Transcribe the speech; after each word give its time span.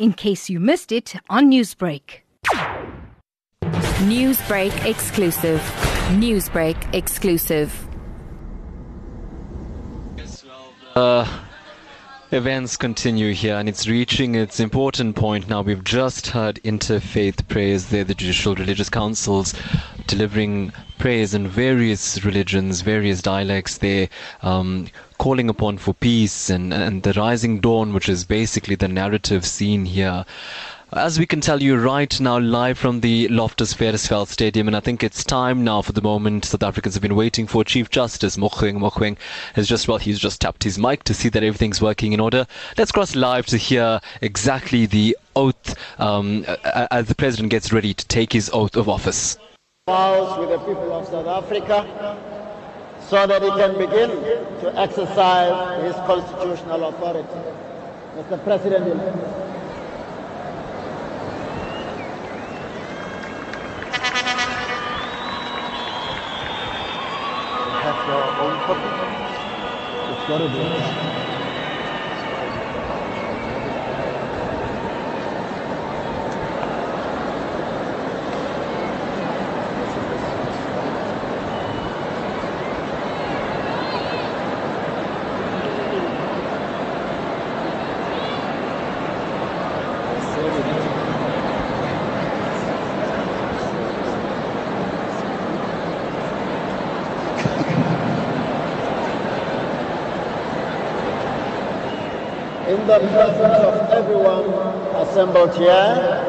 in 0.00 0.14
case 0.14 0.48
you 0.48 0.58
missed 0.58 0.90
it 0.90 1.14
on 1.28 1.50
Newsbreak. 1.50 2.22
Newsbreak 4.08 4.86
exclusive. 4.86 5.60
Newsbreak 6.12 6.94
exclusive. 6.94 7.86
Uh, 10.96 11.40
events 12.32 12.76
continue 12.76 13.34
here 13.34 13.56
and 13.56 13.68
it's 13.68 13.86
reaching 13.86 14.34
its 14.34 14.58
important 14.58 15.16
point 15.16 15.48
now. 15.48 15.60
We've 15.60 15.84
just 15.84 16.28
heard 16.28 16.56
interfaith 16.64 17.46
prayers 17.48 17.86
there, 17.86 18.02
the 18.02 18.14
Judicial 18.14 18.54
Religious 18.54 18.88
Councils 18.88 19.54
delivering 20.06 20.72
prayers 20.98 21.34
in 21.34 21.46
various 21.46 22.24
religions, 22.24 22.80
various 22.80 23.20
dialects 23.22 23.78
there, 23.78 24.08
um, 24.42 24.88
calling 25.20 25.50
upon 25.50 25.76
for 25.76 25.92
peace 25.92 26.48
and, 26.48 26.72
and 26.72 27.02
the 27.02 27.12
rising 27.12 27.60
dawn, 27.60 27.92
which 27.92 28.08
is 28.08 28.24
basically 28.24 28.74
the 28.74 28.88
narrative 28.88 29.44
seen 29.44 29.84
here. 29.84 30.24
As 30.94 31.18
we 31.18 31.26
can 31.26 31.42
tell 31.42 31.62
you 31.62 31.76
right 31.76 32.18
now, 32.18 32.38
live 32.38 32.78
from 32.78 33.00
the 33.00 33.28
Loftus 33.28 33.74
Versfeld 33.74 34.28
Stadium, 34.28 34.66
and 34.66 34.74
I 34.74 34.80
think 34.80 35.02
it's 35.02 35.22
time 35.22 35.62
now 35.62 35.82
for 35.82 35.92
the 35.92 36.00
moment 36.00 36.46
South 36.46 36.62
Africans 36.62 36.94
have 36.94 37.02
been 37.02 37.14
waiting 37.14 37.46
for. 37.46 37.62
Chief 37.64 37.90
Justice 37.90 38.38
Mogoeng 38.38 38.78
Mogoeng 38.78 39.18
has 39.54 39.68
just, 39.68 39.86
well, 39.86 39.98
he's 39.98 40.18
just 40.18 40.40
tapped 40.40 40.64
his 40.64 40.78
mic 40.78 41.04
to 41.04 41.12
see 41.12 41.28
that 41.28 41.44
everything's 41.44 41.82
working 41.82 42.14
in 42.14 42.18
order. 42.18 42.46
Let's 42.78 42.90
cross 42.90 43.14
live 43.14 43.44
to 43.46 43.58
hear 43.58 44.00
exactly 44.22 44.86
the 44.86 45.18
oath 45.36 45.76
um, 46.00 46.46
as 46.90 47.08
the 47.08 47.14
President 47.14 47.50
gets 47.50 47.74
ready 47.74 47.92
to 47.92 48.08
take 48.08 48.32
his 48.32 48.48
oath 48.54 48.74
of 48.74 48.88
office. 48.88 49.36
With 49.86 50.48
the 50.48 50.58
people 50.60 50.94
of 50.94 51.06
South 51.06 51.26
Africa 51.26 52.40
so 53.10 53.26
that 53.26 53.42
he 53.42 53.48
can 53.48 53.76
begin 53.76 54.08
to 54.60 54.72
exercise 54.78 55.82
his 55.82 55.96
constitutional 56.06 56.84
authority. 56.90 57.26
Mr. 58.14 58.44
President, 58.44 58.86
have 67.82 68.00
your 68.06 68.24
own 68.44 68.56
copy? 68.66 68.90
It's 70.12 70.24
got 70.28 70.38
to 70.38 70.48
be. 70.48 71.10
in 102.70 102.86
the 103.00 103.08
presence 103.08 103.64
of 103.64 103.90
everyone 103.90 104.44
assembled 105.00 105.54
here. 105.56 106.26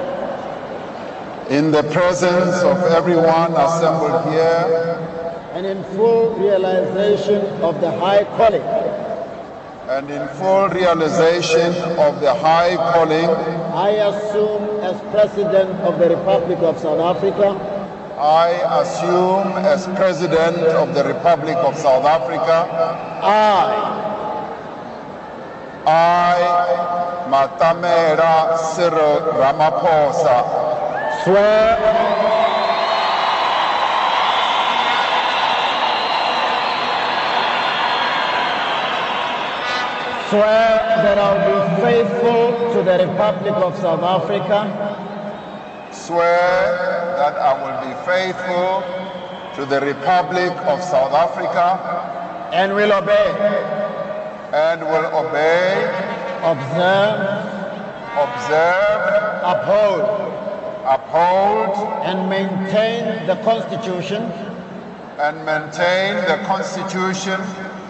In 1.49 1.71
the 1.71 1.83
presence 1.83 2.63
of 2.63 2.77
everyone 2.93 3.51
assembled 3.53 4.31
here. 4.31 4.97
And 5.53 5.65
in 5.65 5.83
full 5.95 6.33
realization 6.35 7.41
of 7.61 7.81
the 7.81 7.91
high 7.99 8.23
calling. 8.37 8.61
And 9.89 10.09
in 10.09 10.25
full 10.39 10.69
realization 10.69 11.73
of 11.99 12.21
the 12.21 12.33
high 12.35 12.77
calling. 12.93 13.29
I 13.75 13.89
assume 13.89 14.63
as 14.79 14.97
President 15.11 15.71
of 15.81 15.99
the 15.99 16.15
Republic 16.15 16.59
of 16.59 16.79
South 16.79 17.01
Africa. 17.01 17.49
I 18.17 18.49
assume 18.79 19.51
as 19.65 19.87
President 19.97 20.57
of 20.57 20.95
the 20.95 21.03
Republic 21.03 21.57
of 21.57 21.75
South 21.75 22.05
Africa. 22.05 22.69
I 23.23 24.11
I, 25.85 27.25
Matamela 27.29 28.57
Cyril 28.75 29.33
Ramaphosa, 29.33 30.37
swear 31.23 32.21
swear 40.29 40.79
that 41.03 41.17
I'll 41.17 41.43
be 41.43 41.81
faithful 41.81 42.73
to 42.73 42.83
the 42.83 43.05
Republic 43.05 43.53
of 43.53 43.75
South 43.77 44.01
Africa. 44.01 44.59
Swear 45.91 47.15
that 47.17 47.35
I 47.35 47.51
will 47.59 47.79
be 47.83 47.93
faithful 48.05 48.83
to 49.55 49.65
the 49.65 49.81
Republic 49.85 50.51
of 50.67 50.81
South 50.81 51.11
Africa. 51.11 52.49
And 52.53 52.73
will 52.75 52.93
obey 52.93 53.80
and 54.53 54.81
will 54.81 55.05
obey, 55.15 55.85
observe, 56.43 57.19
observe, 58.19 59.01
uphold, 59.43 60.03
uphold, 60.85 61.77
and 62.05 62.29
maintain 62.29 63.25
the 63.27 63.35
Constitution. 63.43 64.31
and 65.19 65.45
maintain 65.45 66.15
the 66.25 66.37
Constitution 66.47 67.39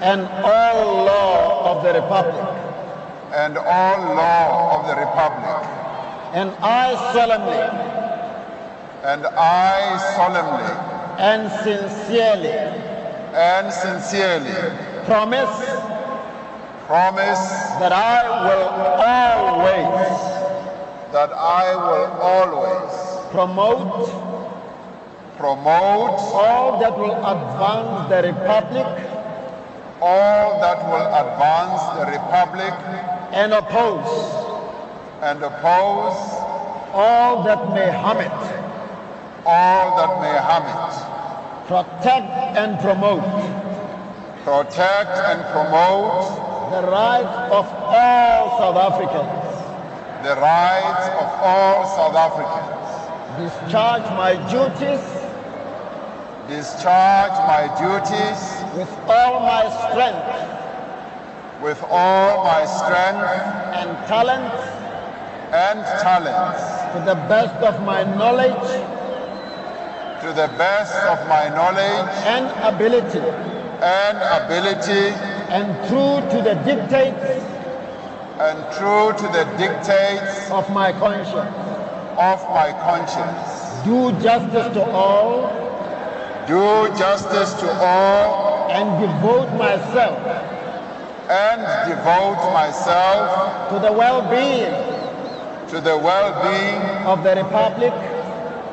and 0.01 0.27
all 0.43 1.05
law 1.05 1.77
of 1.77 1.83
the 1.83 1.93
Republic. 1.93 2.45
and 3.33 3.57
all 3.57 3.99
law 4.15 4.77
of 4.77 4.87
the 4.87 4.95
Republic. 4.99 5.55
And 6.33 6.51
I 6.61 6.93
solemnly 7.13 7.63
and 9.03 9.25
I 9.25 9.97
solemnly 10.15 10.71
and 11.17 11.49
sincerely 11.63 12.51
and 13.33 13.71
sincerely 13.71 14.51
promise 15.05 15.80
promise 16.91 17.47
that 17.79 17.93
I 17.93 18.19
will 18.43 18.67
always 18.99 20.11
that 21.15 21.31
I 21.31 21.71
will 21.83 22.11
always 22.19 22.91
promote 23.31 24.11
promote 25.37 26.19
all 26.35 26.81
that 26.81 26.91
will 26.99 27.15
advance 27.15 28.09
the 28.11 28.19
republic 28.33 28.89
all 30.01 30.59
that 30.59 30.79
will 30.91 31.07
advance 31.23 31.81
the 31.95 32.05
republic 32.11 32.75
and 33.39 33.53
oppose 33.53 34.11
and 35.21 35.41
oppose 35.43 36.19
all 36.91 37.43
that 37.43 37.71
may 37.73 37.89
harm 38.03 38.19
it. 38.19 38.39
all 39.45 39.95
that 39.95 40.13
may 40.19 40.35
harm 40.43 40.67
it. 40.75 40.93
Protect 41.71 42.57
and 42.59 42.77
promote. 42.81 43.23
Protect 44.43 45.15
and 45.31 45.41
promote 45.55 46.50
the 46.71 46.87
rights 46.87 47.35
of 47.51 47.67
all 47.67 48.57
South 48.57 48.77
Africans. 48.79 49.27
The 50.23 50.35
rights 50.39 51.05
of 51.19 51.29
all 51.43 51.83
South 51.97 52.15
Africans. 52.15 52.71
Discharge 53.35 54.07
my 54.15 54.33
duties. 54.47 55.03
Discharge 56.47 57.35
my 57.51 57.67
duties. 57.75 58.39
With 58.77 58.91
all 59.09 59.41
my 59.41 59.67
strength. 59.83 60.31
With 61.61 61.83
all 61.89 62.45
my 62.45 62.63
strength. 62.65 63.27
And 63.75 63.91
talent. 64.07 64.53
And 65.51 65.83
talents. 65.99 66.63
To 66.93 66.99
the 67.03 67.15
best 67.27 67.55
of 67.67 67.83
my 67.83 68.03
knowledge. 68.15 68.67
To 70.23 70.27
the 70.27 70.47
best 70.55 70.95
of 71.11 71.19
my 71.27 71.49
knowledge. 71.49 72.07
And 72.31 72.47
ability. 72.63 73.27
And 73.83 74.15
ability 74.39 75.40
and 75.51 75.67
true 75.89 76.23
to 76.31 76.37
the 76.41 76.55
dictates 76.63 77.43
and 78.39 78.57
true 78.77 79.11
to 79.19 79.27
the 79.35 79.43
dictates 79.57 80.49
of 80.49 80.69
my 80.71 80.93
conscience. 80.93 81.35
of 82.17 82.39
my 82.55 82.71
conscience. 82.87 83.83
Do 83.83 84.11
justice 84.23 84.71
to 84.75 84.83
all 84.91 85.51
do 86.47 86.87
justice 86.97 87.53
to 87.59 87.69
all 87.83 88.71
and 88.71 88.87
devote 89.01 89.51
myself 89.57 90.17
and 91.29 91.59
devote 91.89 92.41
myself 92.53 93.69
to 93.71 93.79
the 93.79 93.91
well-being 93.91 94.71
to 95.67 95.81
the 95.81 95.97
well-being 95.97 96.81
of 97.05 97.23
the 97.23 97.35
republic 97.43 97.93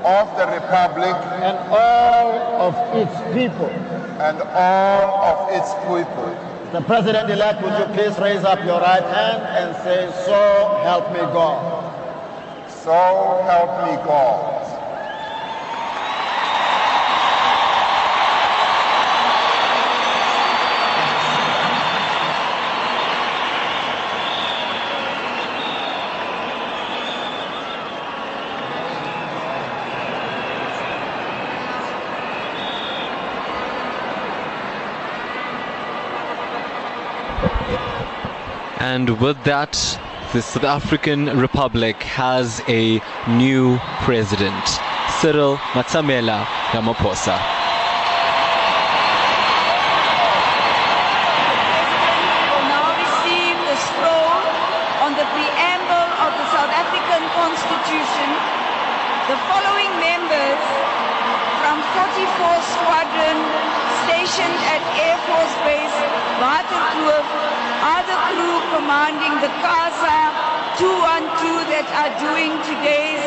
of 0.06 0.26
the 0.38 0.46
republic 0.46 1.16
and 1.42 1.58
all 1.74 2.30
of 2.66 2.74
its 2.94 3.16
people. 3.34 3.70
and 4.20 4.40
all 4.54 5.24
of 5.30 5.38
its 5.58 5.70
people 5.86 6.57
the 6.72 6.82
President-elect, 6.82 7.62
would 7.62 7.78
you 7.78 7.86
please 7.94 8.18
raise 8.18 8.44
up 8.44 8.58
your 8.64 8.80
right 8.80 9.02
hand 9.02 9.42
and 9.42 9.74
say, 9.84 10.10
so 10.26 10.80
help 10.82 11.10
me 11.12 11.20
God. 11.20 11.88
So 12.68 13.42
help 13.44 13.88
me 13.88 13.96
God. 14.04 14.67
And 38.94 39.20
with 39.20 39.36
that, 39.44 39.72
the 40.32 40.40
South 40.40 40.64
African 40.64 41.20
Republic 41.36 41.96
has 42.08 42.62
a 42.68 43.04
new 43.28 43.76
president, 44.00 44.64
Cyril 45.20 45.60
Matamela 45.76 46.48
Ramaphosa. 46.72 47.36
will 52.48 52.68
now 52.72 52.88
receive 53.04 53.56
the 53.68 53.76
scroll 53.92 54.40
on 55.04 55.12
the 55.20 55.26
preamble 55.36 56.08
of 56.24 56.30
the 56.40 56.46
South 56.56 56.72
African 56.72 57.22
Constitution. 57.36 58.28
The 59.28 59.36
following 59.52 59.92
members 60.00 60.62
from 61.60 61.76
44th 61.92 62.66
Squadron 62.72 63.36
stationed 64.08 64.58
at 64.72 64.80
Air 64.96 65.18
Force 65.28 65.56
Base 65.68 65.96
Waterkloof 66.40 67.28
are 67.82 68.02
the 68.10 68.18
crew 68.30 68.58
commanding 68.74 69.34
the 69.38 69.50
CASA 69.62 70.18
212 70.78 71.66
that 71.70 71.86
are 71.94 72.12
doing 72.18 72.50
today's 72.66 73.22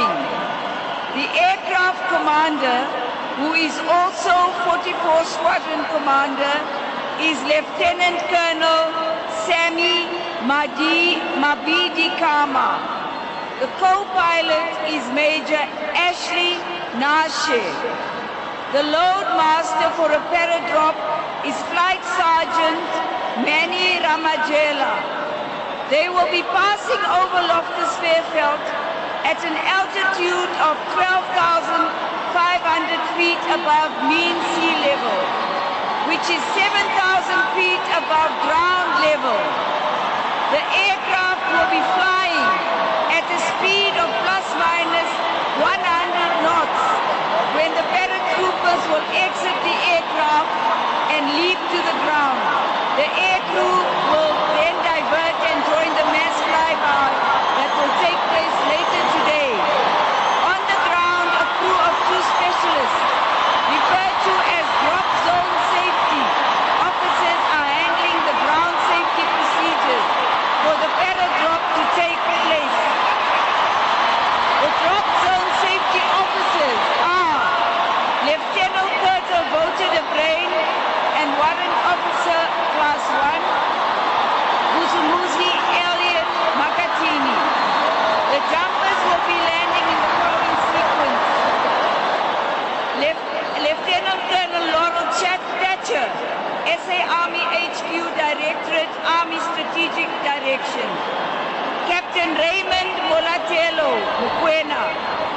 The 0.00 1.26
aircraft 1.36 2.00
commander, 2.08 2.80
who 3.36 3.52
is 3.52 3.76
also 3.84 4.32
44th 4.64 5.28
Squadron 5.28 5.84
commander, 5.92 6.56
is 7.20 7.36
Lieutenant 7.44 8.16
Colonel 8.32 8.88
Sammy 9.44 10.08
Madi 10.48 11.20
Mabidi 11.36 12.16
Kama. 12.16 12.80
The 13.60 13.68
co-pilot 13.76 14.88
is 14.88 15.04
Major 15.12 15.60
Ashley 15.92 16.56
Nashe. 16.96 17.60
The 18.72 18.84
load 18.88 19.26
master 19.36 19.92
for 20.00 20.08
a 20.08 20.22
paradrop 20.32 20.96
is 21.44 21.56
Flight 21.68 22.00
Sergeant 22.16 22.88
Manny 23.44 24.00
Ramajela. 24.00 24.96
They 25.90 26.08
will 26.08 26.30
be 26.32 26.40
passing 26.54 27.02
over 27.04 27.40
Loftus 27.52 27.92
Versfeld 28.00 28.79
at 29.26 29.38
an 29.44 29.56
altitude 29.56 30.50
of 30.64 30.74
12,500 30.96 31.90
feet 33.16 33.42
above 33.52 33.90
mean 34.08 34.36
sea 34.56 34.74
level, 34.84 35.18
which 36.08 36.24
is 36.32 36.40
7,000 36.56 36.68
feet 37.56 37.84
above 37.96 38.30
ground 38.48 38.90
level. 39.04 39.38
The 40.54 40.62
aircraft 40.88 41.44
will 41.52 41.70
be 41.70 41.82
flying 41.94 42.50
at 43.14 43.24
a 43.28 43.38
speed 43.54 43.92
of 44.00 44.08
plus 44.24 44.46
minus 44.58 45.10
100 45.62 46.42
knots 46.42 46.82
when 47.54 47.70
the 47.76 47.84
paratroopers 47.92 48.82
will 48.90 49.06
exit 49.14 49.56
the 49.66 49.76
aircraft 49.94 50.50
and 51.14 51.22
leap 51.38 51.58
to 51.74 51.78
the 51.82 51.96
ground. 52.06 52.40
The 52.98 53.06
aircrew 53.06 53.76
will 54.10 54.34
then 54.58 54.74
divert 54.82 55.36
and 55.50 55.58
join 55.70 55.90
the 55.98 56.06
mass 56.14 56.36
flyby 56.46 57.06
that 57.58 57.70
will 57.78 57.94
take 58.02 58.20
place 58.34 58.56
later 58.70 59.02
today. 59.18 59.52
On 60.50 60.60
the 60.66 60.78
ground, 60.90 61.28
a 61.30 61.46
crew 61.58 61.78
of 61.78 61.94
two 62.10 62.22
specialists, 62.38 63.00
referred 63.70 64.16
to 64.26 64.32
as 64.58 64.66
drop 64.82 65.08
zone 65.26 65.54
safety, 65.74 66.22
officers 66.82 67.40
are 67.54 67.68
handling 67.70 68.18
the 68.26 68.36
ground 68.46 68.76
safety 68.90 69.24
procedures 69.34 70.06
for 70.66 70.74
the 70.84 70.90
paradrop 71.00 71.62
to 71.78 71.82
take 71.98 72.20
place. 72.46 72.76
The 74.60 74.70
drop 74.84 75.06
zone 75.24 75.50
safety 75.64 76.02
officers 76.20 76.80
are 77.00 77.38
Lieutenant 78.28 78.90
Colonel 79.00 79.44
Wouter 79.56 79.90
de 79.96 80.02
Bruin 80.12 80.50
and 81.20 81.28
Warrant 81.40 81.76
Officer 81.88 82.40
Class 82.76 83.02
1, 83.08 83.40
Buzumuzi 84.76 85.50
Elliot 85.80 86.28
Makatini. 86.60 87.38
The 88.36 88.40
jumpers 88.52 89.00
will 89.08 89.24
be 89.28 89.38
landing 89.48 89.86
in 89.88 89.98
the 90.04 90.10
following 90.20 90.58
sequence. 90.72 91.24
Lef- 93.00 93.28
Lieutenant 93.64 94.20
Colonel 94.28 94.64
Laurel 94.76 95.08
Chat 95.20 95.40
Thatcher, 95.60 96.08
SA 96.68 96.98
Army 97.24 97.42
HQ 97.44 97.90
Directorate, 98.16 98.92
Army 99.04 99.40
Strategic 99.52 100.08
Direction. 100.24 100.88
Captain 101.88 102.30
Raymond 102.38 102.90
Bolatelo 103.80 103.96
Mukwena, 104.20 104.92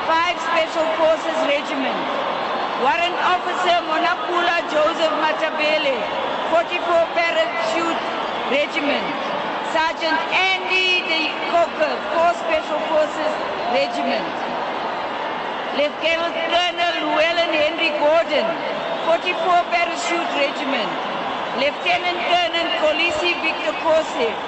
5 0.07 0.39
Special 0.39 0.87
Forces 0.99 1.37
Regiment. 1.47 2.03
Warrant 2.83 3.15
Officer 3.35 3.79
Monapula 3.87 4.59
Joseph 4.67 5.13
Matabele, 5.23 5.95
44 6.51 7.07
Parachute 7.15 8.01
Regiment. 8.51 9.07
Sergeant 9.71 10.19
Andy 10.33 11.01
de 11.07 11.31
Cocker, 11.51 11.95
4 12.13 12.33
Special 12.43 12.79
Forces 12.91 13.33
Regiment. 13.71 14.27
Lieutenant 15.77 16.35
Colonel 16.51 16.95
Llewellyn 17.01 17.51
Henry 17.53 17.91
Gordon, 17.97 18.47
44 19.07 19.63
Parachute 19.71 20.29
Regiment. 20.37 21.12
Lieutenant 21.55 22.17
Colonel 22.17 22.67
Kolisi 22.81 23.39
Victor 23.44 23.63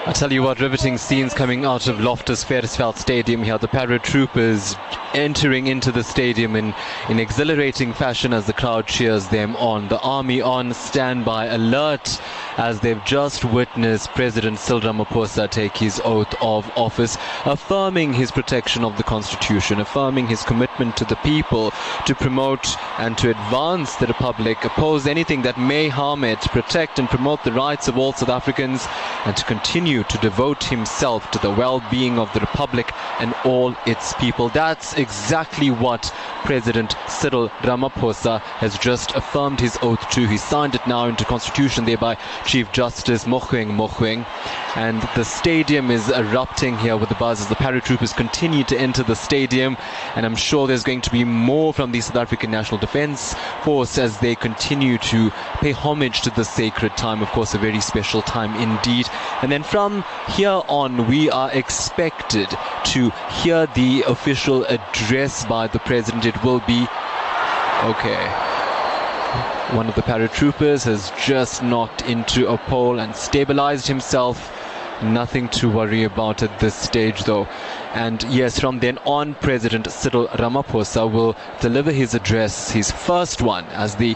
I 0.08 0.12
tell 0.14 0.34
you 0.34 0.42
what, 0.42 0.60
riveting 0.60 0.98
scenes 0.98 1.34
coming 1.34 1.66
out 1.66 1.88
of 1.88 2.00
Loftus 2.00 2.44
Versfeld 2.44 2.98
Stadium 2.98 3.44
here. 3.44 3.58
The 3.60 3.68
paratroopers 3.68 4.76
entering 5.14 5.68
into 5.68 5.92
the 5.92 6.04
stadium 6.04 6.56
in, 6.56 6.74
in 7.10 7.20
exhilarating 7.20 7.94
fashion 7.94 8.34
as 8.34 8.48
the 8.48 8.54
crowd 8.54 8.88
cheers 8.88 9.28
them 9.28 9.56
on. 9.58 9.88
The 9.90 10.00
army 10.00 10.42
on 10.42 10.74
standby, 10.74 11.46
alert 11.46 12.20
as 12.58 12.80
they've 12.80 13.04
just 13.06 13.44
witnessed 13.46 14.10
President 14.12 14.60
Cyril 14.60 14.82
Ramaphosa 14.82 15.50
take 15.50 15.78
his 15.78 16.02
oath 16.06 16.34
of 16.42 16.70
office, 16.78 17.18
affirming 17.46 18.14
his 18.14 18.32
protection 18.32 18.84
of 18.84 18.96
the 18.98 19.04
Constitution, 19.04 19.80
affirming 19.80 20.28
his 20.28 20.44
commitment 20.44 20.96
to 20.98 21.06
the 21.06 21.16
people 21.18 21.72
to 22.06 22.16
promote 22.16 22.66
and 23.00 23.18
to 23.18 23.30
advance 23.30 23.96
the 23.96 24.08
Republic, 24.08 24.64
oppose 24.64 25.06
anything 25.06 25.42
that 25.42 25.60
may 25.60 25.90
harm 25.90 26.24
it, 26.24 26.40
protect 26.40 27.00
and 27.00 27.10
promote 27.10 27.44
the 27.44 27.52
rights 27.52 27.88
of 27.88 27.98
all 27.98 28.14
South 28.14 28.30
Africans, 28.30 28.86
and 29.26 29.36
to 29.36 29.46
continue 29.46 30.04
to 30.04 30.18
devote 30.20 30.64
himself 30.64 31.30
to 31.32 31.40
the 31.40 31.52
well-being 31.52 32.18
of 32.18 32.32
the 32.34 32.40
Republic 32.40 32.92
and 33.20 33.34
all 33.44 33.76
its 33.86 34.14
people. 34.14 34.50
That's 34.50 34.94
exactly 34.94 35.72
what 35.72 36.14
President 36.44 36.96
Cyril 37.08 37.50
Ramaphosa 37.62 38.40
has 38.42 38.78
just 38.78 39.14
affirmed 39.16 39.60
his 39.60 39.78
oath 39.82 40.10
to. 40.12 40.28
He 40.28 40.38
signed 40.38 40.76
it 40.76 40.88
now 40.88 41.06
into 41.08 41.26
Constitution, 41.26 41.86
thereby 41.86 42.18
Chief 42.46 42.72
Justice 42.72 43.26
Mogoeng 43.26 43.72
Mogoeng. 43.76 44.26
And 44.76 45.02
the 45.16 45.24
stadium 45.24 45.90
is 45.90 46.10
erupting 46.10 46.78
here 46.78 46.98
with 46.98 47.10
the 47.10 47.16
buzz 47.16 47.42
as 47.42 47.48
the 47.48 47.56
paratroopers 47.56 48.16
continue 48.16 48.64
to 48.66 48.78
enter 48.78 49.04
the 49.04 49.16
stadium. 49.16 49.78
And 50.16 50.26
I'm 50.26 50.36
sure 50.36 50.68
there's 50.68 50.84
going 50.84 51.02
to 51.02 51.12
be 51.12 51.24
more 51.24 51.74
from 51.74 51.92
the 51.92 52.02
South 52.02 52.18
African 52.18 52.52
National 52.52 52.80
Defense 52.80 53.36
Force 53.64 53.98
as 53.98 54.18
they 54.20 54.36
continue 54.36 54.98
to 55.00 55.32
pay 55.62 55.72
homage 55.72 56.22
to 56.22 56.30
this 56.30 56.50
sacred 56.50 56.96
time. 56.98 57.22
Of 57.22 57.30
course, 57.30 57.54
a 57.54 57.58
very 57.58 57.82
special 57.82 58.22
time 58.22 58.54
indeed. 58.62 59.08
And 59.42 59.52
then 59.52 59.64
from 59.64 60.04
here 60.30 60.62
on, 60.68 61.08
we 61.08 61.30
are 61.30 61.52
expected 61.52 62.50
to 62.86 63.10
hear 63.42 63.68
the 63.68 64.04
official 64.08 64.66
address 64.66 65.46
by 65.46 65.68
the 65.68 65.80
president. 65.80 66.26
It 66.26 66.44
will 66.44 66.60
be 66.62 66.86
okay. 67.84 68.55
One 69.72 69.88
of 69.90 69.96
the 69.96 70.04
paratroopers 70.04 70.86
has 70.86 71.12
just 71.26 71.64
knocked 71.64 72.04
into 72.04 72.48
a 72.48 72.58
pole 72.58 73.00
and 73.00 73.16
stabilized 73.16 73.88
himself. 73.88 74.52
Nothing 75.02 75.50
to 75.50 75.70
worry 75.70 76.04
about 76.04 76.44
at 76.44 76.60
this 76.60 76.76
stage, 76.76 77.24
though. 77.24 77.46
And 77.94 78.22
yes, 78.30 78.60
from 78.60 78.80
then 78.80 79.00
on, 79.06 79.34
President 79.34 79.92
Cyril 79.92 80.28
Ramaphosa 80.28 81.12
will 81.12 81.36
deliver 81.62 81.92
his 81.92 82.14
address, 82.14 82.70
his 82.70 82.92
first 82.92 83.42
one, 83.42 83.66
as 83.70 83.96
the 83.96 84.16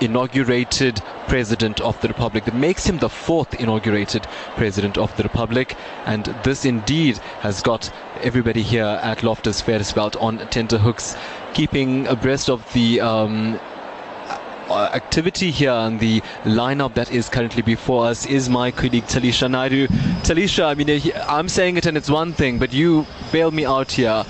inaugurated 0.00 1.02
President 1.26 1.80
of 1.80 2.00
the 2.00 2.08
Republic. 2.08 2.44
That 2.44 2.54
makes 2.54 2.86
him 2.86 2.98
the 2.98 3.08
fourth 3.10 3.54
inaugurated 3.54 4.22
President 4.54 4.96
of 4.96 5.14
the 5.16 5.24
Republic. 5.24 5.76
And 6.06 6.26
this 6.44 6.64
indeed 6.64 7.18
has 7.40 7.60
got 7.60 7.92
everybody 8.22 8.62
here 8.62 9.00
at 9.02 9.24
Loftus 9.24 9.60
Versfeld 9.62 10.14
on 10.22 10.38
tenterhooks, 10.48 11.16
keeping 11.54 12.06
abreast 12.06 12.48
of 12.48 12.72
the. 12.72 13.00
Um, 13.00 13.58
uh, 14.68 14.90
activity 14.92 15.50
here 15.50 15.70
and 15.70 16.00
the 16.00 16.20
lineup 16.44 16.94
that 16.94 17.10
is 17.10 17.28
currently 17.28 17.62
before 17.62 18.06
us 18.06 18.26
is 18.26 18.48
my 18.48 18.70
colleague 18.70 19.04
Taliesha 19.04 19.48
Naidoo. 19.48 19.86
Taliesha, 20.22 20.66
I 20.66 20.74
mean, 20.74 21.12
I'm 21.28 21.48
saying 21.48 21.76
it 21.76 21.86
and 21.86 21.96
it's 21.96 22.10
one 22.10 22.32
thing, 22.32 22.58
but 22.58 22.72
you 22.72 23.06
bail 23.32 23.50
me 23.50 23.64
out 23.64 23.92
here. 23.92 24.24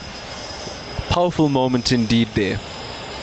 Powerful 1.09 1.49
moment 1.49 1.93
indeed 1.93 2.29
there. 2.35 2.59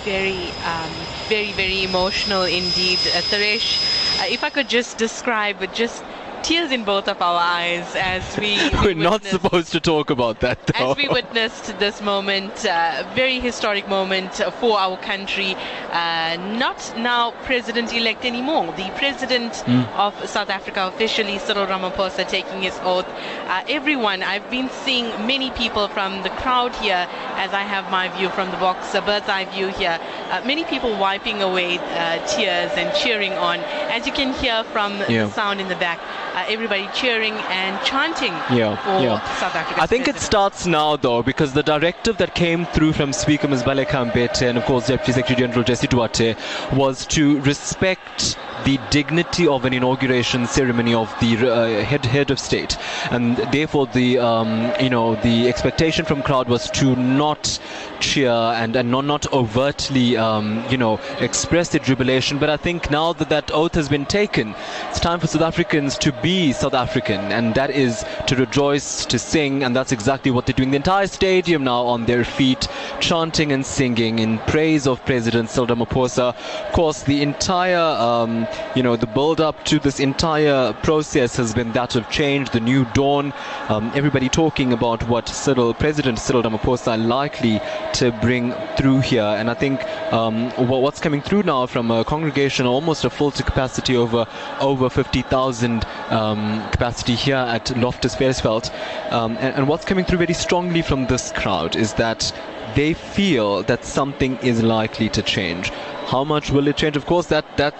Very, 0.03 0.50
um, 0.65 0.91
very, 1.29 1.51
very 1.53 1.84
emotional 1.84 2.43
indeed. 2.43 3.00
Uh, 3.13 3.20
uh, 3.20 4.25
if 4.29 4.43
I 4.43 4.50
could 4.50 4.67
just 4.67 4.98
describe 4.98 5.58
just 5.74 6.03
tears 6.44 6.72
in 6.72 6.84
both 6.84 7.08
of 7.08 7.22
our 7.22 7.40
eyes 7.40 7.88
as 7.96 8.38
we. 8.38 8.58
we 8.58 8.70
We're 8.86 8.94
not 8.94 9.24
witnessed- 9.24 9.32
supposed 9.32 9.72
to 9.72 9.80
talk 9.80 10.10
about 10.10 10.42
that, 10.42 10.58
though. 10.68 10.92
As 10.92 10.98
we 10.98 11.08
witnessed 11.08 11.80
this 11.80 12.02
moment, 12.02 12.66
uh, 12.66 13.10
very 13.16 13.40
historic 13.40 13.88
moment 13.88 14.34
for 14.60 14.78
our 14.78 14.98
country. 14.98 15.56
Uh, 15.92 16.38
not 16.58 16.80
now 16.98 17.32
president-elect 17.44 18.26
anymore. 18.26 18.66
The 18.76 18.90
president 18.98 19.56
Hmm. 19.64 19.84
of 19.96 20.14
South 20.28 20.50
Africa 20.50 20.88
officially, 20.94 21.38
Cyril 21.40 21.66
Ramaphosa, 21.68 22.28
taking 22.28 22.62
his 22.62 22.78
oath. 22.84 23.08
Uh, 23.48 23.64
everyone, 23.70 24.22
I've 24.24 24.50
been 24.50 24.70
seeing 24.84 25.06
many 25.26 25.50
people 25.52 25.88
from 25.88 26.24
the 26.24 26.30
crowd 26.42 26.76
here, 26.78 27.08
as 27.38 27.54
I 27.54 27.62
have 27.62 27.90
my 27.92 28.10
view 28.18 28.30
from 28.30 28.52
the 28.52 28.58
box, 28.58 28.94
a 28.96 29.02
bird's 29.02 29.30
eye 29.30 29.46
view 29.46 29.68
here. 29.68 30.00
Uh, 30.32 30.42
many 30.46 30.64
people 30.66 30.98
wiping 30.98 31.42
away 31.42 31.78
uh, 31.78 32.26
tears 32.28 32.72
and 32.76 32.94
cheering 32.98 33.34
on. 33.34 33.60
As 33.96 34.06
you 34.08 34.12
can 34.14 34.34
hear 34.34 34.64
from 34.74 34.92
Yeah. 35.08 35.26
the 35.26 35.32
sound 35.32 35.62
in 35.62 35.68
the 35.70 35.76
back, 35.76 36.00
uh, 36.34 36.46
everybody 36.48 36.88
cheering 36.94 37.34
and 37.34 37.84
chanting 37.86 38.34
Yeah, 38.56 38.75
for 38.78 39.04
yeah. 39.04 39.20
South 39.40 39.56
Africa. 39.56 39.82
I 39.82 39.88
think 39.88 40.08
it 40.08 40.18
starts 40.18 40.66
now, 40.66 40.96
though, 40.98 41.24
because 41.24 41.54
the 41.54 41.63
directive 41.63 42.18
that 42.18 42.36
came 42.36 42.66
through 42.66 42.94
from 42.94 43.13
Speaker 43.13 43.48
Ms. 43.48 43.63
Baleka 43.63 44.12
Mbete 44.12 44.48
and, 44.50 44.58
of 44.58 44.66
course, 44.66 44.88
Deputy 44.88 45.12
Secretary 45.13 45.48
General 45.48 45.63
Jessie 45.63 45.88
Duarte 45.88 46.36
was 46.74 47.06
to 47.08 47.40
respect 47.42 48.38
the 48.65 48.79
dignity 48.89 49.48
of 49.48 49.65
an 49.65 49.74
inauguration 49.74 50.48
ceremony 50.48 50.93
of 50.93 51.13
the 51.20 51.36
uh, 51.38 51.84
head 51.84 52.05
head 52.05 52.32
of 52.32 52.39
state, 52.39 52.77
and 53.12 53.38
therefore 53.51 53.88
the 53.88 54.20
um, 54.20 54.72
you 54.79 54.89
know 54.89 55.15
the 55.15 55.48
expectation 55.48 56.05
from 56.05 56.22
crowd 56.22 56.48
was 56.48 56.70
to 56.72 56.96
not 56.96 57.60
cheer 58.00 58.29
and, 58.29 58.75
and 58.75 58.91
not 58.91 59.05
not 59.05 59.32
overtly 59.34 60.17
um, 60.17 60.63
you 60.70 60.77
know 60.77 61.00
express 61.20 61.70
their 61.70 61.82
jubilation. 61.82 62.38
But 62.38 62.50
I 62.50 62.58
think 62.58 62.89
now 62.89 63.13
that 63.13 63.29
that 63.29 63.51
oath 63.51 63.75
has 63.75 63.89
been 63.89 64.05
taken, 64.05 64.55
it's 64.89 65.00
time 65.00 65.20
for 65.20 65.27
South 65.27 65.41
Africans 65.41 65.98
to 66.00 66.12
be 66.22 66.51
South 66.53 66.74
African, 66.74 67.32
and 67.32 67.55
that 67.55 67.70
is 67.70 68.05
to 68.27 68.36
rejoice, 68.36 69.05
to 69.05 69.20
sing, 69.20 69.63
and 69.63 69.75
that's 69.75 69.91
exactly 69.91 70.32
what 70.32 70.46
they're 70.46 70.53
doing. 70.53 70.72
The 70.72 70.77
entire 70.77 71.08
stadium 71.08 71.63
now 71.63 71.84
on 71.84 72.05
their 72.05 72.24
feet, 72.24 72.67
chanting 73.00 73.51
and 73.51 73.65
singing 73.65 74.20
in 74.20 74.39
praise 74.39 74.88
of 74.88 75.03
President 75.05 75.50
Cyril 75.50 75.67
Ramaphosa. 75.67 76.36
Of 76.67 76.72
course, 76.74 77.03
the 77.03 77.22
entire, 77.22 77.77
um, 77.77 78.48
you 78.75 78.83
know, 78.83 78.95
the 78.95 79.07
build-up 79.07 79.63
to 79.65 79.79
this 79.79 80.00
entire 80.00 80.74
process 80.83 81.36
has 81.38 81.53
been 81.53 81.72
that 81.74 81.95
of 81.95 82.10
change, 82.10 82.50
the 82.50 82.60
new 82.60 82.86
dawn. 82.93 83.33
Um, 83.69 83.91
everybody 83.95 84.29
talking 84.29 84.74
about 84.74 85.07
what 85.07 85.27
Cyril, 85.27 85.74
President 85.74 86.19
Cyril 86.19 86.43
Ramaphosa, 86.43 86.98
likely 87.07 87.62
to 87.93 88.12
bring 88.22 88.53
through 88.77 89.00
here, 89.01 89.24
and 89.24 89.50
I 89.50 89.53
think 89.53 89.83
um, 90.12 90.51
wha- 90.57 90.79
what's 90.79 91.00
coming 91.00 91.22
through 91.22 91.43
now 91.43 91.65
from 91.65 91.91
a 91.91 92.03
congregation 92.03 92.65
almost 92.65 93.05
a 93.05 93.10
full 93.10 93.31
capacity 93.31 93.95
over 93.95 94.25
over 94.60 94.89
50,000 94.89 95.86
um, 96.10 96.69
capacity 96.72 97.15
here 97.15 97.36
at 97.36 97.75
Loftus 97.77 98.15
Versfeld, 98.15 98.72
um, 99.12 99.38
and, 99.39 99.55
and 99.55 99.67
what's 99.67 99.86
coming 99.86 100.05
through 100.05 100.19
very 100.19 100.33
strongly 100.33 100.81
from 100.81 101.07
this 101.07 101.31
crowd 101.31 101.75
is 101.75 101.93
that 101.93 102.31
they 102.75 102.93
feel 102.93 103.63
that 103.63 103.86
something 103.86 104.38
is 104.38 104.63
likely 104.63 105.10
to 105.10 105.22
change. 105.22 105.72
How 106.13 106.24
much 106.24 106.51
will 106.51 106.67
it 106.67 106.77
change? 106.77 106.96
Of 106.96 107.08
course, 107.08 107.25
that 107.29 107.58
that 107.58 107.74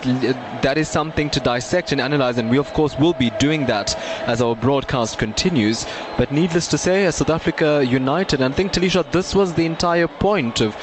that 0.64 0.80
is 0.84 0.90
something 0.90 1.30
to 1.30 1.40
dissect 1.40 1.92
and 1.92 2.02
analyze, 2.02 2.40
and 2.40 2.50
we 2.50 2.58
of 2.58 2.74
course 2.74 2.98
will 2.98 3.14
be 3.14 3.30
doing 3.44 3.68
that 3.68 3.96
as 4.26 4.42
our 4.42 4.56
broadcast 4.56 5.20
continues. 5.20 5.86
But 6.18 6.32
needless 6.32 6.68
to 6.70 6.80
say, 6.80 7.12
South 7.12 7.30
Africa 7.30 7.86
united, 7.88 8.42
and 8.42 8.52
I 8.52 8.58
think 8.58 8.74
Taliesha, 8.74 9.06
this 9.12 9.36
was 9.36 9.54
the 9.54 9.68
entire 9.68 10.08
point 10.08 10.62
of 10.62 10.76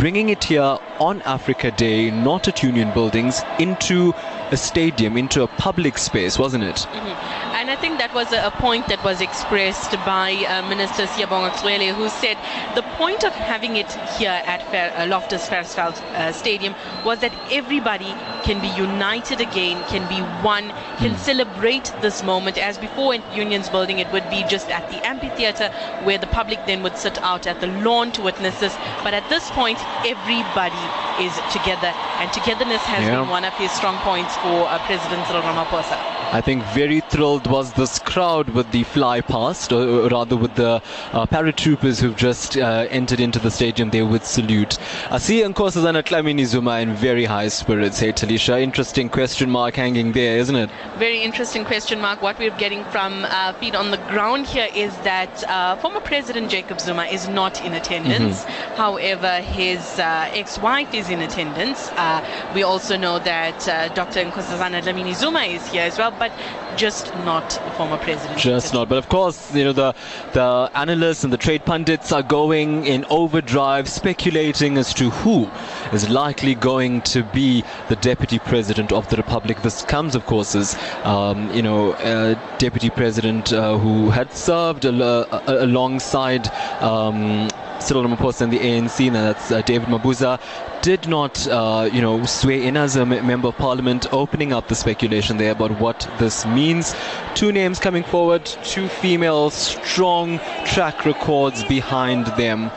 bringing 0.00 0.30
it 0.30 0.42
here 0.42 0.78
on 0.98 1.22
Africa 1.22 1.70
Day, 1.70 2.10
not 2.10 2.48
at 2.48 2.64
Union 2.64 2.92
Buildings, 2.92 3.42
into 3.60 4.12
a 4.50 4.56
stadium, 4.56 5.16
into 5.16 5.44
a 5.44 5.46
public 5.46 5.98
space, 5.98 6.40
wasn't 6.40 6.64
it? 6.64 6.74
Mm-hmm. 6.74 7.45
And 7.56 7.70
I 7.70 7.76
think 7.76 7.98
that 7.98 8.12
was 8.12 8.32
a, 8.32 8.50
point 8.58 8.86
that 8.88 9.02
was 9.02 9.22
expressed 9.22 9.92
by 10.04 10.32
uh, 10.44 10.68
Minister 10.68 11.04
Siyabonga 11.04 11.52
Cwele, 11.56 11.94
who 11.94 12.10
said 12.10 12.36
the 12.74 12.82
point 13.00 13.24
of 13.24 13.32
having 13.32 13.76
it 13.76 13.90
here 14.18 14.42
at 14.44 14.60
uh, 14.74 15.06
Loftus 15.06 15.48
Versfeld 15.48 15.96
uh, 16.12 16.32
Stadium 16.32 16.74
was 17.04 17.20
that 17.20 17.32
everybody 17.50 18.12
can 18.44 18.60
be 18.60 18.68
united 18.76 19.40
again, 19.40 19.82
can 19.88 20.06
be 20.08 20.20
one, 20.44 20.68
can 20.98 21.16
celebrate 21.16 21.92
this 22.02 22.22
moment. 22.22 22.58
As 22.58 22.76
before 22.76 23.14
in 23.14 23.22
Union's 23.34 23.70
building, 23.70 24.00
it 24.00 24.12
would 24.12 24.28
be 24.28 24.44
just 24.44 24.68
at 24.68 24.90
the 24.90 25.04
amphitheater 25.06 25.70
where 26.04 26.18
the 26.18 26.26
public 26.26 26.60
then 26.66 26.82
would 26.82 26.98
sit 26.98 27.16
out 27.22 27.46
at 27.46 27.60
the 27.62 27.68
lawn 27.68 28.12
to 28.12 28.20
witness 28.22 28.60
this. 28.60 28.76
But 29.02 29.14
at 29.14 29.26
this 29.30 29.50
point, 29.52 29.78
everybody 30.04 30.84
is 31.24 31.32
together, 31.56 31.92
and 32.20 32.30
togetherness 32.32 32.82
has 32.82 33.04
Yeah. 33.04 33.20
been 33.20 33.30
one 33.30 33.46
of 33.46 33.54
his 33.54 33.70
strong 33.72 33.96
points 34.04 34.36
for 34.36 34.68
uh, 34.68 34.78
President 34.86 35.26
Cyril 35.26 35.42
Ramaphosa. 35.42 36.15
I 36.32 36.40
think 36.40 36.62
very 36.74 37.00
thrilled 37.00 37.46
was 37.46 37.72
this 37.74 37.98
crowd 37.98 38.50
with 38.50 38.70
the 38.72 38.82
fly 38.82 39.20
past, 39.20 39.72
or 39.72 40.08
rather 40.08 40.36
with 40.36 40.54
the 40.56 40.82
uh, 41.12 41.26
paratroopers 41.26 42.00
who've 42.00 42.16
just 42.16 42.56
uh, 42.56 42.86
entered 42.90 43.20
into 43.20 43.38
the 43.38 43.50
stadium 43.50 43.90
there 43.90 44.04
with 44.04 44.26
salute. 44.26 44.78
I 45.10 45.18
see 45.18 45.42
Nkosazana 45.42 46.02
Dlamini 46.02 46.44
Zuma 46.44 46.78
in 46.80 46.94
very 46.94 47.24
high 47.24 47.48
spirits. 47.48 48.00
Hey, 48.00 48.12
Taliesha, 48.12 48.60
interesting 48.60 49.08
question 49.08 49.50
mark 49.50 49.76
hanging 49.76 50.12
there, 50.12 50.38
isn't 50.38 50.56
it? 50.56 50.70
very 50.98 51.22
interesting 51.22 51.64
question 51.64 52.00
mark. 52.00 52.22
What 52.22 52.38
we're 52.38 52.56
getting 52.58 52.82
from 52.86 53.24
uh, 53.24 53.52
feet 53.54 53.74
on 53.74 53.90
the 53.90 53.98
ground 54.08 54.46
here 54.46 54.68
is 54.74 54.96
that 54.98 55.44
uh, 55.48 55.76
former 55.76 56.00
President 56.00 56.50
Jacob 56.50 56.80
Zuma 56.80 57.04
is 57.04 57.28
not 57.28 57.64
in 57.64 57.74
attendance. 57.74 58.44
However, 58.76 59.40
his 59.40 59.98
uh, 59.98 60.30
ex-wife 60.32 60.92
is 60.94 61.10
in 61.10 61.20
attendance. 61.20 61.88
Uh, 61.92 62.24
we 62.54 62.62
also 62.62 62.96
know 62.96 63.18
that 63.20 63.68
uh, 63.68 63.88
Dr. 63.94 64.24
Nkosazana 64.24 64.82
Dlamini 64.82 65.14
Zuma 65.14 65.40
is 65.40 65.66
here 65.68 65.82
as 65.82 65.98
well, 65.98 66.10
but 66.18 66.32
just 66.76 67.14
not 67.24 67.52
former 67.76 67.96
President. 67.98 68.38
Just 68.38 68.74
not. 68.74 68.88
But 68.88 68.98
of 68.98 69.08
course, 69.08 69.54
you 69.54 69.64
know, 69.64 69.72
the, 69.72 69.94
the 70.32 70.70
analysts 70.74 71.24
and 71.24 71.32
the 71.32 71.36
trade 71.38 71.64
pundits 71.64 72.12
are 72.12 72.22
going 72.22 72.86
in 72.86 73.04
overdrive, 73.10 73.88
speculating 73.88 74.76
as 74.78 74.92
to 74.94 75.10
who 75.10 75.48
is 75.92 76.08
likely 76.08 76.54
going 76.54 77.02
to 77.02 77.22
be 77.22 77.64
the 77.88 77.96
deputy 77.96 78.38
president 78.38 78.92
of 78.92 79.08
the 79.08 79.16
republic. 79.16 79.62
This 79.62 79.82
comes, 79.82 80.14
of 80.14 80.26
course, 80.26 80.54
as, 80.54 80.76
um, 81.04 81.52
you 81.52 81.62
know, 81.62 81.94
a 81.94 82.36
deputy 82.58 82.90
president 82.90 83.52
uh, 83.52 83.78
who 83.78 84.10
had 84.10 84.32
served 84.32 84.84
al- 84.84 85.02
uh, 85.02 85.42
alongside. 85.46 86.48
Um, 86.82 87.48
Cyril 87.86 88.02
Ramaphosa 88.02 88.40
and 88.42 88.52
the 88.52 88.58
ANC, 88.58 89.06
and 89.06 89.14
that's 89.14 89.52
uh, 89.52 89.62
David 89.62 89.88
Mabuza, 89.88 90.40
did 90.82 91.06
not, 91.06 91.46
uh, 91.46 91.88
you 91.92 92.00
know, 92.00 92.24
sway 92.24 92.66
in 92.66 92.76
as 92.76 92.96
a 92.96 93.02
m- 93.02 93.24
member 93.24 93.48
of 93.48 93.56
parliament, 93.56 94.12
opening 94.12 94.52
up 94.52 94.66
the 94.66 94.74
speculation 94.74 95.36
there 95.36 95.52
about 95.52 95.80
what 95.80 96.08
this 96.18 96.44
means. 96.46 96.96
Two 97.34 97.52
names 97.52 97.78
coming 97.78 98.02
forward, 98.02 98.44
two 98.64 98.88
female, 98.88 99.50
strong 99.50 100.40
track 100.64 101.04
records 101.04 101.62
behind 101.64 102.26
them. 102.36 102.72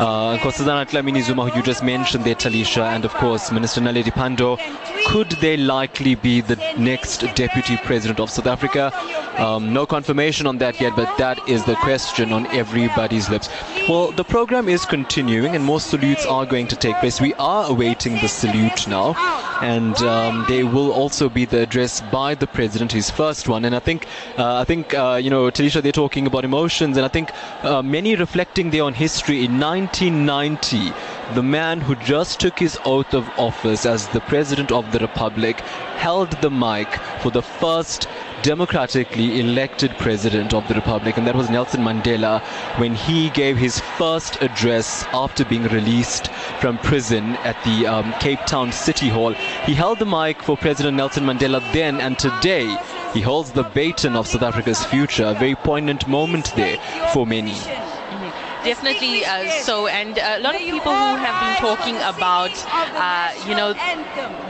Uh, 0.00 0.34
Nkosazana 0.38 0.86
Dlamini 0.88 1.20
Zuma, 1.22 1.46
who 1.46 1.58
you 1.58 1.62
just 1.62 1.84
mentioned 1.84 2.24
there, 2.24 2.34
Taliesha, 2.34 2.84
and 2.84 3.04
of 3.04 3.12
course 3.12 3.52
Minister 3.52 3.82
Naledi 3.82 4.10
Pandor. 4.10 4.58
Could 5.08 5.32
they 5.42 5.58
likely 5.58 6.14
be 6.14 6.40
the 6.40 6.56
next 6.78 7.20
deputy 7.34 7.76
president 7.84 8.18
of 8.18 8.30
South 8.30 8.46
Africa? 8.46 8.90
Um, 9.36 9.74
no 9.74 9.84
confirmation 9.84 10.46
on 10.46 10.56
that 10.56 10.80
yet, 10.80 10.96
but 10.96 11.18
that 11.18 11.38
is 11.46 11.66
the 11.66 11.74
question 11.76 12.32
on 12.32 12.46
everybody's 12.46 13.28
lips. 13.28 13.50
Well, 13.90 14.10
the 14.12 14.24
program 14.24 14.70
is 14.70 14.86
continuing, 14.86 15.54
and 15.54 15.62
more 15.62 15.80
salutes 15.80 16.24
are 16.24 16.46
going 16.46 16.68
to 16.68 16.76
take 16.76 16.96
place. 17.00 17.20
We 17.20 17.34
are 17.34 17.68
awaiting 17.70 18.14
the 18.22 18.28
salute 18.28 18.88
now, 18.88 19.12
and 19.60 20.02
um, 20.02 20.44
there 20.48 20.66
will 20.66 20.90
also 20.90 21.28
be 21.28 21.44
the 21.44 21.60
address 21.60 22.00
by 22.00 22.34
the 22.34 22.46
president, 22.46 22.92
his 22.92 23.10
first 23.10 23.48
one. 23.48 23.64
And 23.64 23.74
I 23.74 23.78
think, 23.78 24.06
uh, 24.38 24.56
I 24.56 24.64
think, 24.64 24.94
uh, 24.94 25.20
you 25.22 25.28
know, 25.28 25.50
Taliesha, 25.50 25.82
they're 25.82 25.92
talking 25.92 26.26
about 26.26 26.44
emotions, 26.44 26.96
and 26.96 27.04
I 27.04 27.08
think 27.08 27.30
uh, 27.62 27.82
many 27.82 28.16
reflecting 28.16 28.70
there 28.70 28.84
on 28.84 28.94
history. 28.94 29.44
In 29.44 29.60
1990, 29.60 30.92
the 31.34 31.42
man 31.42 31.80
who 31.80 31.94
just 31.96 32.40
took 32.40 32.58
his 32.58 32.78
oath 32.84 33.12
of 33.12 33.28
office 33.38 33.84
as 33.84 34.08
the 34.08 34.20
president 34.20 34.72
of 34.72 34.90
the 34.92 34.98
republic 34.98 35.60
held 35.96 36.30
the 36.40 36.50
mic 36.50 36.88
for 37.22 37.30
the 37.30 37.42
first 37.42 38.08
democratically 38.42 39.40
elected 39.40 39.90
president 39.98 40.54
of 40.54 40.66
the 40.68 40.74
republic, 40.74 41.16
and 41.16 41.26
that 41.26 41.34
was 41.34 41.50
Nelson 41.50 41.82
Mandela 41.82 42.40
when 42.78 42.94
he 42.94 43.30
gave 43.30 43.56
his 43.56 43.80
first 43.98 44.40
address 44.40 45.04
after 45.12 45.44
being 45.44 45.64
released 45.64 46.28
from 46.60 46.78
prison 46.78 47.36
at 47.44 47.62
the 47.64 47.86
um, 47.86 48.12
Cape 48.20 48.44
Town 48.46 48.72
City 48.72 49.08
Hall. 49.08 49.32
He 49.66 49.74
held 49.74 49.98
the 49.98 50.06
mic 50.06 50.42
for 50.42 50.56
President 50.56 50.96
Nelson 50.96 51.24
Mandela 51.24 51.60
then, 51.72 52.00
and 52.00 52.18
today 52.18 52.76
he 53.12 53.20
holds 53.20 53.52
the 53.52 53.64
baton 53.64 54.16
of 54.16 54.26
South 54.26 54.42
Africa's 54.42 54.84
future. 54.84 55.24
A 55.24 55.34
very 55.34 55.54
poignant 55.54 56.08
moment 56.08 56.52
there 56.56 56.78
for 57.12 57.26
many. 57.26 57.54
Definitely 58.64 59.24
uh, 59.24 59.48
so, 59.62 59.86
and 59.86 60.18
a 60.18 60.38
lot 60.40 60.54
of 60.54 60.60
people 60.60 60.92
who 60.92 61.16
have 61.16 61.36
been 61.44 61.56
talking 61.60 61.96
about, 61.96 62.50
uh, 62.94 63.32
you 63.48 63.54
know, 63.54 63.72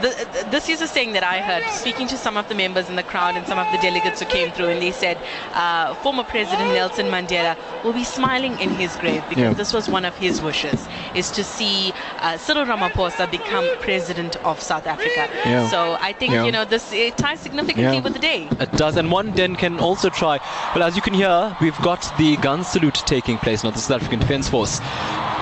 the, 0.01 0.47
this 0.51 0.67
is 0.69 0.81
a 0.81 0.87
saying 0.87 1.13
that 1.13 1.23
I 1.23 1.39
heard 1.39 1.63
speaking 1.71 2.07
to 2.07 2.17
some 2.17 2.35
of 2.37 2.47
the 2.49 2.55
members 2.55 2.89
in 2.89 2.95
the 2.97 3.03
crowd 3.03 3.35
and 3.35 3.47
some 3.47 3.57
of 3.57 3.71
the 3.71 3.77
delegates 3.77 4.19
who 4.19 4.25
came 4.25 4.51
through, 4.51 4.67
and 4.67 4.81
they 4.81 4.91
said 4.91 5.17
uh, 5.53 5.93
former 5.95 6.23
President 6.23 6.73
Nelson 6.73 7.07
Mandela 7.07 7.55
will 7.83 7.93
be 7.93 8.03
smiling 8.03 8.59
in 8.59 8.69
his 8.71 8.95
grave 8.97 9.23
because 9.29 9.41
Yeah. 9.41 9.53
this 9.53 9.73
was 9.73 9.87
one 9.89 10.05
of 10.05 10.15
his 10.17 10.41
wishes, 10.41 10.87
is 11.15 11.31
to 11.31 11.43
see 11.43 11.93
uh, 12.19 12.37
Cyril 12.37 12.65
Ramaphosa 12.65 13.29
become 13.31 13.65
president 13.79 14.35
of 14.45 14.61
South 14.61 14.87
Africa. 14.87 15.29
Yeah. 15.45 15.67
So 15.69 15.97
I 16.01 16.13
think 16.13 16.33
Yeah. 16.33 16.45
you 16.45 16.51
know 16.51 16.65
this 16.65 16.91
it 16.91 17.17
ties 17.17 17.39
significantly 17.39 17.97
Yeah. 17.97 18.01
with 18.01 18.13
the 18.13 18.19
day. 18.19 18.47
It 18.59 18.71
does, 18.73 18.97
and 18.97 19.09
one 19.11 19.31
then 19.31 19.55
can 19.55 19.79
also 19.79 20.09
try. 20.09 20.39
Well, 20.75 20.83
as 20.83 20.95
you 20.95 21.01
can 21.01 21.13
hear, 21.13 21.55
we've 21.61 21.81
got 21.81 22.01
the 22.17 22.35
gun 22.37 22.63
salute 22.63 23.01
taking 23.05 23.37
place 23.37 23.63
now. 23.63 23.71
The 23.71 23.79
South 23.79 24.00
African 24.01 24.19
Defence 24.19 24.49
Force, 24.49 24.79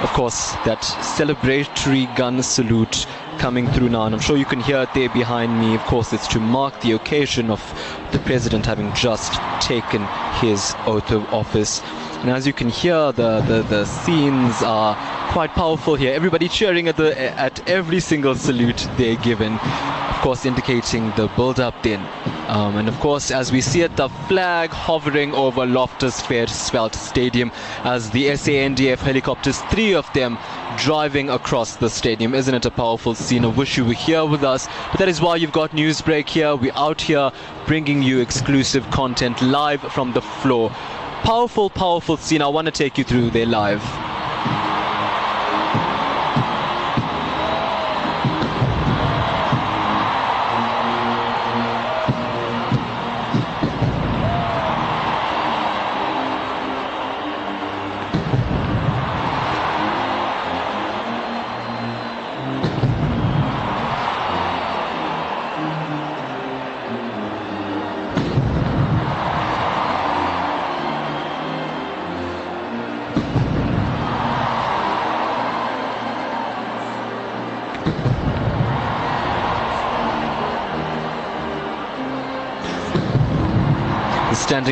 of 0.04 0.10
course, 0.10 0.52
that 0.66 0.82
celebratory 0.82 2.14
gun 2.18 2.44
salute 2.44 3.08
coming 3.38 3.68
through 3.70 3.88
now, 3.88 4.04
and 4.06 4.14
I'm 4.14 4.20
sure 4.20 4.36
you 4.36 4.44
can 4.44 4.60
hear 4.60 4.82
it 4.82 4.94
there 4.94 5.08
behind 5.08 5.58
me. 5.62 5.76
Of 5.76 5.82
course, 5.86 6.12
it's 6.12 6.28
to 6.30 6.42
mark 6.42 6.82
the 6.82 6.92
occasion 6.92 7.50
of 7.50 7.62
the 8.12 8.20
president 8.20 8.66
having 8.66 8.94
just 8.94 9.34
taken 9.62 10.06
his 10.42 10.76
oath 10.86 11.10
of 11.10 11.24
office. 11.34 11.82
And 12.20 12.30
as 12.30 12.46
you 12.46 12.52
can 12.52 12.68
hear, 12.68 13.14
the, 13.14 13.40
the, 13.48 13.62
the 13.64 13.86
scenes 13.86 14.62
are 14.62 14.94
quite 15.32 15.52
powerful 15.52 15.96
here. 15.96 16.14
Everybody 16.14 16.50
cheering 16.50 16.90
at 16.90 16.98
the 16.98 17.18
at 17.40 17.68
every 17.70 18.02
single 18.02 18.36
salute 18.36 18.90
they're 18.98 19.16
given, 19.16 19.58
course, 20.20 20.46
indicating 20.46 21.12
the 21.18 21.28
build-up 21.36 21.82
then. 21.84 22.00
Um, 22.48 22.78
and 22.78 22.88
of 22.88 23.00
course, 23.00 23.32
as 23.32 23.52
we 23.52 23.62
see 23.62 23.82
it, 23.82 23.96
the 23.96 24.10
flag 24.28 24.70
hovering 24.70 25.34
over 25.34 25.66
Loftus 25.66 26.22
Versfeld 26.22 26.96
Stadium 26.96 27.52
as 27.84 28.10
the 28.12 28.28
SANDF 28.28 28.98
helicopters, 29.00 29.62
three 29.64 29.94
of 29.94 30.12
them, 30.14 30.38
driving 30.78 31.30
across 31.30 31.76
the 31.76 31.90
stadium. 31.90 32.34
Isn't 32.34 32.56
it 32.56 32.66
a 32.66 32.72
powerful 32.72 33.14
scene? 33.16 33.46
I 33.46 33.50
wish 33.50 33.78
you 33.78 33.86
were 33.86 33.94
here 33.94 34.26
with 34.26 34.44
us. 34.44 34.68
But 34.92 35.00
that 35.00 35.10
is 35.10 35.22
why 35.22 35.36
you've 35.36 35.52
got 35.52 35.72
Newsbreak 35.72 36.30
here. 36.30 36.56
We're 36.56 36.74
out 36.76 37.02
here 37.02 37.32
bringing 37.68 38.02
you 38.02 38.20
exclusive 38.20 38.90
content 38.92 39.42
live 39.42 39.82
from 39.82 40.14
the 40.14 40.22
floor. 40.22 40.70
Powerful, 41.24 41.70
powerful 41.70 42.18
scene. 42.18 42.42
I 42.42 42.48
want 42.48 42.66
to 42.66 42.72
take 42.72 42.98
you 42.98 43.04
through 43.04 43.32
there 43.32 43.46
live. 43.46 43.84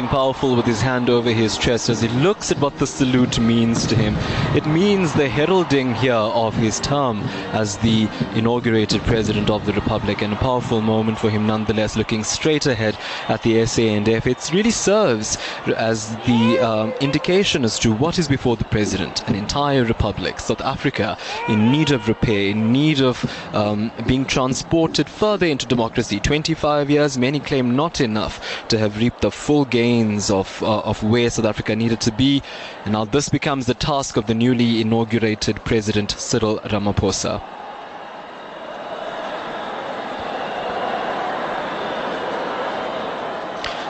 Powerful 0.06 0.56
with 0.56 0.66
his 0.66 0.80
hand 0.80 1.10
over 1.10 1.32
his 1.32 1.58
chest 1.58 1.90
as 1.90 2.02
he 2.02 2.08
looks 2.08 2.52
at 2.52 2.60
what 2.60 2.78
the 2.78 2.86
salute 2.86 3.40
means 3.40 3.88
to 3.88 3.96
him. 3.96 4.16
It 4.56 4.68
means 4.68 5.12
the 5.12 5.28
heralding 5.28 5.96
here 5.96 6.14
of 6.14 6.54
his 6.56 6.80
term 6.80 7.24
as 7.52 7.78
the 7.78 8.08
inaugurated 8.36 9.02
president 9.02 9.50
of 9.50 9.66
the 9.66 9.74
republic 9.74 10.22
and 10.22 10.34
a 10.34 10.36
powerful 10.36 10.82
moment 10.82 11.18
for 11.18 11.32
him 11.32 11.48
nonetheless 11.48 11.96
looking 11.96 12.24
straight 12.24 12.68
ahead 12.68 12.96
at 13.28 13.42
the 13.42 13.56
SANDF. 13.56 14.28
It 14.28 14.54
really 14.54 14.72
serves 14.72 15.38
as 15.76 16.16
the 16.28 16.60
um, 16.60 16.94
indication 17.02 17.66
as 17.66 17.80
to 17.80 17.92
what 17.92 18.20
is 18.20 18.28
before 18.28 18.56
the 18.56 18.66
president, 18.66 19.28
an 19.28 19.36
entire 19.36 19.84
republic, 19.84 20.40
South 20.40 20.62
Africa 20.62 21.18
in 21.50 21.72
need 21.72 21.92
of 21.92 22.08
repair, 22.08 22.50
in 22.50 22.72
need 22.72 23.02
of 23.02 23.26
um, 23.56 23.92
being 24.06 24.26
transported 24.26 25.10
further 25.10 25.48
into 25.48 25.66
democracy. 25.66 26.20
25 26.20 26.90
years, 26.90 27.18
many 27.18 27.40
claim 27.40 27.76
not 27.76 28.00
enough 28.00 28.68
to 28.68 28.78
have 28.78 28.98
reaped 28.98 29.22
the 29.22 29.32
full 29.32 29.66
gains 29.88 30.30
of, 30.30 30.62
uh, 30.64 30.80
of 30.80 31.02
where 31.02 31.30
South 31.30 31.46
Africa 31.46 31.74
needed 31.76 32.02
to 32.02 32.12
be. 32.12 32.42
And 32.84 32.94
now 32.94 33.06
this 33.06 33.30
becomes 33.30 33.66
the 33.66 33.74
task 33.74 34.18
of 34.18 34.28
the 34.28 34.34
newly 34.34 34.82
inaugurated 34.82 35.64
President 35.64 36.12
Cyril 36.12 36.60
Ramaphosa. 36.72 37.42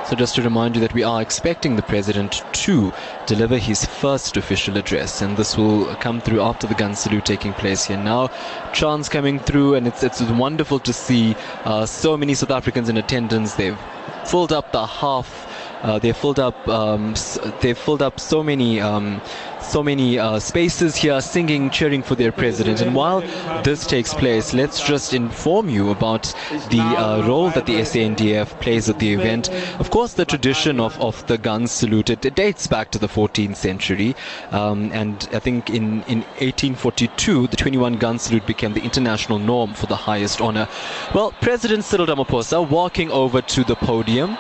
So 0.07 0.15
just 0.15 0.35
to 0.35 0.41
remind 0.41 0.75
you 0.75 0.81
that 0.81 0.93
we 0.93 1.03
are 1.03 1.21
expecting 1.21 1.75
the 1.75 1.81
president 1.81 2.41
to 2.65 2.93
deliver 3.25 3.57
his 3.57 3.83
first 3.83 4.37
official 4.37 4.77
address, 4.77 5.21
and 5.21 5.35
this 5.35 5.57
will 5.57 5.83
come 5.95 6.21
through 6.21 6.39
after 6.41 6.65
the 6.65 6.75
gun 6.75 6.95
salute 6.95 7.25
taking 7.25 7.53
place 7.53 7.83
here 7.83 7.97
now. 7.97 8.29
Chants 8.71 9.09
coming 9.09 9.37
through, 9.37 9.75
and 9.75 9.85
it's 9.85 10.03
it's 10.03 10.21
wonderful 10.21 10.79
to 10.79 10.93
see 10.93 11.35
uh, 11.65 11.85
so 11.85 12.15
many 12.15 12.35
South 12.35 12.51
Africans 12.51 12.87
in 12.87 12.95
attendance. 12.95 13.55
They've 13.55 13.77
filled 14.23 14.53
up 14.53 14.71
the 14.71 14.85
half. 14.85 15.46
Uh, 15.81 15.99
they've 15.99 16.17
filled 16.17 16.39
up. 16.39 16.67
Um, 16.67 17.13
they've 17.61 17.77
filled 17.77 18.01
up 18.01 18.19
so 18.19 18.43
many. 18.43 18.81
Um, 18.81 19.21
so 19.67 19.83
many 19.83 20.17
uh, 20.17 20.39
spaces 20.39 20.95
here 20.95 21.19
singing, 21.19 21.69
cheering 21.69 22.01
for 22.01 22.15
their 22.15 22.31
president. 22.31 22.81
And 22.81 22.95
while 22.95 23.21
this 23.63 23.85
takes 23.85 24.13
place, 24.13 24.53
let's 24.53 24.85
just 24.85 25.13
inform 25.13 25.69
you 25.69 25.91
about 25.91 26.23
the 26.69 26.79
uh, 26.79 27.27
role 27.27 27.49
that 27.51 27.65
the 27.65 27.79
SANDF 27.81 28.59
plays 28.61 28.89
at 28.89 28.99
the 28.99 29.13
event. 29.13 29.49
Of 29.79 29.91
course, 29.91 30.13
the 30.13 30.25
tradition 30.25 30.79
of, 30.79 30.99
of 31.01 31.25
the 31.27 31.37
gun 31.37 31.67
salute, 31.67 32.09
it, 32.09 32.23
it 32.25 32.35
dates 32.35 32.67
back 32.67 32.91
to 32.91 32.99
the 32.99 33.07
14th 33.07 33.57
century. 33.57 34.15
Um, 34.51 34.91
and 34.93 35.27
I 35.33 35.39
think 35.39 35.69
in, 35.69 36.03
in 36.03 36.21
1842, 36.39 37.47
the 37.47 37.57
21 37.57 37.97
gun 37.97 38.19
salute 38.19 38.45
became 38.45 38.73
the 38.73 38.83
international 38.83 39.39
norm 39.39 39.73
for 39.73 39.87
the 39.87 39.95
highest 39.95 40.39
honor. 40.39 40.67
Well, 41.13 41.33
President 41.41 41.83
Cyril 41.83 42.07
Ramaphosa 42.07 42.67
walking 42.67 43.11
over 43.11 43.41
to 43.41 43.63
the 43.63 43.75
podium 43.75 44.37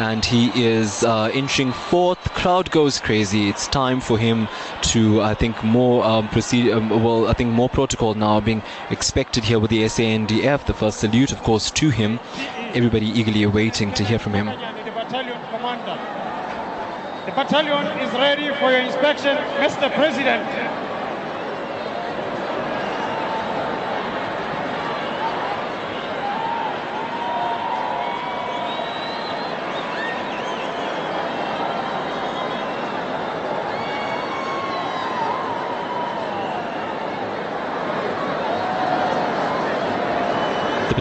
and 0.00 0.24
he 0.24 0.50
is 0.54 1.04
uh, 1.04 1.30
inching 1.34 1.72
forth. 1.72 2.18
Crowd 2.32 2.70
goes 2.70 2.98
crazy. 2.98 3.50
It's 3.50 3.68
time 3.68 4.00
for 4.00 4.16
him 4.16 4.48
to, 4.82 5.20
I 5.20 5.34
think, 5.34 5.62
more 5.62 6.02
um, 6.04 6.28
proceed. 6.28 6.72
Um, 6.72 6.88
well, 7.04 7.28
I 7.28 7.34
think 7.34 7.52
more 7.52 7.68
protocol 7.68 8.14
now 8.14 8.40
being 8.40 8.62
expected 8.88 9.44
here 9.44 9.58
with 9.58 9.70
the 9.70 9.82
SANDF. 9.82 10.64
The 10.64 10.72
first 10.72 11.00
salute, 11.00 11.32
of 11.32 11.42
course, 11.42 11.70
to 11.72 11.90
him. 11.90 12.18
Everybody 12.72 13.06
eagerly 13.06 13.42
awaiting 13.42 13.92
to 13.94 14.02
hear 14.02 14.18
from 14.18 14.32
him. 14.32 14.46
The 14.46 14.52
battalion 17.32 17.86
is 17.98 18.12
ready 18.14 18.48
for 18.58 18.70
your 18.70 18.80
inspection, 18.80 19.36
Mr. 19.36 19.92
President. 19.94 20.79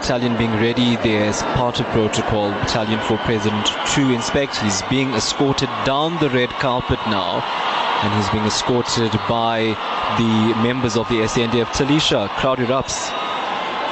Battalion 0.09 0.37
being 0.37 0.53
ready 0.53 0.95
there's 1.03 1.43
part 1.53 1.79
of 1.79 1.85
protocol. 1.89 2.49
Battalion 2.49 2.99
for 3.01 3.15
President 3.17 3.67
to 3.93 4.09
inspect. 4.09 4.57
He's 4.57 4.81
being 4.89 5.13
escorted 5.13 5.69
down 5.85 6.17
the 6.17 6.31
red 6.31 6.49
carpet 6.49 6.97
now. 7.05 7.45
And 8.01 8.11
he's 8.15 8.27
being 8.31 8.45
escorted 8.45 9.11
by 9.29 9.77
the 10.17 10.63
members 10.63 10.97
of 10.97 11.07
the 11.09 11.21
SANDF. 11.29 11.67
Taliesha, 11.77 12.27
crowd 12.41 12.57
erupts. 12.57 13.11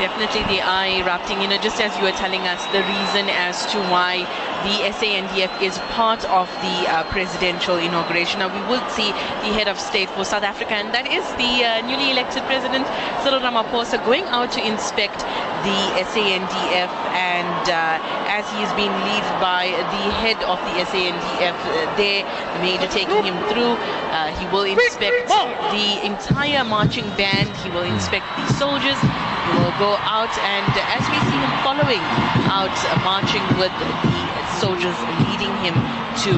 Definitely 0.02 0.42
the 0.56 0.64
eye 0.64 1.04
erupting, 1.06 1.40
you 1.40 1.50
know, 1.50 1.60
just 1.60 1.80
as 1.80 1.96
you 1.98 2.02
were 2.02 2.18
telling 2.18 2.42
us 2.48 2.66
the 2.74 2.82
reason 2.82 3.30
as 3.30 3.68
to 3.68 3.78
why 3.94 4.26
the 4.68 4.92
SANDF 5.00 5.62
is 5.64 5.80
part 5.96 6.26
of 6.28 6.52
the 6.60 6.78
uh, 6.92 7.04
presidential 7.08 7.78
inauguration. 7.78 8.40
Now, 8.40 8.52
we 8.52 8.60
will 8.68 8.84
see 8.90 9.16
the 9.48 9.52
head 9.56 9.70
of 9.72 9.80
state 9.80 10.10
for 10.10 10.26
South 10.26 10.44
Africa, 10.44 10.76
and 10.76 10.94
that 10.94 11.08
is 11.08 11.24
the 11.40 11.64
uh, 11.64 11.88
newly 11.88 12.12
elected 12.12 12.44
president, 12.52 12.84
Cyril 13.24 13.40
Ramaphosa, 13.40 14.04
going 14.04 14.28
out 14.28 14.52
to 14.60 14.62
inspect 14.62 15.24
the 15.64 15.80
SANDF. 16.12 16.92
And 17.16 17.64
uh, 17.72 18.04
as 18.28 18.44
he 18.52 18.60
is 18.60 18.72
being 18.76 18.92
led 19.08 19.24
by 19.40 19.72
the 19.72 20.04
head 20.20 20.40
of 20.44 20.60
the 20.68 20.84
SANDF 20.92 21.56
uh, 21.56 21.88
there, 21.96 22.28
the 22.28 22.60
major 22.60 22.92
taking 22.92 23.24
him 23.24 23.40
through, 23.48 23.80
uh, 24.12 24.36
he 24.36 24.44
will 24.52 24.68
inspect 24.68 25.32
the 25.72 26.04
entire 26.04 26.68
marching 26.68 27.08
band, 27.16 27.48
he 27.64 27.70
will 27.72 27.88
inspect 27.88 28.28
the 28.36 28.52
soldiers, 28.60 29.00
he 29.00 29.56
will 29.64 29.76
go 29.80 29.96
out 30.04 30.34
and 30.44 30.68
as 30.92 31.04
we 31.08 31.18
see 31.32 31.40
him 31.40 31.54
following 31.64 32.04
out 32.52 32.76
uh, 32.92 33.00
marching 33.08 33.44
with 33.56 33.72
the 33.80 34.27
soldiers 34.60 34.98
leading 35.28 35.54
him 35.66 35.76
to 36.26 36.32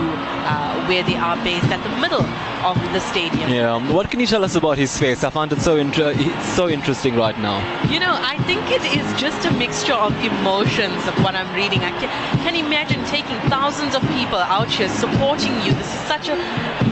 uh, 0.51 0.85
where 0.87 1.03
they 1.03 1.15
are 1.15 1.35
based 1.43 1.69
at 1.75 1.81
the 1.83 1.93
middle 2.01 2.25
of 2.69 2.75
the 2.93 2.99
stadium. 2.99 3.49
Yeah. 3.49 3.73
um, 3.73 3.93
What 3.93 4.09
can 4.11 4.19
you 4.19 4.27
tell 4.27 4.43
us 4.43 4.55
about 4.55 4.77
his 4.77 4.97
face? 4.97 5.23
I 5.23 5.29
found 5.29 5.53
it 5.53 5.61
so 5.61 5.77
inter- 5.77 6.13
so 6.55 6.67
interesting 6.67 7.15
right 7.15 7.37
now. 7.39 7.57
You 7.93 7.99
know, 7.99 8.15
I 8.33 8.35
think 8.47 8.61
it 8.71 8.83
is 8.99 9.07
just 9.19 9.45
a 9.45 9.51
mixture 9.51 9.93
of 9.93 10.11
emotions 10.23 11.01
of 11.07 11.15
what 11.23 11.35
I'm 11.35 11.51
reading. 11.55 11.79
I 11.83 11.91
can, 11.99 12.09
can 12.45 12.55
imagine 12.55 13.03
taking 13.05 13.37
thousands 13.49 13.95
of 13.95 14.01
people 14.17 14.39
out 14.39 14.69
here 14.69 14.89
supporting 14.89 15.53
you. 15.63 15.71
This 15.73 15.87
is 15.87 16.01
such 16.13 16.27
a 16.27 16.35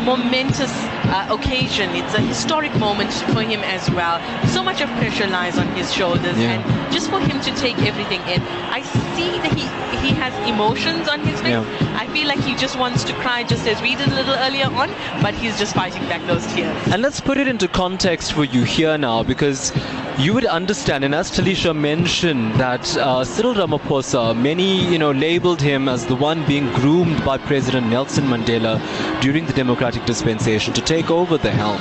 momentous 0.05 0.71
uh, 1.10 1.28
occasion. 1.38 1.89
It's 1.91 2.13
a 2.13 2.22
historic 2.22 2.74
moment 2.76 3.12
for 3.34 3.41
him 3.41 3.62
as 3.62 3.89
well. 3.91 4.20
So 4.48 4.63
much 4.63 4.82
of 4.82 4.89
pressure 5.02 5.28
lies 5.28 5.58
on 5.58 5.67
his 5.76 5.93
shoulders, 5.93 6.38
Yeah. 6.38 6.54
and 6.54 6.93
just 6.93 7.10
for 7.10 7.20
him 7.20 7.39
to 7.41 7.52
take 7.56 7.78
everything 7.80 8.22
in, 8.22 8.41
I 8.72 8.82
see 9.15 9.32
that 9.39 9.54
he 9.54 9.65
he 10.08 10.13
has 10.13 10.34
emotions 10.48 11.08
on 11.10 11.22
his 11.22 11.39
face. 11.41 11.52
Yeah. 11.52 11.98
I 12.00 12.08
feel 12.08 12.28
like 12.28 12.39
he 12.39 12.56
just 12.56 12.78
wants 12.78 13.04
to 13.06 13.13
cry, 13.13 13.43
just 13.43 13.67
as 13.67 13.82
we 13.82 13.96
did 13.96 14.08
a 14.10 14.15
little 14.15 14.36
earlier 14.36 14.65
on, 14.67 14.89
but 15.22 15.34
he's 15.34 15.58
just 15.58 15.74
fighting 15.74 16.04
back 16.08 16.26
those 16.28 16.46
tears. 16.54 16.76
And 16.93 17.02
let's 17.02 17.20
put 17.20 17.38
it 17.38 17.48
into 17.48 17.67
context 17.67 18.34
for 18.34 18.43
you 18.43 18.63
here 18.63 18.98
now, 18.98 19.24
because 19.24 19.72
you 20.20 20.34
would 20.34 20.46
understand, 20.46 21.04
and 21.04 21.15
as 21.15 21.32
Taliesha 21.32 21.76
mentioned, 21.76 22.54
that 22.56 22.96
uh, 22.98 23.24
Cyril 23.24 23.54
Ramaphosa, 23.56 24.36
many 24.36 24.86
you 24.91 25.00
know 25.00 25.12
labeled 25.12 25.62
him 25.62 25.88
as 25.89 26.06
the 26.06 26.15
one 26.15 26.46
being 26.46 26.72
groomed 26.74 27.24
by 27.26 27.38
President 27.38 27.88
Nelson 27.88 28.26
Mandela 28.26 28.80
during 29.22 29.46
the 29.46 29.54
democratic 29.54 30.06
dispensation 30.06 30.74
to 30.74 30.82
take 30.82 30.96
over 31.05 31.38
the 31.38 31.51
helm 31.51 31.79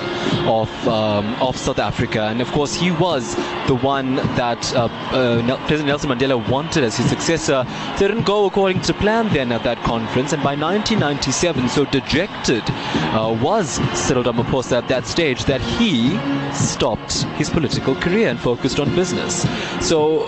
of 0.48 0.88
um, 0.88 1.34
of 1.40 1.56
South 1.56 1.78
Africa, 1.78 2.22
and 2.22 2.40
of 2.40 2.50
course 2.52 2.74
he 2.74 2.90
was 2.90 3.34
the 3.66 3.74
one 3.74 4.16
that 4.36 4.74
uh, 4.74 4.84
uh, 5.12 5.56
President 5.66 5.86
Nelson 5.88 6.10
Mandela 6.10 6.48
wanted 6.48 6.84
as 6.84 6.96
his 6.96 7.08
successor. 7.08 7.64
They 7.98 8.08
didn't 8.08 8.24
go 8.24 8.46
according 8.46 8.82
to 8.82 8.94
plan 8.94 9.28
then 9.32 9.52
at 9.52 9.62
that 9.64 9.78
conference, 9.84 10.32
and 10.32 10.42
by 10.42 10.54
1997, 10.54 11.68
so 11.68 11.84
dejected 11.86 12.62
uh, 12.68 13.36
was 13.42 13.80
Cyril 13.98 14.24
Ramaphosa 14.24 14.78
at 14.78 14.88
that 14.88 15.06
stage 15.06 15.44
that 15.44 15.60
he 15.60 16.18
stopped 16.52 17.22
his 17.38 17.50
political 17.50 17.94
career 17.94 18.28
and 18.28 18.38
focused 18.38 18.78
on 18.78 18.94
business. 18.94 19.46
So 19.80 20.26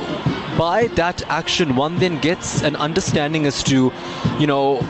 by 0.57 0.88
that 0.94 1.22
action, 1.29 1.77
one 1.77 1.98
then 1.98 2.18
gets 2.18 2.62
an 2.62 2.74
understanding 2.77 3.46
as 3.46 3.62
to, 3.64 3.92
you 4.38 4.46
know, 4.46 4.81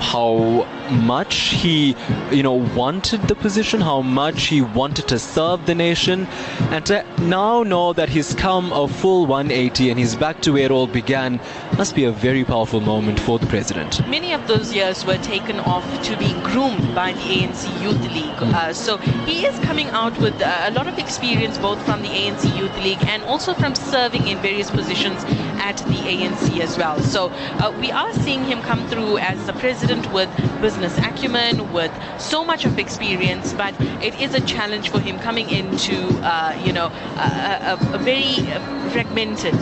how 0.00 0.66
much 0.90 1.36
he 1.36 1.96
you 2.30 2.42
know 2.42 2.54
wanted 2.54 3.20
the 3.22 3.34
position 3.34 3.80
how 3.80 4.00
much 4.02 4.46
he 4.46 4.60
wanted 4.60 5.08
to 5.08 5.18
serve 5.18 5.64
the 5.66 5.74
nation 5.74 6.26
and 6.70 6.86
to 6.86 7.04
now 7.20 7.62
know 7.62 7.92
that 7.92 8.08
he's 8.08 8.34
come 8.34 8.72
a 8.72 8.86
full 8.86 9.26
180 9.26 9.90
and 9.90 9.98
he's 9.98 10.14
back 10.14 10.40
to 10.40 10.52
where 10.52 10.64
it 10.64 10.70
all 10.70 10.86
began 10.86 11.40
must 11.76 11.94
be 11.94 12.04
a 12.04 12.12
very 12.12 12.44
powerful 12.44 12.80
moment 12.80 13.18
for 13.18 13.38
the 13.38 13.46
president 13.46 14.06
Many 14.08 14.32
of 14.32 14.46
those 14.46 14.72
years 14.74 15.04
were 15.04 15.18
taken 15.18 15.58
off 15.60 15.84
to 16.04 16.16
be 16.18 16.32
groomed 16.42 16.94
by 16.94 17.12
the 17.12 17.20
ANC 17.20 17.82
Youth 17.82 18.00
League. 18.12 18.42
Uh, 18.54 18.72
so 18.72 18.98
he 18.98 19.46
is 19.46 19.58
coming 19.60 19.88
out 19.88 20.16
with 20.18 20.40
uh, 20.42 20.66
a 20.66 20.70
lot 20.72 20.86
of 20.86 20.98
experience 20.98 21.56
both 21.58 21.80
from 21.86 22.02
the 22.02 22.08
ANC 22.08 22.56
Youth 22.56 22.76
League 22.82 23.02
and 23.06 23.22
also 23.24 23.54
from 23.54 23.74
serving 23.74 24.28
in 24.28 24.38
various 24.38 24.70
positions 24.70 25.24
at 25.64 25.78
the 25.78 26.00
ANC 26.12 26.60
as 26.60 26.76
well. 26.76 27.00
So 27.00 27.30
uh, 27.30 27.74
we 27.80 27.90
are 27.90 28.12
seeing 28.12 28.44
him 28.44 28.60
come 28.62 28.86
through 28.88 29.18
as 29.18 29.44
the 29.46 29.54
president 29.54 30.10
with 30.12 30.28
business 30.60 30.83
acumen, 30.98 31.72
with 31.72 31.92
so 32.18 32.44
much 32.44 32.64
of 32.64 32.78
experience, 32.78 33.52
but 33.54 33.74
it 34.02 34.14
is 34.20 34.34
a 34.34 34.40
challenge 34.40 34.90
for 34.90 35.00
him 35.00 35.18
coming 35.18 35.50
into, 35.50 35.96
uh, 36.22 36.60
you 36.64 36.72
know, 36.72 36.86
a, 37.16 37.78
a, 37.80 37.94
a 37.94 37.98
very 37.98 38.34
fragmented, 38.90 39.54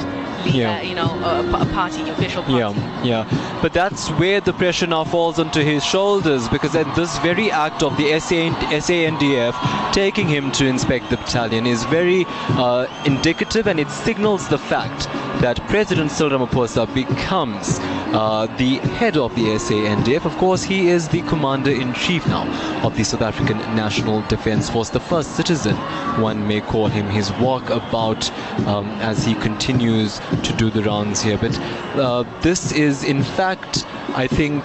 Yeah. 0.44 0.78
uh, 0.78 0.82
you 0.82 0.94
know, 0.94 1.10
a, 1.24 1.66
party, 1.72 2.02
official 2.10 2.42
party. 2.42 2.58
Yeah, 2.58 3.04
yeah. 3.04 3.58
But 3.62 3.72
that's 3.72 4.08
where 4.20 4.40
the 4.40 4.52
pressure 4.52 4.88
now 4.88 5.04
falls 5.04 5.38
onto 5.38 5.60
his 5.62 5.84
shoulders 5.84 6.48
because 6.48 6.74
at 6.74 6.92
this 6.96 7.16
very 7.18 7.50
act 7.50 7.82
of 7.82 7.96
the 7.96 8.18
SA, 8.18 8.50
SANDF 8.86 9.54
taking 9.92 10.26
him 10.28 10.50
to 10.52 10.66
inspect 10.66 11.10
the 11.10 11.16
battalion 11.16 11.66
is 11.66 11.84
very 11.84 12.24
uh, 12.28 12.86
indicative 13.06 13.66
and 13.68 13.78
it 13.78 13.88
signals 13.90 14.48
the 14.48 14.58
fact 14.58 15.06
that 15.40 15.56
President 15.68 16.10
Cyril 16.10 16.38
Ramaphosa 16.38 16.92
becomes 16.92 17.78
uh, 18.12 18.46
the 18.56 18.76
head 18.98 19.16
of 19.16 19.34
the 19.34 19.42
SANDF. 19.42 20.24
Of 20.24 20.36
course, 20.36 20.62
he 20.62 20.88
is 20.88 21.08
the 21.08 21.22
commander-in-chief 21.22 22.26
now 22.26 22.46
of 22.84 22.96
the 22.96 23.04
South 23.04 23.22
African 23.22 23.58
National 23.74 24.22
Defence 24.28 24.68
Force, 24.68 24.90
the 24.90 25.00
first 25.00 25.36
citizen, 25.36 25.76
one 26.20 26.46
may 26.46 26.60
call 26.60 26.88
him, 26.88 27.08
his 27.08 27.30
walkabout 27.32 28.30
um, 28.66 28.86
as 29.00 29.24
he 29.24 29.34
continues 29.36 30.20
to 30.42 30.52
do 30.56 30.70
the 30.70 30.82
rounds 30.82 31.22
here. 31.22 31.38
But 31.38 31.58
uh, 31.96 32.24
this 32.40 32.72
is, 32.72 33.04
in 33.04 33.22
fact, 33.22 33.86
I 34.14 34.26
think, 34.26 34.62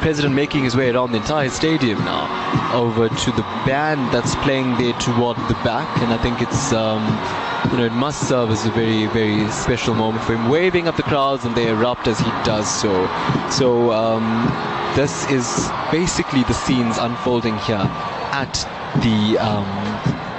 President 0.00 0.34
making 0.34 0.64
his 0.64 0.74
way 0.74 0.90
around 0.90 1.12
the 1.12 1.18
entire 1.18 1.48
stadium 1.48 1.98
now, 2.00 2.26
over 2.74 3.08
to 3.08 3.30
the 3.32 3.42
band 3.64 4.12
that's 4.12 4.34
playing 4.36 4.76
there 4.78 4.94
toward 4.94 5.36
the 5.48 5.54
back, 5.62 5.88
and 6.02 6.12
I 6.12 6.18
think 6.18 6.40
it's. 6.42 6.72
Um, 6.72 7.51
you 7.70 7.78
know, 7.78 7.84
it 7.84 7.92
must 7.92 8.28
serve 8.28 8.50
as 8.50 8.66
a 8.66 8.70
very, 8.70 9.06
very 9.06 9.48
special 9.50 9.94
moment 9.94 10.24
for 10.24 10.34
him, 10.34 10.48
waving 10.48 10.88
at 10.88 10.96
the 10.96 11.02
crowds, 11.02 11.44
and 11.44 11.54
they 11.56 11.68
erupt 11.68 12.06
as 12.08 12.18
he 12.18 12.30
does 12.44 12.68
so. 12.68 13.06
So, 13.50 13.92
um, 13.92 14.24
this 14.96 15.30
is 15.30 15.70
basically 15.90 16.42
the 16.44 16.54
scenes 16.54 16.98
unfolding 16.98 17.56
here 17.58 17.86
at 18.32 18.52
the 19.02 19.38
um, 19.38 19.66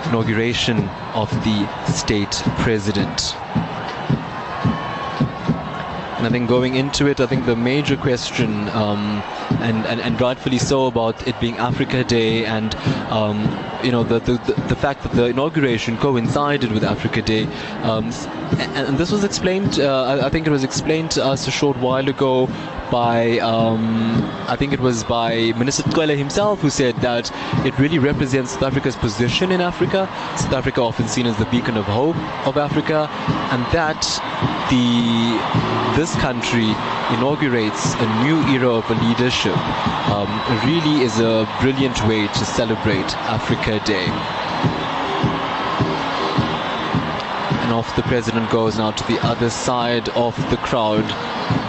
inauguration 0.10 0.90
of 1.14 1.30
the 1.44 1.68
state 1.92 2.42
president. 2.60 3.36
And 6.18 6.28
I 6.28 6.30
think 6.30 6.48
going 6.48 6.76
into 6.76 7.08
it, 7.08 7.20
I 7.20 7.26
think 7.26 7.46
the 7.46 7.56
major 7.56 7.98
question, 7.98 8.70
um, 8.70 9.24
and, 9.60 9.86
and, 9.88 10.00
and 10.00 10.22
rightfully 10.22 10.58
so, 10.58 10.86
about 10.88 11.28
it 11.28 11.40
being 11.40 11.58
Africa 11.58 12.04
Day 12.04 12.46
and, 12.46 12.76
um, 13.12 13.44
you 13.84 13.92
know, 13.92 14.04
the, 14.04 14.20
the, 14.20 14.38
the, 14.68 14.76
fact 14.76 15.04
that 15.04 15.12
the 15.14 15.26
inauguration 15.26 15.98
coincided 15.98 16.72
with 16.72 16.84
Africa 16.84 17.22
Day. 17.22 17.44
Um, 17.84 18.12
and, 18.76 18.98
this 18.98 19.12
was 19.12 19.24
explained, 19.24 19.80
uh, 19.80 20.06
I, 20.06 20.28
I 20.28 20.30
think 20.30 20.48
it 20.48 20.52
was 20.52 20.64
explained 20.64 21.12
to 21.12 21.24
us 21.24 21.48
a 21.48 21.52
short 21.52 21.78
while 21.78 22.08
ago 22.08 22.48
by, 22.92 23.40
um, 23.40 24.24
I 24.48 24.56
think 24.56 24.72
it 24.72 24.80
was 24.80 25.04
by 25.04 25.52
Minister 25.58 25.84
Cwele 25.84 26.16
himself, 26.16 26.62
who 26.62 26.70
said 26.70 26.96
that 26.98 27.32
it 27.66 27.78
really 27.80 28.00
represents 28.00 28.52
South 28.52 28.64
Africa's 28.64 28.96
position 28.96 29.52
in 29.52 29.62
Africa. 29.62 30.08
South 30.38 30.54
Africa 30.54 30.82
often 30.82 31.08
seen 31.08 31.26
as 31.26 31.36
the 31.38 31.46
beacon 31.46 31.76
of 31.76 31.86
hope 31.86 32.16
of 32.48 32.58
Africa, 32.58 33.08
and 33.52 33.66
that 33.74 34.02
the 34.70 35.74
this 35.98 36.16
country 36.16 36.70
inaugurates 37.16 37.94
a 37.96 38.24
new 38.24 38.40
era 38.54 38.70
of 38.70 38.90
leadership. 39.04 39.58
Um, 40.10 40.30
really 40.66 41.04
is 41.04 41.20
a 41.20 41.48
brilliant 41.62 42.00
way 42.08 42.28
to 42.28 42.46
celebrate 42.46 43.10
Africa 43.28 43.73
Day. 43.80 44.06
And 47.62 47.72
off 47.72 47.96
the 47.96 48.04
president 48.04 48.50
goes 48.52 48.78
now 48.78 48.92
to 48.92 49.08
the 49.08 49.20
other 49.26 49.50
side 49.50 50.10
of 50.10 50.36
the 50.52 50.58
crowd. 50.58 51.63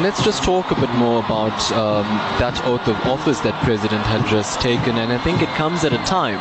And 0.00 0.06
let's 0.06 0.24
just 0.24 0.42
talk 0.42 0.70
a 0.70 0.74
bit 0.76 0.88
more 0.92 1.22
about 1.22 1.60
um, 1.72 2.06
that 2.40 2.58
oath 2.64 2.88
of 2.88 2.96
office 3.04 3.38
that 3.40 3.52
President 3.62 4.00
had 4.06 4.26
just 4.26 4.58
taken, 4.58 4.96
and 4.96 5.12
I 5.12 5.18
think 5.18 5.42
it 5.42 5.48
comes 5.50 5.84
at 5.84 5.92
a 5.92 5.98
time, 6.06 6.40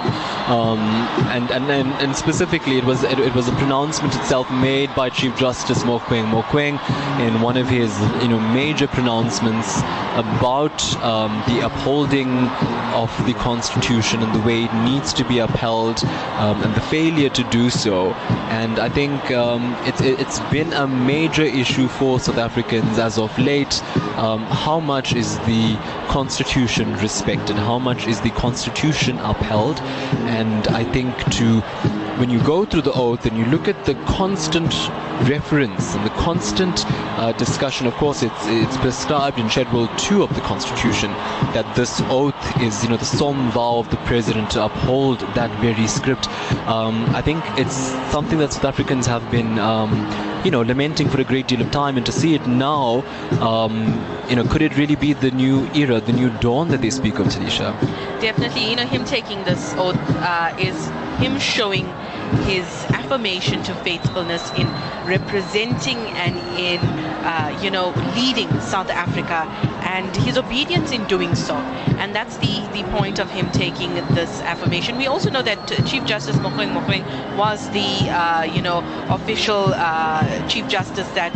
um, 0.50 0.80
and, 1.28 1.52
and, 1.52 1.70
and 1.70 1.90
and 2.02 2.16
specifically 2.16 2.78
it 2.78 2.86
was 2.86 3.04
it, 3.04 3.20
it 3.20 3.36
was 3.36 3.50
a 3.50 3.52
pronouncement 3.56 4.16
itself 4.16 4.50
made 4.50 4.96
by 4.96 5.10
Chief 5.10 5.36
Justice 5.36 5.84
Mogoeng 5.84 6.32
Mogoeng 6.32 6.80
in 7.20 7.42
one 7.42 7.58
of 7.58 7.68
his 7.68 7.92
you 8.22 8.30
know 8.30 8.40
major 8.40 8.88
pronouncements 8.88 9.80
about 10.16 10.80
um, 11.04 11.44
the 11.50 11.60
upholding 11.66 12.32
of 12.96 13.12
the 13.26 13.34
Constitution 13.34 14.24
and 14.24 14.34
the 14.34 14.48
way 14.48 14.64
it 14.64 14.74
needs 14.86 15.12
to 15.12 15.26
be 15.26 15.40
upheld, 15.40 16.02
um, 16.40 16.64
and 16.64 16.74
the 16.76 16.82
failure 16.96 17.30
to 17.30 17.44
do 17.50 17.70
so. 17.70 18.14
And 18.62 18.80
I 18.80 18.88
think 18.88 19.32
um, 19.32 19.76
it's 19.84 20.00
it, 20.00 20.18
it's 20.18 20.40
been 20.50 20.72
a 20.72 20.88
major 20.88 21.44
issue 21.44 21.90
for 21.90 22.22
South 22.22 22.38
Africans 22.38 22.98
as 22.98 23.18
of 23.18 23.38
late. 23.38 23.49
Um, 23.50 24.44
how 24.46 24.80
much 24.80 25.16
is 25.16 25.40
the 25.40 25.76
Constitution 26.08 26.94
respected? 26.98 27.56
How 27.56 27.80
much 27.80 28.06
is 28.06 28.22
the 28.22 28.30
Constitution 28.30 29.18
upheld? 29.20 29.80
And 30.30 30.68
I 30.68 30.84
think 30.84 31.16
to 31.38 31.62
when 32.20 32.30
you 32.30 32.40
go 32.44 32.64
through 32.66 32.84
the 32.84 32.94
oath 32.94 33.26
and 33.26 33.36
you 33.36 33.46
look 33.46 33.68
at 33.68 33.86
the 33.86 33.96
constant 34.06 34.72
reference 35.28 35.96
and 35.96 36.06
the 36.06 36.12
constant 36.12 36.86
uh, 37.18 37.32
discussion. 37.34 37.88
Of 37.88 37.96
course, 37.96 38.22
it's 38.22 38.44
it's 38.46 38.78
prescribed 38.78 39.40
in 39.40 39.50
Schedule 39.50 39.88
Two 39.98 40.22
of 40.22 40.34
the 40.36 40.42
Constitution 40.42 41.12
that 41.54 41.66
this 41.76 42.02
oath 42.06 42.62
is, 42.62 42.84
you 42.84 42.90
know, 42.90 42.98
the 42.98 43.06
solemn 43.06 43.50
vow 43.50 43.80
of 43.80 43.90
the 43.90 43.98
president 43.98 44.52
to 44.52 44.66
uphold 44.66 45.22
that 45.34 45.50
very 45.60 45.88
script. 45.88 46.28
Um, 46.68 47.04
I 47.16 47.22
think 47.22 47.44
it's 47.58 47.78
something 48.12 48.38
that 48.38 48.54
South 48.54 48.66
Africans 48.66 49.08
have 49.08 49.30
been. 49.32 49.58
Um, 49.58 49.92
you 50.44 50.52
know, 50.52 50.62
lamenting 50.62 51.10
for 51.10 51.20
a 51.20 51.24
great 51.24 51.48
deal 51.48 51.62
of 51.62 51.72
time, 51.72 51.98
and 51.98 52.06
to 52.06 52.12
see 52.12 52.34
it 52.36 52.46
now, 52.48 53.04
um, 53.42 53.76
you 54.30 54.36
know, 54.36 54.44
could 54.44 54.62
it 54.62 54.76
really 54.78 54.96
be 54.96 55.14
the 55.14 55.32
new 55.32 55.66
era, 55.74 56.00
the 56.00 56.14
new 56.14 56.30
dawn 56.40 56.70
that 56.70 56.82
they 56.82 56.90
speak 56.90 57.20
of, 57.20 57.28
Taliesha? 57.28 57.80
Definitely, 58.22 58.70
you 58.70 58.76
know, 58.76 58.86
him 58.86 59.06
taking 59.06 59.44
this 59.44 59.74
oath 59.78 59.98
uh, 60.18 60.56
is 60.58 60.90
him 61.20 61.40
showing 61.40 61.86
his 62.46 62.66
affirmation 62.90 63.64
to 63.64 63.74
faithfulness 63.76 64.52
in 64.52 64.68
representing 65.06 65.98
and 65.98 66.36
in, 66.60 66.80
uh, 67.26 67.60
you 67.62 67.72
know, 67.72 67.90
leading 68.16 68.50
South 68.62 68.90
Africa 68.90 69.48
and 69.84 70.16
his 70.18 70.38
obedience 70.38 70.92
in 70.92 71.04
doing 71.06 71.36
so. 71.36 71.56
And 72.00 72.16
that's 72.16 72.38
the, 72.38 72.68
the 72.74 72.84
point 72.98 73.20
of 73.20 73.30
him 73.30 73.50
taking 73.52 73.94
this 74.16 74.42
affirmation. 74.42 74.98
We 74.98 75.08
also 75.08 75.30
know 75.30 75.42
that 75.42 75.68
Chief 75.86 76.06
Justice 76.06 76.38
Mogoeng 76.38 76.74
Mogoeng 76.74 77.04
was 77.38 77.70
the, 77.72 78.10
uh, 78.10 78.44
you 78.44 78.62
know, 78.62 78.80
official 79.10 79.74
uh, 79.76 80.48
Chief 80.48 80.68
Justice 80.68 81.08
that 81.10 81.36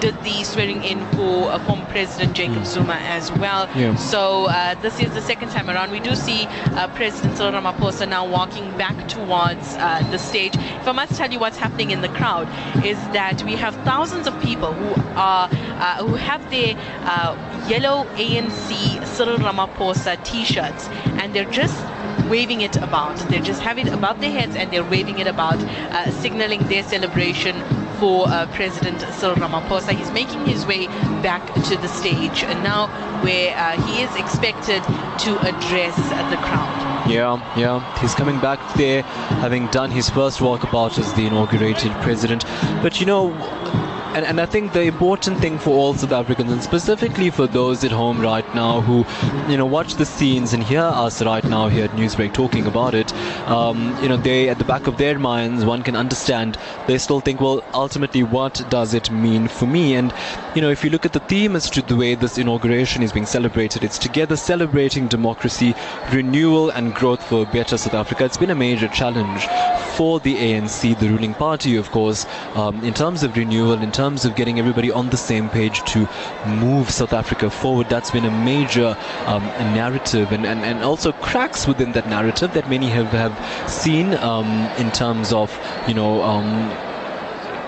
did 0.00 0.14
the 0.22 0.44
swearing 0.44 0.82
in 0.84 1.00
for 1.12 1.50
uh, 1.50 1.58
former 1.60 1.86
President 1.86 2.34
Jacob 2.34 2.62
mm. 2.62 2.66
Zuma 2.66 2.94
as 2.94 3.32
well. 3.32 3.68
Yeah. 3.74 3.94
So 3.94 4.46
uh, 4.46 4.74
this 4.82 5.00
is 5.00 5.12
the 5.14 5.22
second 5.22 5.50
time 5.50 5.70
around. 5.70 5.90
We 5.90 6.00
do 6.00 6.14
see 6.14 6.46
uh, 6.46 6.88
President 6.88 7.36
Cyril 7.36 7.52
Ramaphosa 7.52 8.08
now 8.08 8.26
walking 8.26 8.76
back 8.76 9.08
towards 9.08 9.76
uh, 9.76 10.06
the 10.10 10.18
stage. 10.34 10.56
If 10.56 10.88
I 10.88 10.92
must 10.92 11.14
tell 11.14 11.30
you 11.30 11.38
what's 11.38 11.56
happening 11.56 11.92
in 11.92 12.00
the 12.00 12.08
crowd 12.08 12.48
is 12.84 12.98
that 13.18 13.44
we 13.44 13.54
have 13.54 13.72
thousands 13.90 14.26
of 14.26 14.34
people 14.42 14.72
who 14.72 14.90
are 15.14 15.48
uh, 15.48 16.04
who 16.04 16.14
have 16.16 16.42
their 16.50 16.74
uh, 17.12 17.32
yellow 17.68 17.96
ANC 18.24 18.68
Cyril 19.06 19.38
Ramaphosa 19.38 20.14
T-shirts, 20.24 20.88
and 21.20 21.32
they're 21.32 21.52
just 21.62 21.78
waving 22.28 22.62
it 22.62 22.76
about. 22.88 23.16
They're 23.28 23.48
just 23.52 23.62
have 23.62 23.78
it 23.78 23.88
above 23.88 24.20
their 24.20 24.32
heads 24.32 24.56
and 24.56 24.72
they're 24.72 24.90
waving 24.96 25.18
it 25.18 25.26
about, 25.26 25.58
uh, 25.58 26.10
signaling 26.22 26.66
their 26.68 26.82
celebration 26.82 27.54
for 27.98 28.28
uh, 28.28 28.46
President 28.52 29.00
Cyril 29.14 29.36
Ramaphosa. 29.36 29.92
He's 29.92 30.10
making 30.12 30.44
his 30.46 30.66
way 30.66 30.86
back 31.22 31.54
to 31.68 31.76
the 31.76 31.88
stage 31.88 32.42
and 32.44 32.62
now 32.62 32.88
where 33.22 33.56
uh, 33.56 33.80
he 33.82 34.02
is 34.02 34.14
expected 34.16 34.82
to 35.24 35.38
address 35.40 35.96
the 36.30 36.36
crowd. 36.36 37.08
Yeah, 37.08 37.36
yeah, 37.58 38.00
he's 38.00 38.14
coming 38.14 38.40
back 38.40 38.58
there, 38.76 39.02
having 39.42 39.66
done 39.68 39.90
his 39.90 40.08
first 40.08 40.38
walkabout 40.38 40.98
as 40.98 41.12
the 41.14 41.26
inaugurated 41.26 41.92
president. 42.02 42.44
But 42.82 42.98
you 42.98 43.06
know, 43.06 43.30
and, 44.14 44.24
and 44.24 44.40
I 44.40 44.46
think 44.46 44.72
the 44.72 44.82
important 44.82 45.38
thing 45.40 45.58
for 45.58 45.70
all 45.70 45.94
South 45.94 46.12
Africans, 46.12 46.52
and 46.52 46.62
specifically 46.62 47.30
for 47.30 47.46
those 47.46 47.82
at 47.82 47.90
home 47.90 48.20
right 48.20 48.46
now 48.54 48.80
who, 48.80 49.04
you 49.50 49.56
know, 49.56 49.66
watch 49.66 49.94
the 49.94 50.06
scenes 50.06 50.52
and 50.52 50.62
hear 50.62 50.82
us 50.82 51.20
right 51.22 51.44
now 51.44 51.68
here 51.68 51.84
at 51.84 51.90
Newsbreak 51.90 52.32
talking 52.32 52.66
about 52.66 52.94
it, 52.94 53.12
um, 53.48 53.96
you 54.00 54.08
know, 54.08 54.16
they, 54.16 54.48
at 54.48 54.58
the 54.58 54.64
back 54.64 54.86
of 54.86 54.98
their 54.98 55.18
minds, 55.18 55.64
one 55.64 55.82
can 55.82 55.96
understand, 55.96 56.56
they 56.86 56.96
still 56.96 57.20
think, 57.20 57.40
well, 57.40 57.62
ultimately, 57.74 58.22
what 58.22 58.64
does 58.70 58.94
it 58.94 59.10
mean 59.10 59.48
for 59.48 59.66
me? 59.66 59.94
And, 59.96 60.14
you 60.54 60.62
know, 60.62 60.70
if 60.70 60.84
you 60.84 60.90
look 60.90 61.04
at 61.04 61.12
the 61.12 61.20
theme 61.20 61.56
as 61.56 61.68
to 61.70 61.82
the 61.82 61.96
way 61.96 62.14
this 62.14 62.38
inauguration 62.38 63.02
is 63.02 63.12
being 63.12 63.26
celebrated, 63.26 63.82
it's 63.82 63.98
together 63.98 64.36
celebrating 64.36 65.08
democracy, 65.08 65.74
renewal, 66.12 66.70
and 66.70 66.94
growth 66.94 67.22
for 67.24 67.42
a 67.42 67.46
better 67.46 67.76
South 67.76 67.94
Africa. 67.94 68.24
It's 68.24 68.36
been 68.36 68.50
a 68.50 68.54
major 68.54 68.88
challenge 68.88 69.44
for 69.96 70.20
the 70.20 70.34
ANC, 70.36 70.98
the 70.98 71.08
ruling 71.08 71.34
party, 71.34 71.76
of 71.76 71.90
course, 71.90 72.26
um, 72.54 72.82
in 72.84 72.94
terms 72.94 73.22
of 73.22 73.36
renewal, 73.36 73.80
in 73.82 73.92
terms 73.92 74.24
of 74.24 74.34
getting 74.34 74.58
everybody 74.58 74.90
on 74.90 75.10
the 75.10 75.16
same 75.16 75.48
page 75.48 75.82
to 75.84 76.08
move 76.46 76.90
South 76.90 77.12
Africa 77.12 77.48
forward. 77.50 77.88
That's 77.88 78.10
been 78.10 78.24
a 78.24 78.30
major 78.30 78.96
um, 79.26 79.44
narrative 79.74 80.32
and, 80.32 80.44
and, 80.46 80.64
and 80.64 80.82
also 80.82 81.12
cracks 81.12 81.66
within 81.66 81.92
that 81.92 82.08
narrative 82.08 82.54
that 82.54 82.68
many 82.68 82.88
have, 82.90 83.08
have 83.08 83.70
seen 83.70 84.14
um, 84.14 84.46
in 84.78 84.90
terms 84.90 85.32
of, 85.32 85.56
you 85.86 85.94
know, 85.94 86.22
um, 86.22 86.70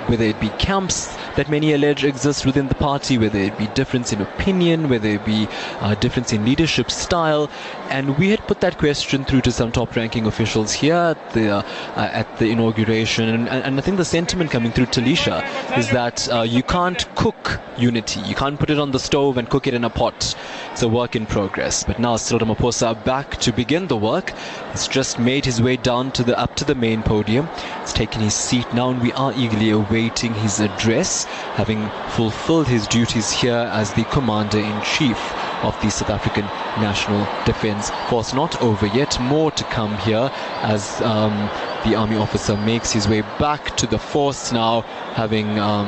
whether 0.08 0.24
it 0.24 0.40
be 0.40 0.48
camps 0.50 1.15
that 1.36 1.48
many 1.48 1.72
allege 1.72 2.04
exists 2.04 2.44
within 2.44 2.68
the 2.68 2.74
party, 2.74 3.18
whether 3.18 3.38
it 3.38 3.56
be 3.58 3.66
difference 3.68 4.12
in 4.12 4.20
opinion, 4.20 4.88
whether 4.88 5.08
it 5.08 5.24
be 5.24 5.46
uh, 5.80 5.94
difference 5.94 6.32
in 6.32 6.44
leadership 6.44 6.90
style. 6.90 7.48
And 7.90 8.18
we 8.18 8.30
had 8.30 8.40
put 8.48 8.60
that 8.60 8.78
question 8.78 9.24
through 9.24 9.42
to 9.42 9.52
some 9.52 9.70
top-ranking 9.70 10.26
officials 10.26 10.72
here 10.72 10.94
at 10.94 11.32
the 11.32 11.56
uh, 11.56 11.62
at 11.96 12.38
the 12.38 12.50
inauguration, 12.50 13.28
and, 13.28 13.48
and, 13.48 13.78
I 13.78 13.82
think 13.82 13.98
the 13.98 14.04
sentiment 14.04 14.50
coming 14.50 14.72
through 14.72 14.86
Taliesha 14.86 15.44
is 15.78 15.90
that 15.90 16.28
uh, 16.32 16.42
you 16.42 16.62
can't 16.62 17.06
cook 17.14 17.60
unity, 17.76 18.20
you 18.20 18.34
can't 18.34 18.58
put 18.58 18.70
it 18.70 18.78
on 18.78 18.90
the 18.90 18.98
stove 18.98 19.36
and 19.36 19.48
cook 19.48 19.66
it 19.66 19.74
in 19.74 19.84
a 19.84 19.90
pot. 19.90 20.34
It's 20.72 20.82
a 20.82 20.88
work 20.88 21.14
in 21.14 21.26
progress. 21.26 21.84
But 21.84 21.98
now 21.98 22.16
Cyril 22.16 22.46
Ramaphosa 22.46 23.04
back 23.04 23.36
to 23.38 23.52
begin 23.52 23.86
the 23.86 23.96
work. 23.96 24.32
He's 24.72 24.88
just 24.88 25.18
made 25.18 25.44
his 25.44 25.60
way 25.60 25.76
down 25.76 26.12
to 26.12 26.24
the 26.24 26.38
up 26.38 26.54
to 26.56 26.64
the 26.64 26.74
main 26.74 27.02
podium. 27.02 27.48
He's 27.82 27.92
taken 27.92 28.22
his 28.22 28.34
seat 28.34 28.66
now, 28.72 28.90
and 28.90 29.02
we 29.02 29.12
are 29.12 29.32
eagerly 29.36 29.70
awaiting 29.70 30.34
his 30.34 30.60
address 30.60 31.25
having 31.54 31.88
fulfilled 32.10 32.68
his 32.68 32.86
duties 32.86 33.30
here 33.30 33.68
as 33.72 33.92
the 33.94 34.04
Commander-in-Chief 34.04 35.18
of 35.62 35.80
the 35.82 35.90
South 35.90 36.10
African 36.10 36.44
National 36.80 37.26
Defence 37.44 37.90
Force. 38.08 38.34
Not 38.34 38.60
over 38.62 38.86
yet, 38.86 39.18
more 39.20 39.50
to 39.52 39.64
come 39.64 39.96
here 39.98 40.30
as 40.62 41.00
um, 41.02 41.32
the 41.84 41.94
army 41.94 42.16
officer 42.16 42.56
makes 42.56 42.92
his 42.92 43.08
way 43.08 43.22
back 43.38 43.76
to 43.76 43.86
the 43.86 43.98
force 43.98 44.52
now, 44.52 44.82
having 45.14 45.58
um, 45.58 45.86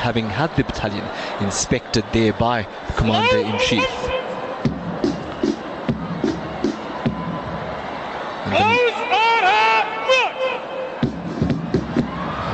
having 0.00 0.28
had 0.28 0.54
the 0.56 0.64
battalion 0.64 1.06
inspected 1.40 2.04
there 2.12 2.32
by 2.32 2.62
the 2.86 2.92
Commander-in-Chief. 2.94 4.10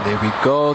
There 0.07 0.21
we 0.23 0.31
go. 0.45 0.75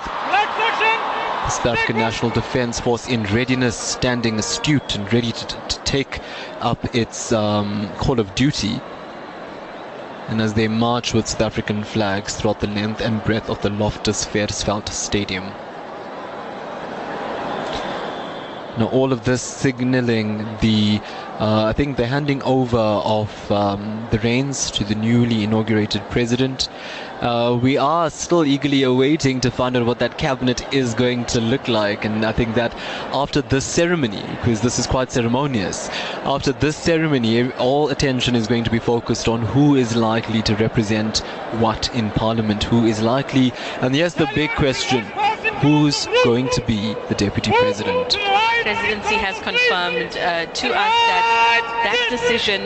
South 1.52 1.66
African 1.66 1.98
National 1.98 2.32
Defence 2.32 2.80
Force 2.80 3.10
in 3.10 3.24
readiness, 3.24 3.76
standing 3.76 4.40
astute 4.40 4.96
and 4.96 5.12
ready 5.12 5.34
to, 5.34 5.46
to 5.46 5.80
take 5.84 6.22
up 6.62 6.96
its 6.96 7.34
um, 7.34 7.90
call 7.98 8.22
of 8.22 8.34
duty. 8.36 8.80
And 10.30 10.42
as 10.42 10.54
they 10.54 10.70
march 10.70 11.14
with 11.14 11.28
South 11.28 11.42
African 11.42 11.84
flags 11.84 12.38
throughout 12.38 12.62
the 12.62 12.68
length 12.68 13.02
and 13.02 13.22
breadth 13.26 13.50
of 13.50 13.62
the 13.62 13.70
Loftus 13.70 14.26
Versfeld 14.26 14.88
Stadium. 14.88 15.44
Now, 18.80 18.88
all 18.94 19.12
of 19.12 19.26
this 19.26 19.42
signaling 19.42 20.38
the, 20.62 21.02
uh, 21.38 21.66
I 21.66 21.74
think, 21.74 21.98
the 21.98 22.08
handing 22.08 22.42
over 22.44 22.78
of 22.78 23.52
um, 23.52 24.08
the 24.12 24.20
reins 24.20 24.72
to 24.72 24.86
the 24.86 24.96
newly 24.96 25.44
inaugurated 25.44 26.02
president. 26.10 26.70
Uh, 27.22 27.60
we 27.62 27.78
are 27.78 28.10
still 28.10 28.44
eagerly 28.44 28.82
awaiting 28.82 29.40
to 29.40 29.52
find 29.52 29.78
out 29.78 29.86
what 29.86 30.00
that 30.00 30.18
cabinet 30.18 30.62
is 30.74 30.96
going 30.96 31.24
to 31.26 31.40
look 31.40 31.68
like. 31.68 32.04
And 32.04 32.26
I 32.26 32.32
think 32.32 32.56
that 32.56 32.74
after 33.14 33.44
this 33.44 33.64
ceremony, 33.64 34.24
because 34.38 34.62
this 34.62 34.80
is 34.80 34.88
quite 34.88 35.12
ceremonious, 35.12 35.90
after 36.26 36.52
this 36.52 36.76
ceremony, 36.76 37.52
all 37.54 37.90
attention 37.90 38.36
is 38.36 38.48
going 38.48 38.64
to 38.64 38.72
be 38.72 38.80
focused 38.80 39.28
on 39.28 39.44
who 39.44 39.76
is 39.76 39.96
likely 39.96 40.42
to 40.42 40.56
represent 40.56 41.20
what 41.60 41.94
in 41.96 42.10
Parliament, 42.10 42.64
who 42.64 42.86
is 42.86 43.04
likely, 43.04 43.54
and 43.82 43.96
yes, 43.96 44.16
the 44.16 44.28
big 44.34 44.50
question 44.56 45.02
who's 45.62 46.08
going 46.24 46.50
to 46.50 46.62
be 46.62 46.96
the 47.08 47.14
deputy 47.14 47.52
president. 47.52 48.10
The 48.10 48.18
Presidency 48.64 49.16
has 49.16 49.38
confirmed 49.40 50.18
uh, 50.18 50.48
to 50.48 50.68
us 50.70 50.94
that 51.12 51.82
that 51.84 52.08
decision 52.10 52.62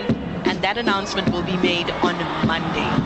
and 0.46 0.62
that 0.62 0.78
announcement 0.78 1.30
will 1.34 1.44
be 1.44 1.58
made 1.58 1.90
on 2.04 2.16
Monday. 2.48 3.05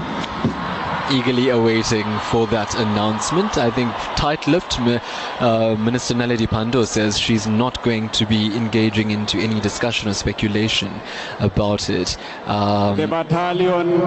Eagerly 1.12 1.50
awaiting 1.50 2.06
for 2.30 2.46
that 2.48 2.76
announcement. 2.76 3.58
I 3.58 3.72
think 3.72 3.92
tight-lipped 4.16 4.80
uh, 4.80 5.76
Minister 5.80 6.14
Naledi 6.14 6.48
Pandor 6.48 6.86
says 6.86 7.18
she's 7.18 7.48
not 7.48 7.82
going 7.84 8.10
to 8.10 8.26
be 8.28 8.56
engaging 8.56 9.10
into 9.10 9.40
any 9.40 9.60
discussion 9.60 10.08
or 10.10 10.14
speculation 10.14 10.92
about 11.40 11.90
it. 11.90 12.16
Um, 12.46 12.96
the 12.98 13.08
battalion 13.08 14.00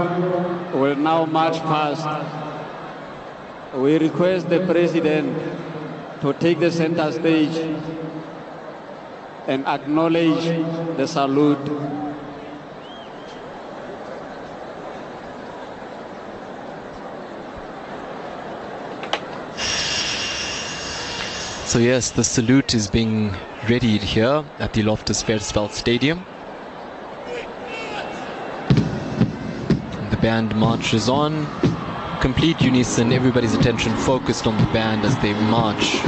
will 0.78 0.94
now 0.94 1.24
march 1.26 1.58
past. 1.60 2.06
We 3.74 3.98
request 3.98 4.48
the 4.48 4.60
president 4.66 5.36
to 6.20 6.32
take 6.34 6.60
the 6.60 6.70
center 6.70 7.10
stage 7.10 7.56
and 9.48 9.66
acknowledge 9.66 10.44
the 10.96 11.06
salute. 11.08 12.11
So 21.72 21.78
yes, 21.78 22.10
the 22.10 22.22
salute 22.22 22.74
is 22.74 22.86
being 22.86 23.34
readied 23.66 24.02
here 24.02 24.44
at 24.58 24.74
the 24.74 24.82
Loftus 24.82 25.22
Versfeld 25.22 25.70
Stadium. 25.70 26.22
The 30.10 30.18
band 30.18 30.54
marches 30.54 31.08
on 31.08 31.46
complete 32.20 32.60
unison, 32.60 33.10
everybody's 33.10 33.54
attention 33.54 33.96
focused 33.96 34.46
on 34.46 34.58
the 34.58 34.70
band 34.70 35.06
as 35.06 35.16
they 35.20 35.32
march. 35.32 36.02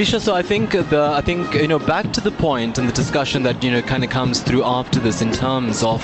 Felicia, 0.00 0.18
so 0.18 0.34
I 0.34 0.40
think 0.40 0.70
the 0.70 1.10
I 1.12 1.20
think 1.20 1.52
you 1.52 1.68
know 1.68 1.78
back 1.78 2.10
to 2.14 2.22
the 2.22 2.30
point 2.30 2.78
and 2.78 2.88
the 2.88 2.92
discussion 2.92 3.42
that 3.42 3.62
you 3.62 3.70
know 3.70 3.82
kind 3.82 4.02
of 4.02 4.08
comes 4.08 4.40
through 4.40 4.64
after 4.64 4.98
this 4.98 5.20
in 5.20 5.30
terms 5.30 5.82
of 5.82 6.00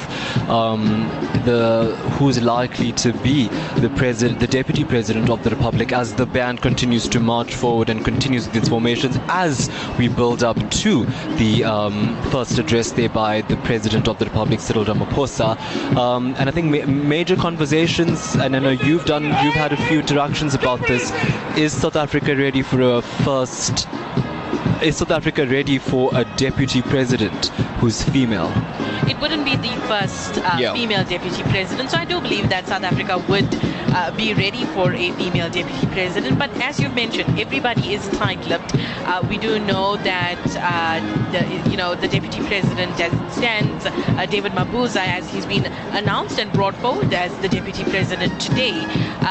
um, 0.51 1.09
the 1.47 1.97
who's 2.19 2.43
likely 2.43 2.93
to 2.93 3.15
be 3.15 3.49
the 3.81 3.89
president, 3.97 4.39
the 4.41 4.47
deputy 4.47 4.85
president 4.85 5.31
of 5.31 5.43
the 5.45 5.49
republic, 5.49 5.93
as 5.93 6.13
the 6.13 6.27
band 6.27 6.61
continues 6.61 7.09
to 7.09 7.21
march 7.21 7.55
forward 7.55 7.89
and 7.89 8.05
continues 8.05 8.47
with 8.47 8.57
its 8.57 8.69
formations 8.69 9.19
as 9.29 9.71
we 9.99 10.09
build 10.09 10.45
up 10.45 10.59
to 10.73 11.07
the 11.39 11.65
um, 11.65 12.21
first 12.31 12.59
address 12.59 12.93
there 12.93 13.09
by 13.09 13.41
the 13.41 13.57
president 13.69 14.09
of 14.09 14.19
the 14.19 14.27
republic, 14.27 14.61
Cyril 14.61 14.85
Ramaphosa. 14.85 15.57
Um, 15.97 16.35
and 16.37 16.51
I 16.51 16.53
think 16.53 16.71
ma- 16.71 16.93
major 16.93 17.35
conversations, 17.35 18.35
and 18.35 18.55
I 18.55 18.59
know 18.59 18.73
you've 18.73 19.07
done, 19.07 19.25
you've 19.25 19.55
had 19.65 19.73
a 19.73 19.79
few 19.89 20.01
interactions 20.01 20.53
about 20.53 20.87
this. 20.87 21.11
Is 21.57 21.73
South 21.73 21.97
Africa 21.97 22.37
ready 22.37 22.61
for 22.61 22.83
a 22.83 23.01
first? 23.01 23.86
Is 24.83 24.99
South 24.99 25.11
Africa 25.11 25.47
ready 25.47 25.79
for 25.79 26.11
a 26.15 26.25
deputy 26.37 26.83
president 26.83 27.47
who's 27.81 28.03
female? 28.05 28.53
It 29.09 29.19
wouldn't 29.21 29.45
be 29.45 29.57
the 29.57 29.75
first 29.89 30.39
uh, 30.39 30.57
Yeah. 30.59 30.75
female 30.75 31.03
deputy 31.05 31.43
president, 31.45 31.91
so 31.91 31.97
I 31.99 32.05
do 32.05 32.21
believe 32.21 32.49
that 32.51 32.67
South 32.69 32.83
Africa 32.85 33.19
would 33.29 33.49
uh, 33.97 34.11
be 34.17 34.35
ready 34.35 34.65
for 34.77 34.93
a 34.93 35.11
female 35.13 35.49
deputy 35.49 35.87
president. 35.87 36.39
But 36.39 36.51
as 36.69 36.79
you've 36.79 36.95
mentioned, 36.95 37.41
everybody 37.41 37.95
is 37.95 38.07
tight-lipped. 38.19 38.75
Uh, 38.75 39.27
we 39.29 39.39
do 39.39 39.59
know 39.59 39.97
that 40.13 40.43
uh, 40.61 41.01
the, 41.33 41.71
you 41.71 41.77
know 41.77 41.95
the 41.95 42.09
deputy 42.09 42.41
president, 42.47 43.01
as 43.01 43.13
it 43.13 43.31
stands, 43.33 43.87
uh, 43.87 44.27
David 44.27 44.53
Mabuza, 44.53 45.05
as 45.19 45.31
he's 45.31 45.47
been 45.47 45.67
announced 46.01 46.39
and 46.39 46.53
brought 46.53 46.75
forward 46.77 47.13
as 47.15 47.33
the 47.39 47.49
deputy 47.49 47.85
president 47.85 48.39
today, 48.41 48.77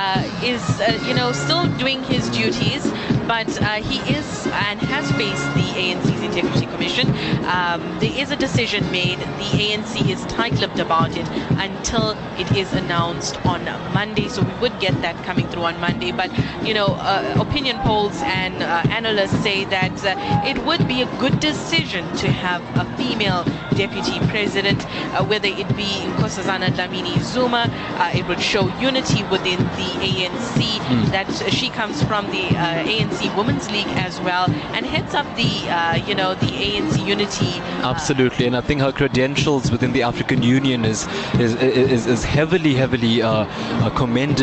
uh, 0.01 0.41
is 0.43 0.63
you 1.07 1.13
know 1.13 1.31
still 1.31 1.65
doing 1.77 2.01
his 2.03 2.27
duties, 2.29 2.83
but 3.27 3.49
uh, 3.61 3.75
he 3.91 3.97
is 4.17 4.47
and 4.67 4.79
has 4.93 5.05
faced 5.11 5.45
the 5.59 5.67
ANC's 5.85 6.21
Integrity 6.29 6.65
Commission. 6.65 7.07
Um, 7.45 7.81
there 7.99 8.15
is 8.21 8.31
a 8.31 8.35
decision 8.35 8.89
made. 8.91 9.19
The 9.19 9.49
ANC 9.65 10.09
is 10.09 10.25
tight-lipped 10.25 10.79
about 10.79 11.15
it 11.15 11.27
until 11.67 12.11
it 12.39 12.51
is 12.55 12.71
announced 12.73 13.35
on 13.45 13.63
Monday. 13.93 14.27
So 14.27 14.41
we 14.41 14.54
would 14.61 14.79
get 14.79 14.99
that 15.01 15.15
coming 15.23 15.47
through 15.47 15.63
on 15.63 15.79
Monday. 15.79 16.11
But 16.11 16.31
you 16.65 16.73
know, 16.73 16.87
uh, 16.87 17.35
opinion 17.39 17.77
polls 17.79 18.21
and 18.23 18.61
uh, 18.61 18.83
analysts 18.89 19.39
say 19.43 19.65
that 19.65 20.05
uh, 20.05 20.15
it 20.45 20.63
would 20.65 20.87
be 20.87 21.01
a 21.01 21.05
good 21.19 21.39
decision 21.39 22.05
to 22.17 22.31
have 22.31 22.61
a 22.75 22.85
female 22.97 23.43
deputy 23.75 24.19
president, 24.27 24.79
uh, 25.13 25.23
whether 25.25 25.47
it 25.47 25.67
be 25.75 25.89
Nkosazana 26.15 26.69
Dlamini 26.69 27.19
Zuma. 27.21 27.67
Uh, 27.97 28.11
it 28.15 28.25
would 28.27 28.41
show 28.41 28.67
unity 28.79 29.23
within 29.23 29.59
the 29.59 29.89
ANC. 30.09 30.75
Hmm. 30.85 31.11
That 31.11 31.31
she 31.51 31.69
comes 31.69 32.03
from 32.03 32.25
the 32.31 32.45
uh, 32.55 32.83
ANC 32.83 33.35
Women's 33.35 33.69
League 33.71 33.87
as 34.07 34.19
well, 34.21 34.45
and 34.73 34.85
heads 34.85 35.13
up 35.13 35.25
the 35.35 35.51
uh, 35.69 35.95
you 36.07 36.15
know 36.15 36.35
the 36.35 36.47
ANC 36.47 37.05
unity. 37.05 37.59
Absolutely, 37.83 38.45
and 38.45 38.55
I 38.55 38.61
think 38.61 38.81
her 38.81 38.91
credentials 38.91 39.71
within 39.71 39.93
the 39.93 40.03
African 40.03 40.43
Union 40.43 40.85
is 40.85 41.07
is 41.39 41.55
is, 41.55 42.07
is 42.07 42.23
heavily, 42.23 42.73
heavily 42.73 43.21
uh, 43.21 43.45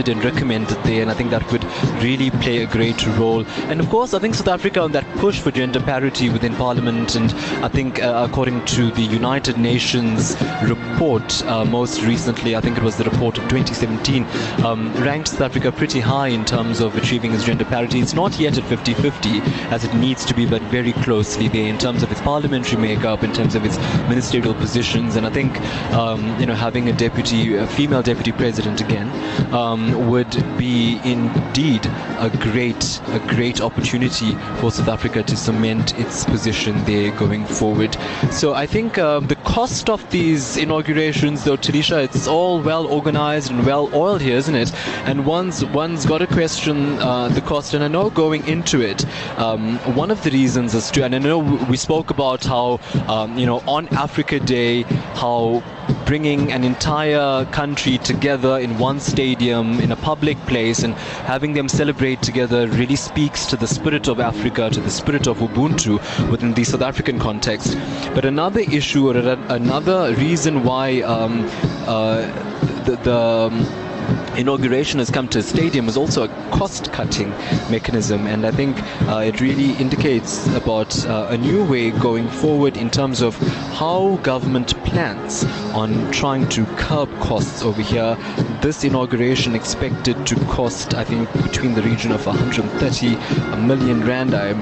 commended 0.02 0.24
and 0.24 0.34
recommended 0.34 0.76
there, 0.84 1.02
and 1.02 1.10
I 1.10 1.14
think 1.14 1.30
that 1.30 1.50
would 1.52 1.64
really 2.02 2.30
play 2.30 2.62
a 2.62 2.66
great 2.66 3.06
role. 3.18 3.44
And 3.68 3.80
of 3.80 3.88
course, 3.88 4.14
I 4.14 4.18
think 4.18 4.34
South 4.34 4.48
Africa 4.48 4.80
on 4.80 4.92
that 4.92 5.04
push 5.18 5.40
for 5.40 5.50
gender 5.50 5.80
parity 5.80 6.28
within 6.28 6.54
Parliament, 6.56 7.14
and 7.14 7.32
I 7.64 7.68
think 7.68 8.02
uh, 8.02 8.26
according 8.28 8.64
to 8.76 8.90
the 8.90 9.02
United 9.02 9.58
Nations 9.58 10.36
report 10.64 11.44
uh, 11.46 11.64
most 11.64 12.02
recently, 12.02 12.56
I 12.56 12.60
think 12.60 12.78
it 12.78 12.82
was 12.82 12.96
the 12.96 13.04
report 13.04 13.38
of 13.38 13.44
2017, 13.48 14.26
um, 14.64 14.92
ranked 14.94 15.28
South 15.28 15.42
Africa 15.42 15.70
pretty 15.70 16.00
high 16.00 16.28
in 16.28 16.44
terms 16.44 16.80
of 16.80 16.96
achieving 16.96 17.32
its 17.32 17.44
gender 17.44 17.64
parity. 17.64 18.00
It's 18.00 18.14
not 18.14 18.38
yet 18.38 18.58
at 18.58 18.64
50-50 18.64 19.40
as 19.70 19.84
it 19.84 19.94
needs 19.94 20.24
to 20.26 20.34
be, 20.34 20.46
but 20.46 20.62
very 20.62 20.92
closely 21.04 21.48
there 21.48 21.68
in 21.68 21.78
terms 21.78 22.02
of 22.02 22.10
its 22.10 22.20
parliamentary 22.20 22.80
makeup, 22.80 23.22
in 23.22 23.32
terms 23.32 23.54
of 23.54 23.64
its 23.64 23.78
ministerial 24.08 24.54
positions, 24.54 25.16
and 25.16 25.26
I 25.26 25.30
think 25.30 25.60
um, 25.92 26.38
you 26.40 26.46
know 26.46 26.54
having 26.54 26.88
a 26.88 26.92
deputy, 26.92 27.56
a 27.56 27.66
female 27.66 28.02
deputy 28.02 28.32
president 28.32 28.80
again, 28.80 29.08
um, 29.52 29.91
would 29.92 30.33
be 30.59 31.00
indeed 31.05 31.87
a 32.18 32.31
great, 32.40 33.00
a 33.09 33.18
great 33.28 33.61
opportunity 33.61 34.35
for 34.61 34.70
South 34.70 34.88
Africa 34.88 35.22
to 35.22 35.37
cement 35.37 35.98
its 35.98 36.24
position 36.24 36.83
there 36.85 37.11
going 37.18 37.44
forward. 37.44 37.96
So 38.31 38.55
I 38.55 38.66
think 38.66 38.98
um, 38.98 39.26
the 39.26 39.37
cost 39.37 39.90
of 39.90 40.09
these 40.11 40.57
inaugurations, 40.57 41.44
though, 41.44 41.57
Taliesha, 41.57 42.05
it's 42.05 42.26
all 42.26 42.61
well 42.61 42.87
organized 42.87 43.50
and 43.50 43.64
well 43.66 43.90
oiled 43.94 44.20
here, 44.20 44.37
isn't 44.37 44.55
it? 44.55 44.72
And 45.07 45.26
one's 45.26 45.64
one's 45.66 46.07
got 46.07 46.18
to 46.18 46.26
question 46.26 46.98
uh, 46.98 47.28
the 47.28 47.40
cost. 47.40 47.74
And 47.74 47.85
I 47.85 47.88
know 47.88 48.11
going 48.11 48.46
into 48.46 48.81
it, 48.81 49.05
um, 49.38 49.78
one 49.96 50.11
of 50.11 50.22
the 50.22 50.31
reasons 50.31 50.74
is 50.74 50.90
to, 50.92 51.05
and 51.05 51.14
I 51.14 51.18
know 51.18 51.38
we 51.38 51.76
spoke 51.76 52.11
about 52.11 52.44
how 52.44 52.81
um, 53.09 53.38
you 53.38 53.46
know 53.46 53.59
on 53.66 53.88
Africa 53.88 54.38
Day, 54.40 54.83
how 55.14 55.62
bringing 56.07 56.52
an 56.52 56.64
entire 56.64 57.44
country 57.46 57.98
together 57.98 58.59
in 58.59 58.78
one 58.78 59.00
stadium 59.00 59.81
in 59.81 59.92
a 59.92 59.96
public 59.96 60.38
place 60.46 60.83
and 60.83 60.94
having 61.24 61.52
them 61.52 61.68
celebrate 61.68 62.22
together 62.22 62.68
really 62.68 62.96
speaks 62.96 63.46
to 63.46 63.57
the 63.57 63.66
spirit 63.66 64.09
of 64.09 64.20
Africa, 64.20 64.70
to 64.70 64.81
the 64.81 64.90
spirit 64.90 65.26
of 65.26 65.38
Ubuntu 65.38 65.98
within 66.31 66.55
the 66.55 66.64
South 66.64 66.83
African 66.83 67.18
context. 67.18 67.76
But 68.14 68.24
another 68.24 68.61
issue 68.61 69.09
or 69.09 69.16
another 69.16 70.14
reason 70.14 70.64
why 70.64 71.00
um, 71.02 71.44
uh, 71.87 72.22
the, 72.85 72.96
the 72.96 73.16
um, 73.16 73.81
inauguration 74.36 74.98
has 74.98 75.10
come 75.10 75.28
to 75.28 75.38
a 75.38 75.42
stadium 75.42 75.88
is 75.88 75.96
also 75.96 76.24
a 76.24 76.28
cost-cutting 76.50 77.30
mechanism, 77.70 78.26
and 78.26 78.46
I 78.46 78.50
think 78.50 78.76
uh, 79.08 79.18
it 79.18 79.40
really 79.40 79.72
indicates 79.72 80.46
about 80.54 81.06
uh, 81.06 81.28
a 81.30 81.36
new 81.36 81.64
way 81.64 81.90
going 81.90 82.28
forward 82.28 82.76
in 82.76 82.90
terms 82.90 83.20
of 83.20 83.36
how 83.76 84.18
government 84.22 84.74
plans 84.84 85.44
on 85.74 86.10
trying 86.12 86.48
to 86.50 86.64
curb 86.76 87.10
costs 87.20 87.62
over 87.62 87.82
here. 87.82 88.16
This 88.60 88.84
inauguration 88.84 89.54
expected 89.54 90.26
to 90.26 90.36
cost, 90.46 90.94
I 90.94 91.04
think, 91.04 91.32
between 91.42 91.74
the 91.74 91.82
region 91.82 92.12
of 92.12 92.24
130 92.26 93.16
million 93.66 94.04
rand. 94.06 94.34
I'm, 94.34 94.60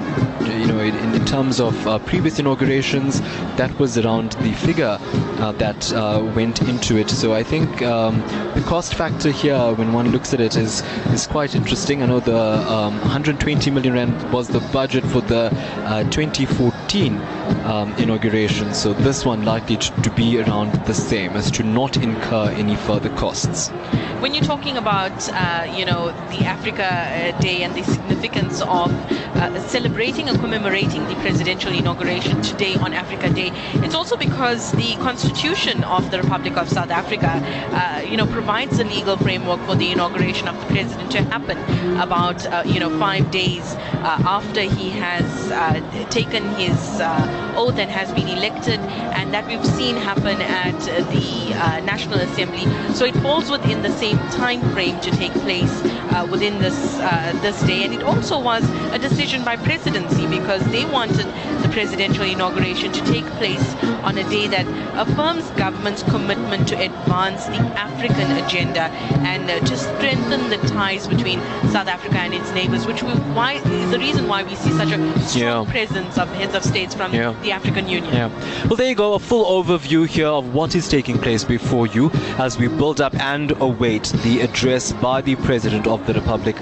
you 0.61 0.67
know, 0.67 0.81
in, 0.81 0.95
in 1.15 1.25
terms 1.27 1.61
of 1.61 1.87
uh, 1.87 1.99
previous 2.01 2.39
inaugurations, 2.39 3.21
that 3.57 3.77
was 3.79 3.99
around 3.99 4.33
the 4.33 4.53
figure 4.53 4.99
uh, 5.01 5.53
that 5.53 5.93
uh, 5.93 6.23
went 6.35 6.63
into 6.63 6.97
it. 6.97 7.11
So 7.11 7.35
I 7.35 7.43
think 7.43 7.83
um, 7.83 8.21
the 8.55 8.63
cost 8.67 8.95
factor 8.95 9.31
here, 9.31 9.60
when 9.69 9.93
one 9.93 10.11
looks 10.11 10.33
at 10.35 10.41
it, 10.41 10.57
is 10.57 10.83
is 11.13 11.27
quite 11.27 11.55
interesting. 11.55 12.03
I 12.03 12.07
know 12.07 12.21
the 12.21 12.41
um, 12.77 12.99
120 13.01 13.71
million 13.71 13.95
rand 13.95 14.33
was 14.33 14.49
the 14.49 14.61
budget 14.73 15.05
for 15.05 15.21
the 15.21 15.43
uh, 15.91 16.05
2014 16.91 17.67
um, 17.67 17.93
inauguration. 17.99 18.75
So 18.75 18.93
this 18.93 19.25
one 19.25 19.45
likely 19.45 19.77
to, 19.77 20.11
be 20.11 20.41
around 20.41 20.73
the 20.87 20.95
same, 20.95 21.37
as 21.37 21.51
to 21.53 21.63
not 21.63 21.97
incur 21.97 22.51
any 22.51 22.75
further 22.75 23.11
costs. 23.11 23.71
when 24.21 24.35
you're 24.35 24.45
talking 24.45 24.77
about, 24.77 25.29
uh, 25.31 25.67
you 25.75 25.85
know, 25.85 26.09
the 26.29 26.45
Africa 26.45 26.85
uh, 26.85 27.41
Day 27.41 27.63
and 27.63 27.75
the 27.75 27.83
significance 27.85 28.61
of 28.61 28.93
uh, 29.37 29.59
celebrating 29.69 30.29
and 30.29 30.39
commemorating 30.39 31.03
the 31.09 31.15
presidential 31.17 31.73
inauguration 31.73 32.43
today 32.43 32.75
on 32.77 32.93
Africa 32.93 33.31
Day, 33.31 33.51
it's 33.77 33.95
also 33.95 34.17
because 34.17 34.73
the 34.73 34.95
Constitution 34.97 35.85
of 35.85 36.11
the 36.11 36.21
Republic 36.21 36.57
of 36.59 36.69
South 36.69 36.91
Africa, 36.91 37.41
uh, 37.73 38.03
you 38.03 38.17
know, 38.19 38.27
provides 38.27 38.79
a 38.79 38.85
legal 38.85 39.17
framework 39.17 39.61
for 39.61 39.75
the 39.75 39.91
inauguration 39.91 40.49
of 40.49 40.61
the 40.61 40.67
president 40.67 41.11
to 41.13 41.23
happen 41.23 41.59
about, 41.99 42.45
uh, 42.47 42.63
you 42.67 42.79
know, 42.79 42.91
five 42.99 43.31
days 43.31 43.63
uh, 44.03 44.23
after 44.27 44.61
he 44.61 44.91
has 44.91 45.25
taken 46.11 46.45
his 46.57 46.80
uh, 47.01 47.55
oath 47.57 47.79
and 47.79 47.91
has 47.91 48.13
been 48.13 48.29
elected, 48.29 48.81
and 49.19 49.33
that 49.35 49.47
we've 49.47 49.65
seen 49.65 49.97
happen 49.97 50.41
at 50.41 50.75
uh, 50.89 51.01
the 51.11 51.55
uh, 51.55 51.81
National 51.81 52.19
Assembly. 52.21 52.65
So 52.95 53.05
it 53.05 53.17
falls 53.17 53.51
within 53.51 53.83
the 53.83 53.91
same 53.91 54.19
time 54.41 54.61
frame 54.73 54.99
to 55.01 55.11
take 55.11 55.33
place 55.47 55.73
uh, 56.13 56.27
within 56.31 56.59
this 56.59 56.99
uh, 57.01 57.33
this 57.43 57.61
day, 57.63 57.85
and 57.85 57.93
it 57.95 58.03
also 58.03 58.41
was 58.41 58.63
a 58.93 58.99
decision 58.99 59.45
by 59.45 59.57
presidency 59.57 60.27
because 60.27 60.63
they 60.71 60.85
wanted 60.87 61.27
the 61.63 61.69
presidential 61.71 62.25
inauguration 62.25 62.91
to 62.93 63.01
take 63.05 63.27
place 63.41 63.75
on 64.09 64.17
a 64.19 64.25
day 64.31 64.47
that 64.49 64.67
affirms 64.97 65.45
government's 65.53 66.03
commitment 66.05 66.67
to 66.69 66.75
advance 66.81 67.45
the 67.47 67.61
African 67.89 68.31
agenda 68.45 68.85
and 69.33 69.51
uh, 69.51 69.59
to 69.61 69.77
strengthen 69.77 70.49
the 70.51 70.57
ties 70.69 71.07
between 71.07 71.39
South 71.71 71.89
Africa 71.89 72.19
and 72.19 72.35
its 72.35 72.51
neighbors, 72.53 72.87
which 72.87 73.03
we, 73.03 73.11
why 73.39 73.55
is 73.55 73.91
the 73.91 73.99
reason 73.99 74.27
why 74.29 74.43
we 74.43 74.55
see 74.57 74.71
such 74.73 74.91
a 74.93 74.99
strong 75.29 75.67
Yeah. 75.67 75.71
presence 75.71 76.19
of 76.19 76.29
heads 76.35 76.55
of 76.55 76.65
states 76.71 76.95
from 76.95 77.13
Yeah. 77.15 77.35
the 77.43 77.53
African 77.53 77.89
Union. 77.89 78.13
Yeah. 78.15 78.31
Well, 78.67 78.77
there 78.77 78.89
you 78.89 78.95
go. 78.95 79.15
A 79.15 79.19
full 79.19 79.45
overview 79.59 80.07
here 80.07 80.29
of 80.41 80.55
what 80.55 80.75
is 80.75 80.89
taking 80.89 81.19
place 81.19 81.45
before 81.45 81.87
you 81.97 82.11
as 82.39 82.59
we 82.59 82.69
build 82.69 83.01
up 83.01 83.15
and 83.33 83.53
await 83.61 84.05
the 84.25 84.41
address 84.41 84.93
by 84.93 85.21
the 85.21 85.35
President 85.49 85.87
of 85.87 86.07
the 86.07 86.15
Republic, 86.15 86.57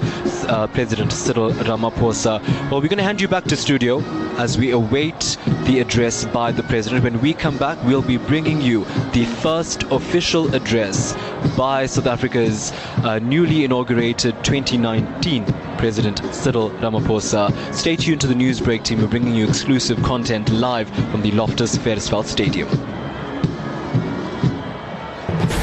uh, 0.47 0.67
President 0.67 1.11
Cyril 1.11 1.51
Ramaphosa. 1.69 2.41
Well, 2.69 2.81
we're 2.81 2.93
going 2.95 3.03
to 3.05 3.09
hand 3.11 3.21
you 3.21 3.27
back 3.27 3.45
to 3.45 3.55
studio 3.55 3.99
as 4.37 4.57
we 4.57 4.71
await 4.71 5.37
the 5.65 5.79
address 5.79 6.25
by 6.25 6.51
the 6.51 6.63
President. 6.63 7.03
When 7.03 7.19
we 7.21 7.33
come 7.33 7.57
back, 7.57 7.77
we'll 7.83 8.01
be 8.01 8.17
bringing 8.17 8.61
you 8.61 8.85
the 9.13 9.25
first 9.43 9.83
official 9.91 10.53
address 10.55 11.15
by 11.57 11.85
South 11.85 12.07
Africa's 12.07 12.71
uh, 13.03 13.19
newly 13.19 13.63
inaugurated 13.65 14.35
2019 14.43 15.45
President 15.79 16.19
Cyril 16.35 16.71
Ramaphosa. 16.81 17.73
Stay 17.73 17.95
tuned 17.95 18.19
to 18.19 18.27
the 18.27 18.33
Newsbreak 18.33 18.83
team. 18.83 18.99
We're 18.99 19.07
bringing 19.07 19.33
you 19.33 19.47
exclusive 19.47 20.03
content 20.03 20.49
live 20.49 20.89
from 21.09 21.21
the 21.21 21.31
Loftus 21.31 21.77
Versfeld 21.77 22.25
Stadium. 22.25 22.67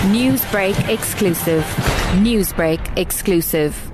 Newsbreak 0.08 0.88
exclusive. 0.88 1.64
Newsbreak 2.14 2.96
exclusive. 2.96 3.92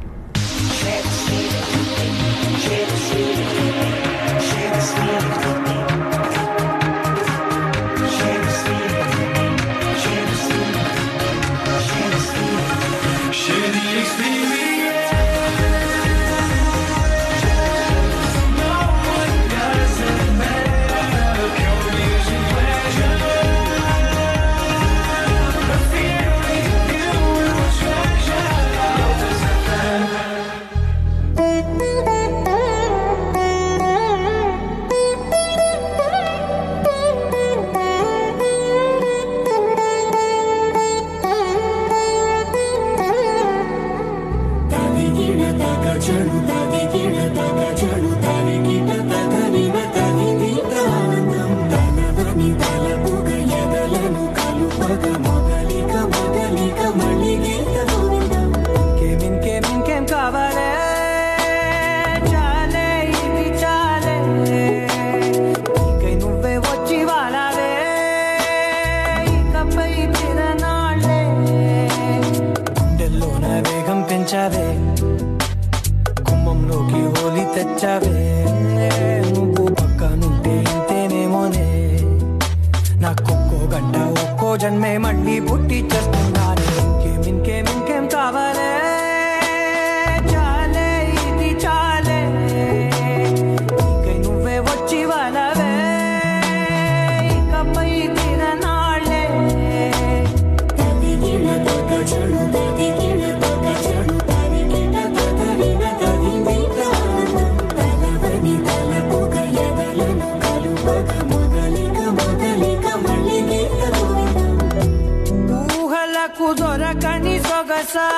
తెలుసా 117.93 118.11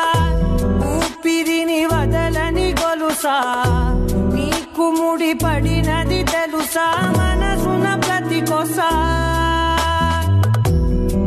ఊపిరిని 0.89 1.79
వదలని 1.85 2.67
గొలుసా? 2.81 3.35
నీకు 4.35 4.85
ముడి 4.99 5.33
పడినది 5.35 6.21
తెలుసా? 6.25 6.85
మనసున 7.17 7.87
ప్రతి 8.05 8.41
కొసా 8.41 8.89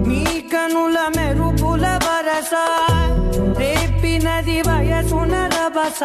నీ 0.07 0.23
కనుల 0.53 0.97
మెరుపుల 1.17 1.85
వరస? 2.05 2.53
రేపినది 3.59 4.57
వయసున 4.67 5.33
రభస? 5.55 6.01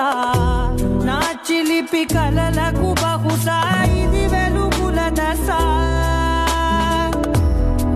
నా 1.09 1.21
చిలిపి 1.47 2.05
కలలకు 2.15 2.91
బహుశా 3.03 3.59
ఇది 4.03 4.25
వెలుగుల 4.35 5.01
దశ? 5.21 5.49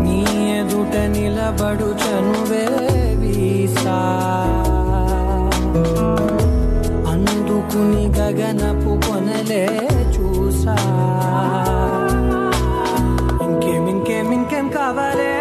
నీ 0.04 0.20
ఎదుట 0.58 0.94
నిలబడు 1.16 1.90
చనువే 2.04 2.66
అందుకుని 7.11 8.05
గగనపు 8.17 8.93
కొనలే 9.05 9.63
చూసా 10.15 10.75
ఇంకేం 13.45 13.85
ఇంకేం 13.87 14.29
ఇంకేం 14.31 14.67
కావాలే 14.69 15.33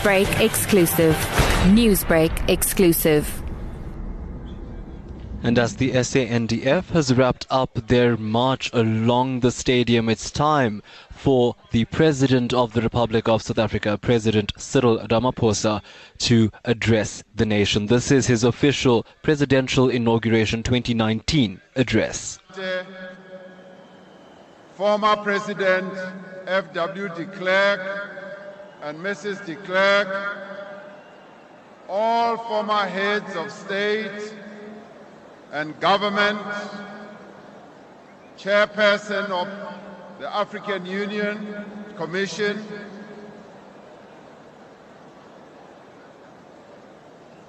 Newsbreak 0.00 0.40
exclusive. 0.40 1.14
Newsbreak 1.74 2.48
exclusive. 2.48 3.42
And 5.42 5.58
as 5.58 5.76
the 5.76 5.90
SANDF 5.90 6.86
has 6.92 7.12
wrapped 7.12 7.46
up 7.50 7.74
their 7.86 8.16
march 8.16 8.70
along 8.72 9.40
the 9.40 9.50
stadium, 9.50 10.08
it's 10.08 10.30
time 10.30 10.82
for 11.10 11.54
the 11.70 11.84
President 11.84 12.54
of 12.54 12.72
the 12.72 12.80
Republic 12.80 13.28
of 13.28 13.42
South 13.42 13.58
Africa, 13.58 13.98
President 13.98 14.54
Cyril 14.56 15.00
Ramaphosa, 15.00 15.82
to 16.20 16.50
address 16.64 17.22
the 17.34 17.44
nation. 17.44 17.84
This 17.84 18.10
is 18.10 18.26
his 18.26 18.42
official 18.42 19.04
presidential 19.22 19.90
inauguration 19.90 20.62
2019 20.62 21.60
address. 21.76 22.38
Former 24.76 25.16
President 25.16 25.92
F.W. 26.46 27.08
de 27.10 27.26
Klerk 27.26 28.29
and 28.82 28.98
Mrs. 28.98 29.44
de 29.44 29.56
Klerk, 29.56 30.08
all 31.88 32.36
former 32.38 32.86
heads 32.86 33.36
of 33.36 33.50
state 33.52 34.34
and 35.52 35.78
government, 35.80 36.40
chairperson 38.38 39.28
of 39.30 39.48
the 40.18 40.34
African 40.34 40.86
Union 40.86 41.64
Commission, 41.96 42.64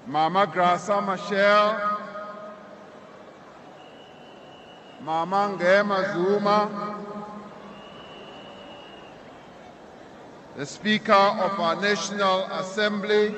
Mama 0.07 0.45
Graça 0.47 1.01
Machel, 1.01 1.97
Mama 5.01 5.55
Ngema 5.57 6.13
Zuma, 6.13 6.90
the 10.61 10.67
Speaker 10.67 11.11
of 11.11 11.59
our 11.59 11.75
National 11.81 12.45
Assembly, 12.61 13.33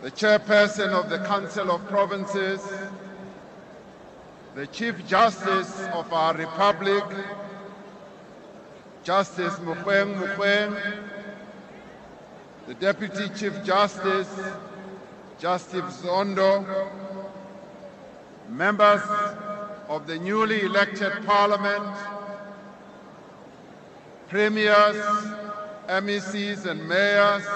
the 0.00 0.10
chairperson 0.12 0.88
of 0.88 1.10
the 1.10 1.18
Council 1.26 1.70
of 1.72 1.86
Provinces, 1.88 2.66
the 4.54 4.66
Chief 4.68 5.06
Justice 5.06 5.78
of 5.92 6.10
our 6.10 6.32
Republic, 6.32 7.04
Justice 9.04 9.58
Mogoeng 9.58 10.14
Mogoeng, 10.14 10.74
the 12.66 12.72
Deputy 12.72 13.28
Chief 13.38 13.62
Justice, 13.62 14.40
Justice 15.38 16.00
Zondo, 16.00 16.64
members 18.48 19.02
of 19.90 20.06
the 20.06 20.18
newly 20.18 20.62
elected 20.62 21.12
Parliament, 21.26 22.15
premiers, 24.28 24.96
MECs 25.88 26.66
and 26.66 26.88
mayors, 26.88 27.46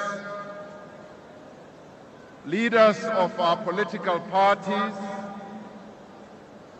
leaders 2.46 3.02
of 3.04 3.38
our 3.40 3.56
political 3.56 4.20
parties, 4.20 4.94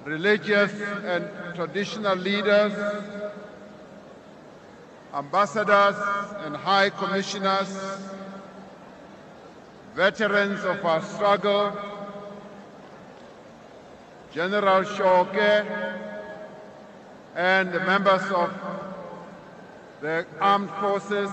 religious 0.05 0.72
and 1.05 1.28
traditional 1.55 2.16
leaders, 2.16 2.72
ambassadors 5.12 5.97
and 6.45 6.57
high 6.57 6.91
commissioners, 6.91 7.68
veterans 9.95 10.64
of 10.64 10.84
our 10.84 11.03
struggle, 11.03 11.76
General 14.32 14.84
Shoke, 14.84 15.34
and 17.34 17.72
the 17.72 17.80
members 17.80 18.22
of 18.30 18.53
the 20.01 20.26
armed 20.40 20.70
forces 20.70 21.30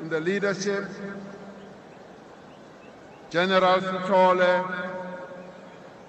in 0.00 0.08
the 0.08 0.20
leadership, 0.20 0.84
General 3.30 3.80
Sitole, 3.80 4.96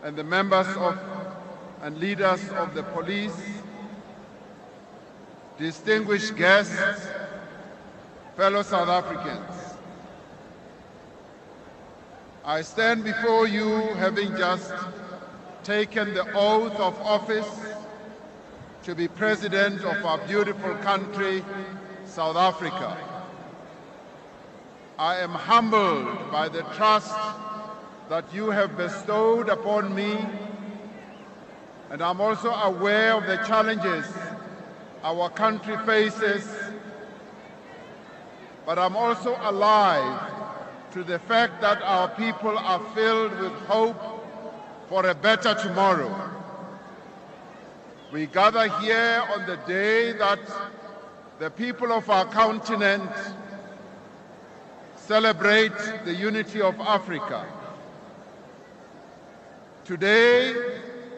and 0.03 0.15
the 0.15 0.23
members 0.23 0.67
of 0.77 0.97
and 1.83 1.97
leaders 1.97 2.47
of 2.57 2.73
the 2.75 2.83
police, 2.83 3.35
distinguished 5.57 6.35
guests, 6.35 7.07
fellow 8.35 8.61
South 8.61 8.87
Africans. 8.87 9.75
I 12.45 12.61
stand 12.61 13.03
before 13.03 13.47
you 13.47 13.79
having 13.95 14.35
just 14.35 14.73
taken 15.63 16.13
the 16.13 16.31
oath 16.33 16.73
of 16.79 16.99
office 17.01 17.49
to 18.83 18.95
be 18.95 19.07
president 19.07 19.83
of 19.83 20.03
our 20.05 20.17
beautiful 20.27 20.73
country, 20.75 21.43
South 22.11 22.35
Africa. 22.35 22.97
I 24.99 25.15
am 25.19 25.29
humbled 25.29 26.29
by 26.29 26.49
the 26.49 26.63
trust 26.75 27.15
that 28.09 28.25
you 28.33 28.49
have 28.49 28.75
bestowed 28.75 29.47
upon 29.47 29.95
me, 29.95 30.17
and 31.89 32.01
I'm 32.01 32.19
also 32.19 32.49
aware 32.51 33.13
of 33.13 33.27
the 33.27 33.37
challenges 33.47 34.05
our 35.05 35.29
country 35.29 35.77
faces, 35.85 36.45
but 38.65 38.77
I'm 38.77 38.97
also 38.97 39.37
alive 39.43 40.21
to 40.91 41.05
the 41.05 41.17
fact 41.17 41.61
that 41.61 41.81
our 41.81 42.09
people 42.09 42.57
are 42.57 42.81
filled 42.93 43.39
with 43.39 43.53
hope 43.69 44.27
for 44.89 45.05
a 45.07 45.15
better 45.15 45.55
tomorrow. 45.55 46.29
We 48.11 48.25
gather 48.27 48.67
here 48.79 49.23
on 49.33 49.45
the 49.45 49.55
day 49.65 50.11
that 50.11 50.39
the 51.41 51.49
people 51.49 51.91
of 51.91 52.07
our 52.07 52.25
continent 52.25 53.09
celebrate 54.95 55.75
the 56.05 56.13
unity 56.13 56.61
of 56.61 56.79
Africa. 56.79 57.47
Today, 59.83 60.53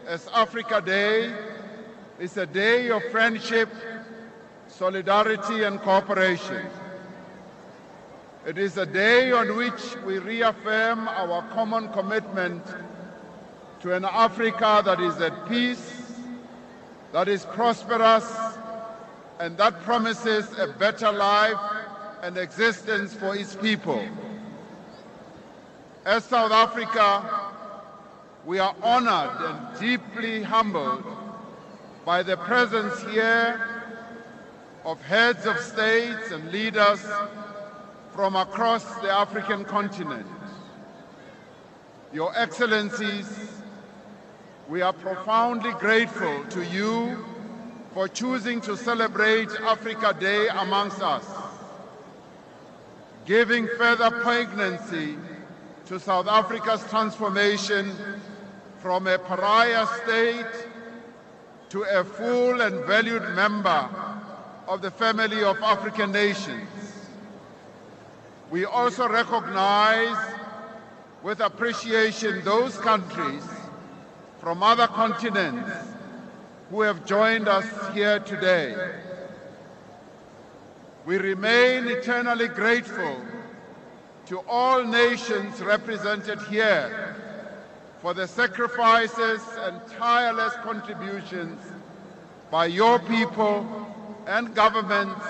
as 0.07 0.29
Africa 0.33 0.79
Day, 0.79 1.35
is 2.21 2.37
a 2.37 2.45
day 2.45 2.89
of 2.89 3.03
friendship, 3.11 3.67
solidarity, 4.69 5.63
and 5.63 5.81
cooperation. 5.81 6.67
It 8.47 8.57
is 8.57 8.77
a 8.77 8.85
day 8.85 9.33
on 9.33 9.57
which 9.57 9.97
we 10.05 10.19
reaffirm 10.19 11.05
our 11.09 11.41
common 11.49 11.89
commitment 11.89 12.63
to 13.81 13.93
an 13.93 14.05
Africa 14.05 14.81
that 14.85 15.01
is 15.01 15.19
at 15.19 15.49
peace, 15.49 16.13
that 17.11 17.27
is 17.27 17.43
prosperous, 17.43 18.23
and 19.39 19.57
that 19.57 19.81
promises 19.81 20.47
a 20.57 20.67
better 20.67 21.11
life 21.11 21.57
and 22.21 22.37
existence 22.37 23.13
for 23.13 23.35
its 23.35 23.55
people. 23.55 24.03
As 26.05 26.23
South 26.25 26.51
Africa, 26.51 27.51
we 28.45 28.59
are 28.59 28.75
honored 28.81 29.41
and 29.41 29.79
deeply 29.79 30.43
humbled 30.43 31.03
by 32.05 32.23
the 32.23 32.37
presence 32.37 33.01
here 33.03 33.85
of 34.85 35.01
heads 35.01 35.45
of 35.45 35.57
states 35.59 36.31
and 36.31 36.51
leaders 36.51 37.05
from 38.13 38.35
across 38.35 38.83
the 39.01 39.09
African 39.09 39.63
continent. 39.63 40.27
Your 42.13 42.37
Excellencies, 42.37 43.61
we 44.69 44.81
are 44.81 44.93
profoundly 44.93 45.71
grateful 45.73 46.43
to 46.49 46.63
you 46.65 47.17
for 47.93 48.07
choosing 48.07 48.59
to 48.61 48.75
celebrate 48.75 49.49
Africa 49.61 50.15
Day 50.19 50.47
amongst 50.47 51.01
us, 51.01 51.25
giving 53.25 53.67
further 53.77 54.09
poignancy 54.23 55.15
to 55.85 55.99
South 55.99 56.27
Africa's 56.27 56.83
transformation 56.89 57.91
from 58.79 59.05
a 59.05 59.19
pariah 59.19 59.85
state 60.03 60.67
to 61.69 61.83
a 61.83 62.03
full 62.03 62.61
and 62.61 62.83
valued 62.85 63.23
member 63.35 63.87
of 64.67 64.81
the 64.81 64.89
family 64.89 65.43
of 65.43 65.57
African 65.61 66.11
nations. 66.11 66.67
We 68.49 68.65
also 68.65 69.07
recognize 69.07 70.17
with 71.21 71.41
appreciation 71.41 72.43
those 72.43 72.75
countries 72.77 73.43
from 74.39 74.63
other 74.63 74.87
continents 74.87 75.92
who 76.69 76.81
have 76.81 77.05
joined 77.05 77.47
us 77.47 77.65
here 77.93 78.19
today. 78.19 78.75
We 81.05 81.17
remain 81.17 81.87
eternally 81.87 82.47
grateful 82.47 83.21
to 84.27 84.39
all 84.47 84.83
nations 84.83 85.61
represented 85.61 86.39
here 86.43 87.15
for 88.01 88.13
the 88.13 88.27
sacrifices 88.27 89.41
and 89.59 89.81
tireless 89.97 90.53
contributions 90.63 91.59
by 92.49 92.67
your 92.67 92.99
people 92.99 93.67
and 94.27 94.55
governments 94.55 95.25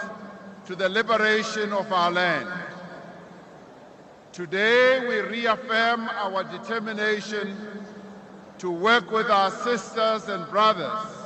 to 0.66 0.76
the 0.76 0.88
liberation 0.88 1.74
of 1.74 1.92
our 1.92 2.12
land. 2.12 2.50
Today, 4.32 5.00
we 5.08 5.20
reaffirm 5.20 6.08
our 6.10 6.44
determination 6.44 7.56
to 8.60 8.72
work 8.72 9.12
with 9.12 9.30
our 9.30 9.52
sisters 9.52 10.30
and 10.30 10.48
brothers 10.50 11.23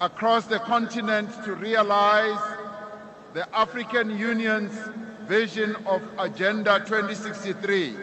across 0.00 0.46
the 0.46 0.58
continent 0.60 1.30
to 1.44 1.54
realize 1.54 2.40
the 3.34 3.46
African 3.54 4.16
Union's 4.18 4.76
vision 5.26 5.76
of 5.86 6.02
Agenda 6.18 6.78
2063 6.80 7.96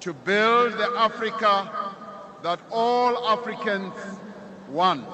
to 0.00 0.12
build 0.12 0.72
the 0.74 0.92
Africa 0.96 1.94
that 2.42 2.60
all 2.70 3.26
Africans 3.26 3.92
want, 4.70 5.04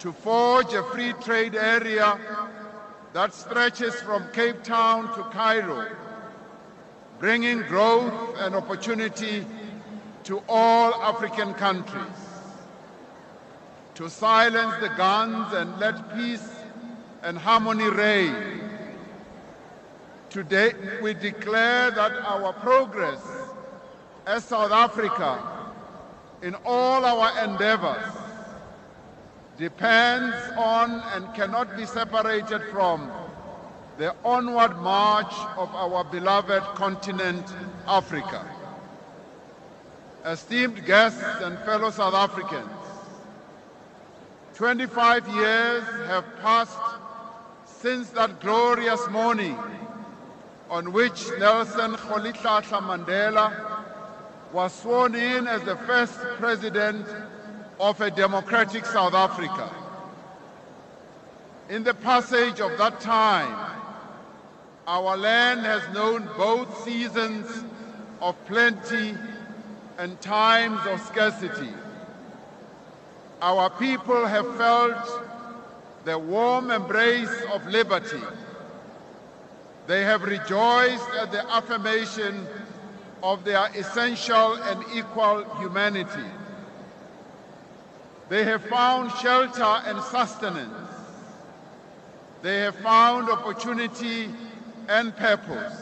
to 0.00 0.12
forge 0.12 0.72
a 0.74 0.82
free 0.84 1.12
trade 1.22 1.54
area 1.54 2.18
that 3.12 3.32
stretches 3.32 3.94
from 4.02 4.24
Cape 4.32 4.62
Town 4.62 5.14
to 5.14 5.22
Cairo, 5.30 5.86
bringing 7.18 7.62
growth 7.62 8.12
and 8.38 8.54
opportunity 8.54 9.46
to 10.24 10.42
all 10.48 10.92
African 10.94 11.54
countries, 11.54 12.25
to 13.96 14.10
silence 14.10 14.74
the 14.80 14.90
guns 14.90 15.54
and 15.54 15.80
let 15.80 16.14
peace 16.14 16.46
and 17.22 17.38
harmony 17.38 17.88
reign. 17.88 18.60
Today, 20.28 20.74
we 21.02 21.14
declare 21.14 21.90
that 21.90 22.12
our 22.12 22.52
progress 22.52 23.20
as 24.26 24.44
South 24.44 24.70
Africa 24.70 25.42
in 26.42 26.54
all 26.66 27.06
our 27.06 27.42
endeavors 27.44 28.04
depends 29.56 30.36
on 30.58 31.00
and 31.14 31.34
cannot 31.34 31.74
be 31.74 31.86
separated 31.86 32.60
from 32.70 33.10
the 33.96 34.14
onward 34.26 34.76
march 34.76 35.32
of 35.56 35.74
our 35.74 36.04
beloved 36.04 36.62
continent, 36.74 37.50
Africa. 37.86 38.44
Esteemed 40.26 40.84
guests 40.84 41.22
and 41.40 41.58
fellow 41.60 41.90
South 41.90 42.12
Africans, 42.12 42.75
25 44.56 45.28
years 45.28 45.84
have 46.06 46.24
passed 46.40 46.78
since 47.66 48.08
that 48.08 48.40
glorious 48.40 49.06
morning 49.10 49.54
on 50.70 50.94
which 50.94 51.26
Nelson 51.38 51.92
Rolihlahla 51.92 52.80
Mandela 52.80 53.84
was 54.54 54.72
sworn 54.72 55.14
in 55.14 55.46
as 55.46 55.60
the 55.64 55.76
first 55.76 56.18
president 56.38 57.06
of 57.78 58.00
a 58.00 58.10
democratic 58.10 58.86
South 58.86 59.12
Africa. 59.12 59.70
In 61.68 61.84
the 61.84 61.92
passage 61.92 62.58
of 62.58 62.78
that 62.78 62.98
time, 62.98 63.74
our 64.86 65.18
land 65.18 65.66
has 65.66 65.82
known 65.92 66.26
both 66.38 66.82
seasons 66.82 67.62
of 68.22 68.42
plenty 68.46 69.14
and 69.98 70.18
times 70.22 70.80
of 70.86 70.98
scarcity. 71.02 71.74
Our 73.42 73.68
people 73.70 74.26
have 74.26 74.56
felt 74.56 75.22
the 76.04 76.18
warm 76.18 76.70
embrace 76.70 77.42
of 77.52 77.66
liberty. 77.66 78.22
They 79.86 80.02
have 80.02 80.22
rejoiced 80.22 81.10
at 81.20 81.32
the 81.32 81.48
affirmation 81.50 82.46
of 83.22 83.44
their 83.44 83.68
essential 83.74 84.54
and 84.54 84.84
equal 84.94 85.44
humanity. 85.58 86.30
They 88.28 88.44
have 88.44 88.64
found 88.64 89.12
shelter 89.20 89.62
and 89.62 90.02
sustenance. 90.02 90.90
They 92.42 92.60
have 92.60 92.76
found 92.76 93.28
opportunity 93.28 94.30
and 94.88 95.14
purpose. 95.16 95.74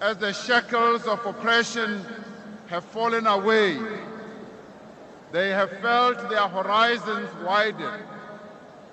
As 0.00 0.16
the 0.16 0.32
shackles 0.32 1.06
of 1.06 1.24
oppression 1.26 2.04
have 2.68 2.84
fallen 2.84 3.26
away, 3.26 3.78
they 5.34 5.48
have 5.50 5.70
felt 5.80 6.30
their 6.30 6.46
horizons 6.46 7.28
widen 7.44 7.92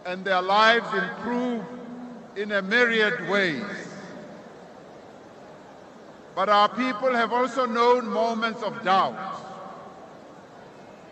and 0.08 0.26
their 0.26 0.42
lives 0.42 0.92
improve 0.92 1.64
in 2.36 2.52
a 2.54 2.64
myriad 2.64 3.30
ways. 3.30 3.64
But 6.34 6.50
our 6.50 6.68
people 6.70 7.14
have 7.14 7.32
also 7.32 7.68
known 7.68 8.08
moments 8.08 8.64
of 8.64 8.84
doubt. 8.84 9.16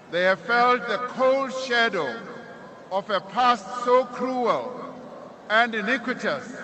They 0.10 0.24
have 0.24 0.40
felt 0.40 0.88
the 0.88 0.98
cold 1.10 1.54
shadow 1.54 2.12
of 2.92 3.08
a 3.12 3.20
past 3.20 3.68
so 3.86 4.06
cruel 4.06 4.96
and 5.52 5.76
iniquitous 5.76 6.58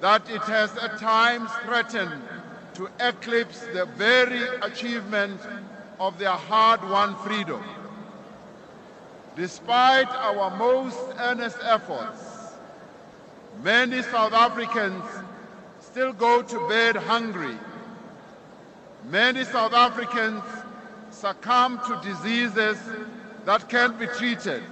that 0.00 0.28
it 0.28 0.42
has 0.42 0.76
at 0.78 0.98
times 0.98 1.48
threatened 1.64 2.20
to 2.74 2.88
eclipse 2.98 3.60
the 3.72 3.86
very 3.96 4.48
achievement 4.62 5.40
of 6.00 6.18
their 6.18 6.30
hard-won 6.30 7.14
freedom. 7.18 7.62
Despite 9.36 10.08
our 10.08 10.56
most 10.56 10.98
earnest 11.18 11.58
efforts, 11.62 12.54
many 13.64 14.02
South 14.02 14.32
Africans 14.32 15.04
still 15.80 16.12
go 16.12 16.42
to 16.42 16.68
bed 16.68 16.94
hungry. 16.94 17.56
Many 19.10 19.44
South 19.44 19.72
Africans 19.72 20.42
succumb 21.10 21.80
to 21.86 22.00
diseases 22.08 22.78
that 23.44 23.68
can't 23.68 23.98
be 23.98 24.06
treated. 24.06 24.62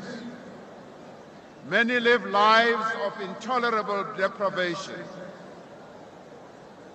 Many 1.69 1.99
live 1.99 2.25
lives 2.27 2.87
of 3.05 3.21
intolerable 3.21 4.07
deprivation. 4.17 5.03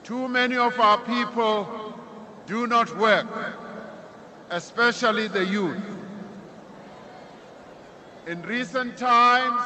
Too 0.03 0.29
many 0.29 0.55
of 0.55 0.79
our 0.79 0.99
people 0.99 1.99
do 2.45 2.65
not 2.65 2.95
work, 2.97 3.27
especially 4.51 5.27
the 5.27 5.45
youth. 5.45 5.96
In 8.27 8.41
recent 8.41 8.97
times, 8.97 9.61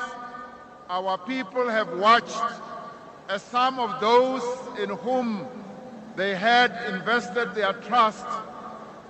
our 0.88 1.18
people 1.18 1.68
have 1.68 1.97
watched 1.97 2.38
as 3.28 3.41
some 3.41 3.80
of 3.80 3.99
those 3.99 4.43
in 4.78 4.89
whom 4.89 5.47
they 6.16 6.36
had 6.36 6.72
invested 6.93 7.55
their 7.55 7.74
trust 7.74 8.24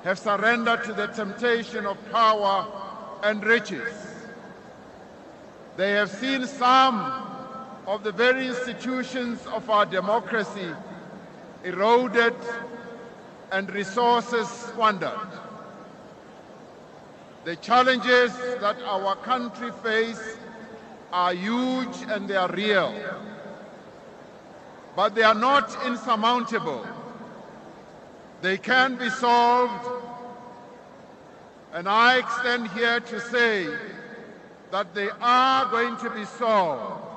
have 0.05 0.17
surrendered 0.17 0.85
to 0.85 0.93
the 0.93 1.07
temptation 1.07 1.85
of 1.85 1.97
power 2.13 2.65
and 3.23 3.43
riches. 3.43 3.93
They 5.75 5.91
have 5.91 6.09
seen 6.09 6.47
some 6.47 7.01
of 7.87 8.05
the 8.05 8.13
very 8.13 8.47
institutions 8.47 9.45
of 9.47 9.69
our 9.69 9.85
democracy 9.85 10.71
eroded 11.65 12.35
and 13.51 13.69
resources 13.73 14.47
squandered. 14.47 15.19
The 17.43 17.55
challenges 17.55 18.33
that 18.59 18.79
our 18.83 19.15
country 19.15 19.71
face 19.83 20.37
are 21.11 21.33
huge 21.33 21.95
and 22.07 22.27
they 22.27 22.35
are 22.35 22.51
real. 22.51 22.93
But 24.95 25.15
they 25.15 25.23
are 25.23 25.33
not 25.33 25.75
insurmountable. 25.85 26.85
They 28.41 28.57
can 28.57 28.95
be 28.95 29.09
solved. 29.09 29.87
And 31.73 31.87
I 31.89 32.19
extend 32.19 32.67
here 32.71 32.99
to 32.99 33.19
say 33.19 33.67
that 34.69 34.93
they 34.93 35.09
are 35.21 35.65
going 35.71 35.97
to 35.97 36.09
be 36.11 36.25
solved. 36.25 37.07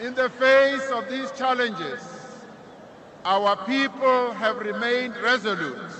In 0.00 0.14
the 0.14 0.28
face 0.28 0.90
of 0.90 1.08
these 1.08 1.30
challenges, 1.32 2.25
our 3.26 3.56
people 3.66 4.32
have 4.34 4.58
remained 4.58 5.16
resolute, 5.16 5.90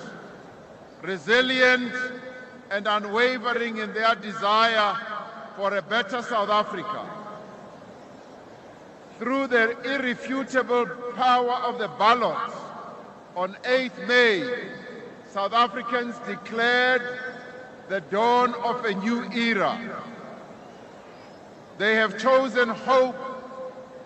resilient, 1.02 1.92
and 2.70 2.86
unwavering 2.86 3.78
in 3.78 3.92
their 3.92 4.14
desire 4.14 4.96
for 5.56 5.76
a 5.76 5.82
better 5.82 6.22
South 6.22 6.50
Africa. 6.50 7.04
Through 9.18 9.48
the 9.48 9.76
irrefutable 9.82 10.86
power 11.16 11.54
of 11.64 11.80
the 11.80 11.88
ballot 11.98 12.52
on 13.34 13.56
8th 13.64 14.06
May, 14.06 14.68
South 15.32 15.52
Africans 15.52 16.14
declared 16.28 17.02
the 17.88 18.02
dawn 18.02 18.54
of 18.54 18.84
a 18.84 18.94
new 18.94 19.24
era. 19.32 19.76
They 21.76 21.96
have 21.96 22.20
chosen 22.20 22.68
hope 22.68 23.16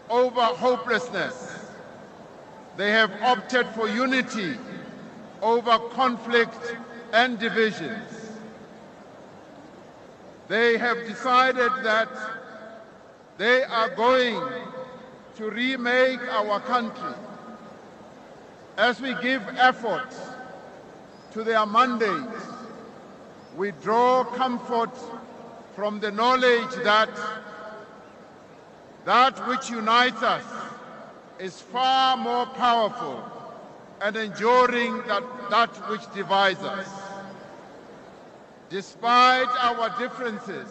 over 0.09 0.41
hopelessness. 0.41 1.60
They 2.81 2.93
have 2.93 3.13
opted 3.23 3.67
for 3.75 3.91
unity 3.91 4.57
over 5.43 5.79
conflict 5.91 6.77
and 7.13 7.39
divisions. 7.39 8.09
They 10.49 10.79
have 10.79 10.97
decided 11.07 11.73
that 11.83 12.09
they 13.37 13.65
are 13.65 13.91
going 13.91 14.43
to 15.37 15.51
remake 15.51 16.23
our 16.31 16.59
country 16.61 17.13
as 18.79 18.99
we 18.99 19.15
give 19.21 19.43
effort 19.59 20.15
to 21.33 21.45
their 21.45 21.67
mandate. 21.67 22.35
We 23.59 23.73
draw 23.73 24.25
comfort 24.25 24.97
from 25.77 26.01
the 26.01 26.13
knowledge 26.13 26.75
that 26.83 27.11
that 29.05 29.47
which 29.47 29.69
unites 29.69 30.23
us 30.23 30.70
is 31.41 31.61
far 31.61 32.17
more 32.17 32.45
powerful 32.47 33.25
and 34.03 34.15
enduring 34.17 34.99
than 35.07 35.25
that 35.51 35.71
which 35.89 36.03
divides 36.13 36.61
us. 36.61 36.89
Despite 38.69 39.49
our 39.59 39.89
differences, 39.99 40.69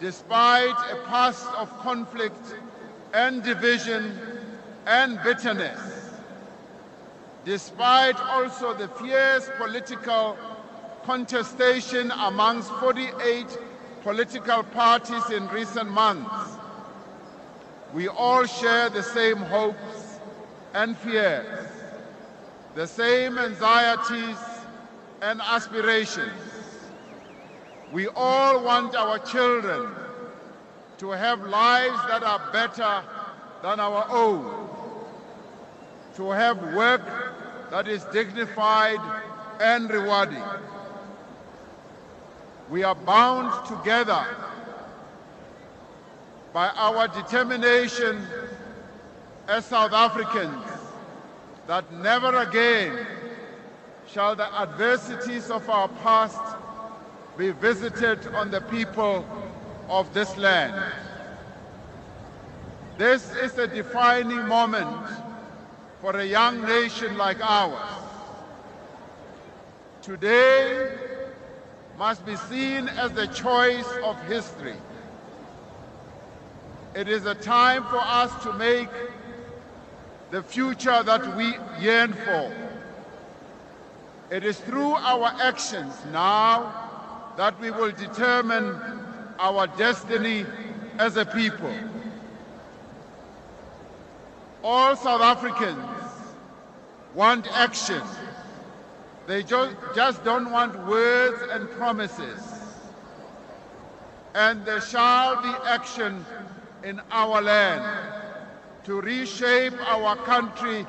despite 0.00 0.76
a 0.90 0.96
past 1.06 1.46
of 1.54 1.68
conflict 1.80 2.54
and 3.12 3.42
division 3.42 4.18
and 4.86 5.20
bitterness, 5.22 5.80
despite 7.44 8.18
also 8.20 8.74
the 8.74 8.88
fierce 8.88 9.50
political 9.58 10.36
contestation 11.04 12.10
amongst 12.12 12.70
48 12.74 13.58
political 14.02 14.62
parties 14.62 15.30
in 15.30 15.46
recent 15.48 15.90
months, 15.90 16.57
we 17.94 18.08
all 18.08 18.44
share 18.44 18.90
the 18.90 19.02
same 19.02 19.38
hopes 19.38 20.20
and 20.74 20.96
fears, 20.98 21.68
the 22.74 22.86
same 22.86 23.38
anxieties 23.38 24.36
and 25.22 25.40
aspirations. 25.40 26.32
We 27.92 28.08
all 28.08 28.62
want 28.62 28.94
our 28.94 29.18
children 29.18 29.94
to 30.98 31.10
have 31.10 31.40
lives 31.46 31.98
that 32.08 32.22
are 32.22 32.40
better 32.52 33.02
than 33.62 33.80
our 33.80 34.06
own, 34.10 34.68
to 36.16 36.30
have 36.30 36.74
work 36.74 37.02
that 37.70 37.88
is 37.88 38.04
dignified 38.04 39.00
and 39.60 39.88
rewarding. 39.90 40.42
We 42.68 42.82
are 42.82 42.94
bound 42.94 43.66
together 43.66 44.26
by 46.52 46.68
our 46.68 47.08
determination 47.08 48.26
as 49.46 49.64
South 49.66 49.92
Africans 49.92 50.64
that 51.66 51.90
never 51.92 52.36
again 52.38 53.06
shall 54.06 54.34
the 54.34 54.52
adversities 54.60 55.50
of 55.50 55.68
our 55.68 55.88
past 56.02 56.40
be 57.36 57.50
visited 57.50 58.26
on 58.34 58.50
the 58.50 58.60
people 58.62 59.24
of 59.88 60.12
this 60.14 60.36
land. 60.36 60.92
This 62.96 63.34
is 63.36 63.56
a 63.58 63.66
defining 63.66 64.48
moment 64.48 65.06
for 66.00 66.16
a 66.18 66.24
young 66.24 66.62
nation 66.62 67.16
like 67.16 67.38
ours. 67.40 67.78
Today 70.02 70.96
must 71.98 72.24
be 72.24 72.36
seen 72.36 72.88
as 72.88 73.12
the 73.12 73.26
choice 73.26 73.88
of 74.02 74.20
history. 74.22 74.76
It 76.94 77.08
is 77.08 77.26
a 77.26 77.34
time 77.34 77.84
for 77.84 78.00
us 78.00 78.42
to 78.42 78.52
make 78.54 78.88
the 80.30 80.42
future 80.42 81.02
that 81.02 81.36
we 81.36 81.54
yearn 81.80 82.12
for. 82.12 82.52
It 84.30 84.44
is 84.44 84.58
through 84.58 84.92
our 84.92 85.32
actions 85.40 85.94
now 86.12 87.32
that 87.36 87.58
we 87.60 87.70
will 87.70 87.92
determine 87.92 88.80
our 89.38 89.66
destiny 89.66 90.44
as 90.98 91.16
a 91.16 91.24
people. 91.24 91.72
All 94.64 94.96
South 94.96 95.20
Africans 95.22 95.78
want 97.14 97.46
action. 97.56 98.02
They 99.26 99.42
ju- 99.42 99.76
just 99.94 100.24
don't 100.24 100.50
want 100.50 100.86
words 100.86 101.42
and 101.50 101.70
promises. 101.70 102.40
And 104.34 104.64
there 104.64 104.80
shall 104.80 105.40
be 105.42 105.48
action 105.66 106.24
in 106.84 107.00
our 107.10 107.42
land 107.42 107.82
to 108.84 109.00
reshape 109.00 109.74
our 109.86 110.16
country 110.16 110.86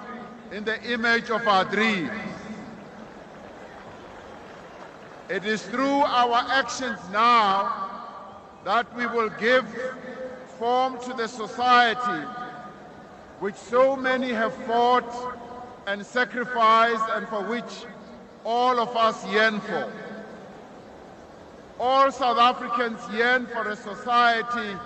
in 0.52 0.64
the 0.64 0.82
image 0.84 1.30
of 1.30 1.48
our 1.48 1.66
dreams. 1.66 2.12
It 5.30 5.46
is 5.46 5.62
through 5.64 6.02
our 6.02 6.44
actions 6.50 7.00
now 7.12 7.90
that 8.66 8.94
we 8.96 9.06
will 9.06 9.30
give 9.40 9.66
form 10.58 11.00
to 11.02 11.14
the 11.14 11.28
society 11.28 12.28
which 13.40 13.56
so 13.56 13.96
many 13.96 14.30
have 14.30 14.54
fought 14.66 15.38
and 15.88 16.06
sacrificed 16.06 17.04
and 17.12 17.28
for 17.28 17.44
which 17.44 17.86
all 18.44 18.80
of 18.80 18.96
us 18.98 19.26
yearn 19.28 19.60
for. 19.62 19.92
All 21.80 22.12
South 22.12 22.38
Africans 22.38 23.00
yearn 23.14 23.46
for 23.48 23.70
a 23.70 23.76
society 23.76 24.78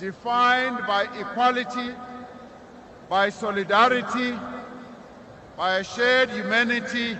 defined 0.00 0.78
by 0.86 1.02
equality, 1.18 1.94
by 3.08 3.28
solidarity, 3.28 4.34
by 5.56 5.76
a 5.76 5.84
shared 5.84 6.30
humanity, 6.30 7.16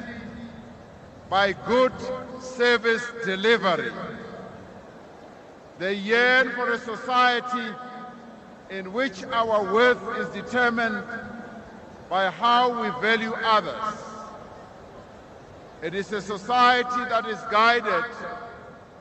by 1.28 1.53
good 1.53 1.93
service 2.41 3.05
delivery. 3.24 3.93
They 5.78 5.95
yearn 5.95 6.51
for 6.53 6.72
a 6.72 6.78
society 6.78 7.74
in 8.70 8.93
which 8.93 9.24
our 9.24 9.72
worth 9.72 10.03
is 10.18 10.28
determined 10.31 11.05
by 12.09 12.31
how 12.31 12.83
we 12.83 12.89
value 13.01 13.35
others. 13.45 13.95
It 15.83 15.95
is 15.95 16.12
a 16.12 16.20
society 16.20 17.05
that 17.09 17.26
is 17.26 17.39
guided 17.51 18.05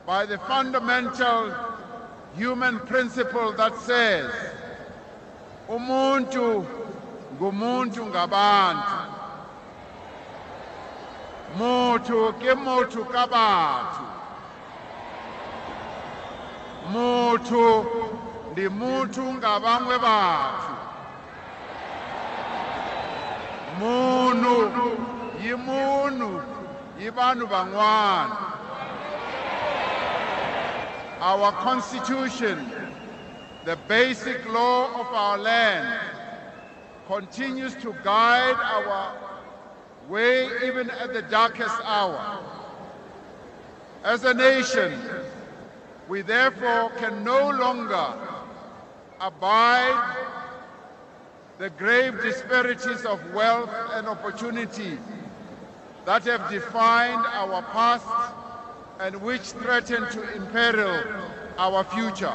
by 0.06 0.26
the 0.26 0.38
fundamental 0.38 1.69
human 2.36 2.78
principle 2.80 3.52
that 3.52 3.76
says, 3.78 4.30
umuntu 5.68 6.66
ngumuntu 7.36 8.06
ngabantu. 8.06 8.96
Motho 11.58 12.32
ke 12.38 12.54
motho 12.54 13.04
ka 13.04 13.26
batho. 13.26 14.06
Motho 16.92 17.86
ndi 18.52 18.68
motho 18.68 19.24
nga 19.34 19.60
bangwe 19.60 19.98
batho. 19.98 20.74
Munhu 23.78 24.56
yi 25.42 25.54
munhu 25.54 26.42
yi 26.98 27.10
vanhu 27.10 27.46
van'wana. 27.46 28.59
Our 31.20 31.52
constitution, 31.52 32.72
the 33.66 33.76
basic 33.86 34.50
law 34.50 34.86
of 35.00 35.06
our 35.08 35.36
land, 35.36 36.00
continues 37.06 37.74
to 37.82 37.94
guide 38.02 38.56
our 38.56 39.16
way 40.08 40.48
even 40.64 40.88
at 40.88 41.12
the 41.12 41.20
darkest 41.22 41.74
hour. 41.84 42.42
As 44.02 44.24
a 44.24 44.32
nation, 44.32 44.98
we 46.08 46.22
therefore 46.22 46.90
can 46.98 47.22
no 47.22 47.50
longer 47.50 48.14
abide 49.20 50.16
the 51.58 51.68
grave 51.68 52.22
disparities 52.22 53.04
of 53.04 53.20
wealth 53.34 53.70
and 53.92 54.08
opportunity 54.08 54.98
that 56.06 56.24
have 56.24 56.50
defined 56.50 57.26
our 57.26 57.60
past 57.60 58.06
and 59.00 59.16
which 59.22 59.40
threaten 59.40 60.06
to 60.10 60.34
imperil 60.36 61.02
our 61.56 61.82
future. 61.84 62.34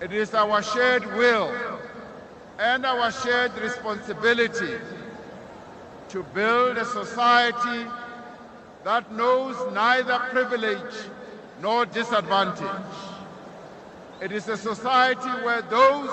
It 0.00 0.12
is 0.12 0.32
our 0.32 0.62
shared 0.62 1.04
will 1.14 1.52
and 2.58 2.86
our 2.86 3.12
shared 3.12 3.52
responsibility 3.58 4.76
to 6.08 6.22
build 6.34 6.78
a 6.78 6.86
society 6.86 7.86
that 8.84 9.12
knows 9.12 9.56
neither 9.74 10.18
privilege 10.30 10.94
nor 11.60 11.84
disadvantage. 11.84 12.96
It 14.22 14.32
is 14.32 14.48
a 14.48 14.56
society 14.56 15.28
where 15.44 15.60
those 15.62 16.10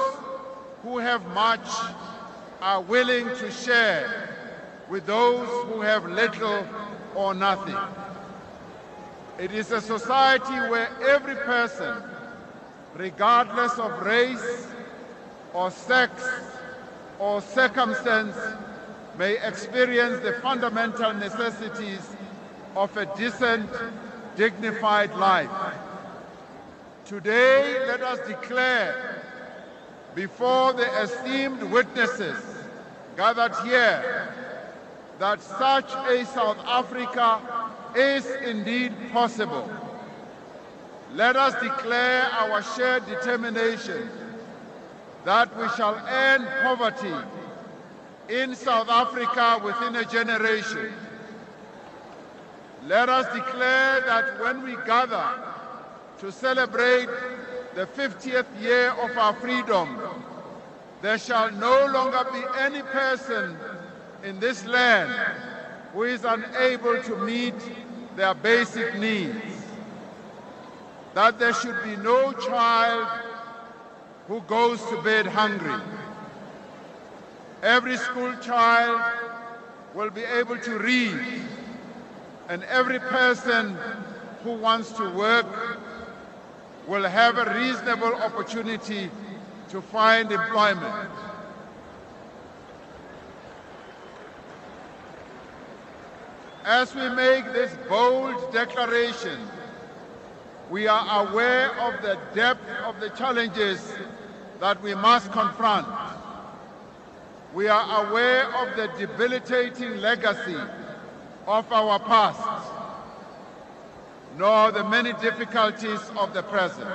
who 0.83 0.97
have 0.97 1.25
much 1.27 1.67
are 2.61 2.81
willing 2.81 3.27
to 3.37 3.51
share 3.51 4.29
with 4.89 5.05
those 5.05 5.47
who 5.67 5.79
have 5.79 6.05
little 6.05 6.67
or 7.15 7.33
nothing. 7.33 7.77
It 9.37 9.51
is 9.51 9.71
a 9.71 9.81
society 9.81 10.53
where 10.69 10.89
every 11.05 11.35
person, 11.35 12.01
regardless 12.95 13.77
of 13.77 14.01
race 14.01 14.67
or 15.53 15.71
sex 15.71 16.23
or 17.19 17.41
circumstance, 17.41 18.37
may 19.17 19.37
experience 19.45 20.21
the 20.21 20.33
fundamental 20.41 21.13
necessities 21.13 22.15
of 22.77 22.95
a 22.95 23.05
decent, 23.17 23.69
dignified 24.37 25.13
life. 25.15 25.49
Today, 27.05 27.85
let 27.87 28.01
us 28.01 28.25
declare 28.27 29.21
before 30.15 30.71
the 30.71 30.87
esteemed 31.01 31.61
witnesses 31.63 32.37
gathered 33.17 33.53
here 33.65 34.33
that 35.19 35.41
such 35.41 35.93
a 36.09 36.25
South 36.25 36.57
Africa 36.65 37.41
is 37.95 38.25
indeed 38.43 38.93
possible. 39.11 39.69
Let 41.13 41.35
us 41.35 41.53
declare 41.61 42.23
our 42.23 42.61
shared 42.61 43.05
determination 43.05 44.09
that 45.23 45.55
we 45.57 45.67
shall 45.69 45.95
end 46.07 46.45
poverty 46.61 47.13
in 48.29 48.55
South 48.55 48.89
Africa 48.89 49.61
within 49.63 49.95
a 49.95 50.05
generation. 50.05 50.93
Let 52.85 53.09
us 53.09 53.33
declare 53.33 54.01
that 54.01 54.39
when 54.39 54.61
we 54.63 54.75
gather 54.85 55.27
to 56.19 56.31
celebrate 56.31 57.09
the 57.75 57.85
50th 57.87 58.45
year 58.61 58.91
of 58.91 59.17
our 59.17 59.33
freedom, 59.35 59.99
there 61.01 61.17
shall 61.17 61.51
no 61.51 61.87
longer 61.87 62.25
be 62.31 62.41
any 62.59 62.81
person 62.83 63.57
in 64.23 64.39
this 64.39 64.65
land 64.65 65.13
who 65.93 66.03
is 66.03 66.23
unable 66.25 67.01
to 67.03 67.15
meet 67.17 67.55
their 68.15 68.33
basic 68.33 68.95
needs. 68.95 69.35
That 71.13 71.39
there 71.39 71.53
should 71.53 71.81
be 71.83 71.95
no 71.95 72.33
child 72.33 73.07
who 74.27 74.41
goes 74.41 74.83
to 74.85 75.01
bed 75.01 75.25
hungry. 75.25 75.81
Every 77.63 77.97
school 77.97 78.35
child 78.41 79.01
will 79.93 80.09
be 80.09 80.23
able 80.23 80.57
to 80.57 80.77
read, 80.77 81.19
and 82.49 82.63
every 82.63 82.99
person 82.99 83.77
who 84.43 84.53
wants 84.53 84.91
to 84.93 85.09
work 85.11 85.47
will 86.87 87.03
have 87.03 87.37
a 87.37 87.53
reasonable 87.55 88.13
opportunity 88.15 89.09
to 89.69 89.81
find 89.81 90.31
employment. 90.31 91.09
As 96.65 96.95
we 96.95 97.07
make 97.09 97.45
this 97.53 97.71
bold 97.87 98.51
declaration, 98.51 99.39
we 100.71 100.87
are 100.87 101.27
aware 101.27 101.69
of 101.79 102.01
the 102.01 102.17
depth 102.33 102.67
of 102.85 102.99
the 102.99 103.09
challenges 103.11 103.93
that 104.59 104.81
we 104.81 104.95
must 104.95 105.31
confront. 105.31 105.87
We 107.53 107.67
are 107.67 108.07
aware 108.07 108.45
of 108.55 108.75
the 108.75 108.87
debilitating 108.97 109.97
legacy 109.97 110.57
of 111.45 111.71
our 111.71 111.99
past. 111.99 112.65
nor 114.37 114.71
the 114.71 114.83
many 114.83 115.13
difficulties 115.13 115.99
of 116.17 116.33
the 116.33 116.43
present. 116.43 116.89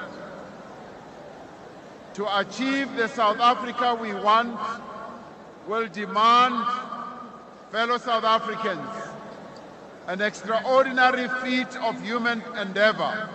To 2.14 2.38
achieve 2.38 2.96
the 2.96 3.08
South 3.08 3.40
Africa 3.40 3.94
we 3.94 4.12
want 4.12 4.58
will 5.66 5.88
demand, 5.88 6.66
fellow 7.70 7.98
South 7.98 8.24
Africans, 8.24 8.99
an 10.10 10.20
extraordinary 10.20 11.28
feat 11.40 11.68
of 11.76 12.02
human 12.02 12.42
endeavor. 12.60 13.28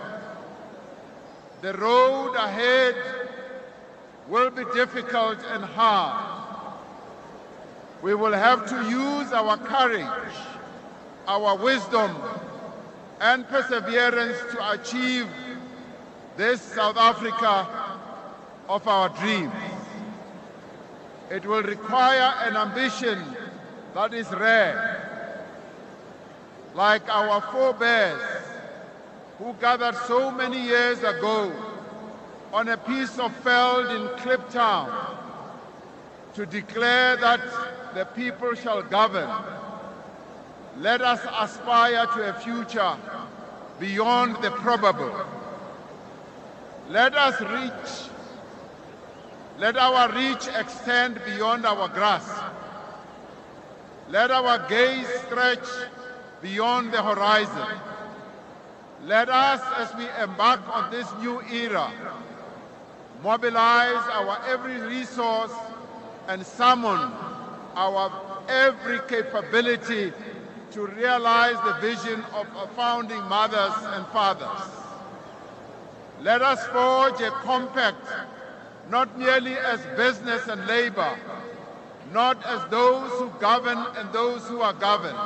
The 1.62 1.72
road 1.72 2.34
ahead 2.34 2.94
will 4.28 4.50
be 4.50 4.62
difficult 4.74 5.38
and 5.52 5.64
hard. 5.64 6.42
We 8.02 8.14
will 8.14 8.34
have 8.34 8.68
to 8.68 8.76
use 8.90 9.32
our 9.32 9.56
courage, 9.56 10.34
our 11.26 11.56
wisdom, 11.56 12.14
and 13.22 13.48
perseverance 13.48 14.36
to 14.52 14.72
achieve 14.72 15.28
this 16.36 16.60
South 16.60 16.98
Africa 16.98 17.66
of 18.68 18.86
our 18.86 19.08
dreams. 19.08 19.54
It 21.30 21.46
will 21.46 21.62
require 21.62 22.34
an 22.44 22.54
ambition 22.54 23.18
that 23.94 24.12
is 24.12 24.30
rare. 24.30 24.95
Like 26.76 27.08
our 27.08 27.40
forebears 27.40 28.20
who 29.38 29.54
gathered 29.54 29.96
so 30.06 30.30
many 30.30 30.60
years 30.60 30.98
ago 30.98 31.50
on 32.52 32.68
a 32.68 32.76
piece 32.76 33.18
of 33.18 33.32
veld 33.38 33.86
in 33.86 34.08
Kliptown 34.18 34.94
to 36.34 36.44
declare 36.44 37.16
that 37.16 37.40
the 37.94 38.04
people 38.04 38.54
shall 38.54 38.82
govern. 38.82 39.30
Let 40.78 41.00
us 41.00 41.20
aspire 41.40 42.04
to 42.08 42.28
a 42.28 42.34
future 42.34 42.94
beyond 43.80 44.36
the 44.42 44.50
probable. 44.50 45.18
Let 46.90 47.14
us 47.14 47.40
reach, 47.40 48.10
let 49.58 49.78
our 49.78 50.12
reach 50.12 50.46
extend 50.54 51.22
beyond 51.24 51.64
our 51.64 51.88
grasp. 51.88 52.36
Let 54.10 54.30
our 54.30 54.58
gaze 54.68 55.08
stretch 55.26 55.66
beyond 56.42 56.92
the 56.92 57.02
horizon. 57.02 57.78
Let 59.04 59.28
us, 59.28 59.60
as 59.76 59.94
we 59.96 60.06
embark 60.22 60.60
on 60.68 60.90
this 60.90 61.06
new 61.20 61.40
era, 61.52 61.90
mobilize 63.22 64.04
our 64.12 64.40
every 64.46 64.80
resource 64.80 65.52
and 66.28 66.44
summon 66.44 67.12
our 67.76 68.10
every 68.48 69.00
capability 69.08 70.12
to 70.72 70.86
realize 70.86 71.56
the 71.64 71.74
vision 71.80 72.22
of 72.34 72.46
our 72.56 72.68
founding 72.68 73.22
mothers 73.28 73.74
and 73.94 74.06
fathers. 74.08 74.62
Let 76.22 76.42
us 76.42 76.64
forge 76.68 77.20
a 77.20 77.30
compact 77.30 78.04
not 78.90 79.18
merely 79.18 79.56
as 79.56 79.80
business 79.96 80.46
and 80.48 80.64
labor, 80.66 81.18
not 82.12 82.44
as 82.46 82.64
those 82.70 83.10
who 83.12 83.30
govern 83.40 83.78
and 83.96 84.12
those 84.12 84.46
who 84.46 84.60
are 84.60 84.72
governed, 84.72 85.18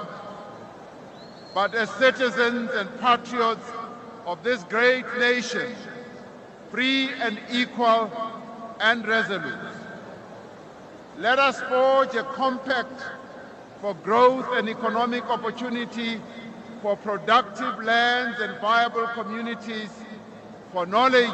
but 1.55 1.75
as 1.75 1.91
citizens 1.91 2.71
and 2.73 2.89
patriots 3.01 3.65
of 4.27 4.43
this 4.43 4.63
great 4.65 5.05
nation, 5.19 5.75
free 6.71 7.09
and 7.21 7.39
equal 7.51 8.11
and 8.81 9.07
resolute. 9.07 9.59
Let 11.19 11.39
us 11.39 11.61
forge 11.63 12.15
a 12.15 12.23
compact 12.23 13.03
for 13.81 13.95
growth 13.95 14.47
and 14.53 14.69
economic 14.69 15.25
opportunity, 15.25 16.21
for 16.83 16.97
productive 16.97 17.83
lands 17.83 18.41
and 18.41 18.59
viable 18.61 19.07
communities, 19.09 19.91
for 20.73 20.87
knowledge, 20.87 21.29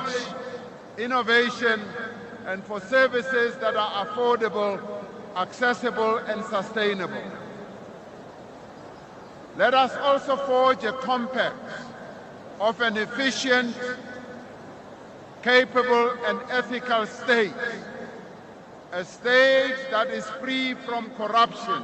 innovation, 0.99 1.81
and 2.47 2.64
for 2.64 2.81
services 2.81 3.57
that 3.57 3.77
are 3.77 4.07
affordable, 4.07 4.81
accessible, 5.37 6.17
and 6.19 6.45
sustainable. 6.45 7.23
Let 9.57 9.73
us 9.73 9.97
also 9.97 10.37
forge 10.37 10.85
a 10.85 10.93
compact 10.93 11.57
of 12.61 12.79
an 12.83 12.99
efficient, 12.99 13.75
capable, 15.43 16.11
and 16.27 16.41
ethical 16.51 17.07
state, 17.07 17.55
a 18.93 19.03
state 19.03 19.77
that 19.91 20.09
is 20.09 20.27
free 20.43 20.75
from 20.75 21.11
corruption, 21.13 21.83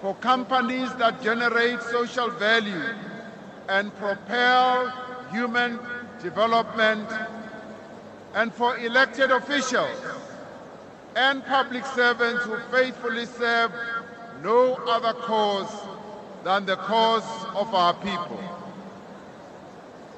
for 0.00 0.14
companies 0.16 0.94
that 0.94 1.22
generate 1.22 1.82
social 1.82 2.30
value 2.30 2.94
and 3.68 3.94
propel 3.96 4.88
human 5.30 5.78
development, 6.22 7.08
and 8.34 8.54
for 8.54 8.78
elected 8.78 9.30
officials 9.30 9.98
and 11.14 11.44
public 11.44 11.84
servants 11.84 12.44
who 12.44 12.56
faithfully 12.70 13.26
serve 13.26 13.70
no 14.42 14.76
other 14.86 15.12
cause 15.12 15.91
than 16.44 16.66
the 16.66 16.76
cause 16.76 17.46
of 17.54 17.74
our 17.74 17.94
people. 17.94 18.40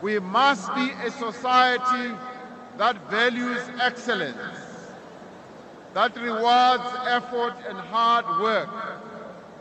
We 0.02 0.18
must 0.18 0.74
be 0.74 0.90
a 1.04 1.10
society 1.10 2.14
that 2.78 2.96
values 3.10 3.60
excellence, 3.80 4.36
that 5.92 6.16
rewards 6.16 6.84
effort 7.06 7.54
and 7.68 7.78
hard 7.78 8.26
work, 8.40 8.68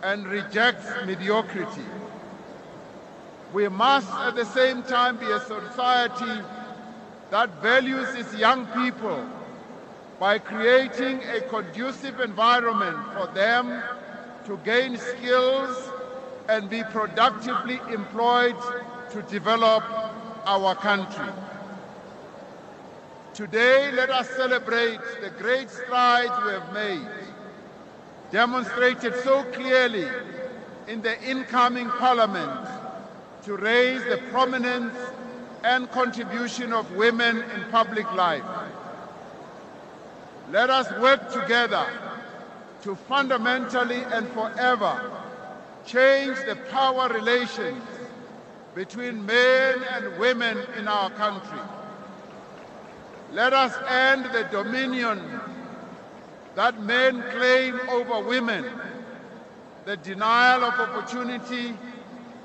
and 0.01 0.27
rejects 0.27 0.87
mediocrity. 1.05 1.85
We 3.53 3.69
must 3.69 4.11
at 4.11 4.35
the 4.35 4.45
same 4.45 4.83
time 4.83 5.17
be 5.17 5.29
a 5.29 5.39
society 5.39 6.41
that 7.29 7.61
values 7.61 8.13
its 8.15 8.35
young 8.35 8.65
people 8.67 9.25
by 10.19 10.39
creating 10.39 11.21
a 11.23 11.41
conducive 11.41 12.19
environment 12.19 12.97
for 13.13 13.27
them 13.33 13.83
to 14.45 14.57
gain 14.65 14.97
skills 14.97 15.92
and 16.49 16.69
be 16.69 16.83
productively 16.83 17.79
employed 17.91 18.55
to 19.11 19.21
develop 19.23 19.83
our 20.45 20.75
country. 20.75 21.29
Today, 23.33 23.91
let 23.91 24.09
us 24.09 24.29
celebrate 24.31 24.99
the 25.21 25.29
great 25.39 25.69
strides 25.69 26.31
we 26.45 26.51
have 26.51 26.73
made, 26.73 27.07
demonstrated 28.31 29.15
so 29.23 29.43
clearly 29.45 30.07
in 30.87 31.01
the 31.01 31.21
incoming 31.23 31.89
parliament 31.89 32.69
to 33.43 33.57
raise 33.57 34.03
the 34.05 34.17
prominence 34.29 34.95
and 35.63 35.89
contribution 35.91 36.73
of 36.73 36.91
women 36.91 37.37
in 37.37 37.63
public 37.71 38.11
life. 38.13 38.43
Let 40.51 40.69
us 40.69 40.91
work 40.99 41.31
together 41.31 41.87
to 42.83 42.95
fundamentally 42.95 44.03
and 44.03 44.27
forever 44.29 45.11
change 45.85 46.37
the 46.45 46.55
power 46.71 47.09
relations 47.09 47.83
between 48.75 49.25
men 49.25 49.81
and 49.91 50.17
women 50.17 50.57
in 50.77 50.87
our 50.87 51.09
country. 51.11 51.59
Let 53.31 53.53
us 53.53 53.73
end 53.89 54.25
the 54.25 54.43
dominion 54.51 55.39
that 56.55 56.79
men 56.81 57.23
claim 57.31 57.79
over 57.89 58.27
women, 58.27 58.65
the 59.85 59.97
denial 59.97 60.63
of 60.63 60.79
opportunity, 60.79 61.75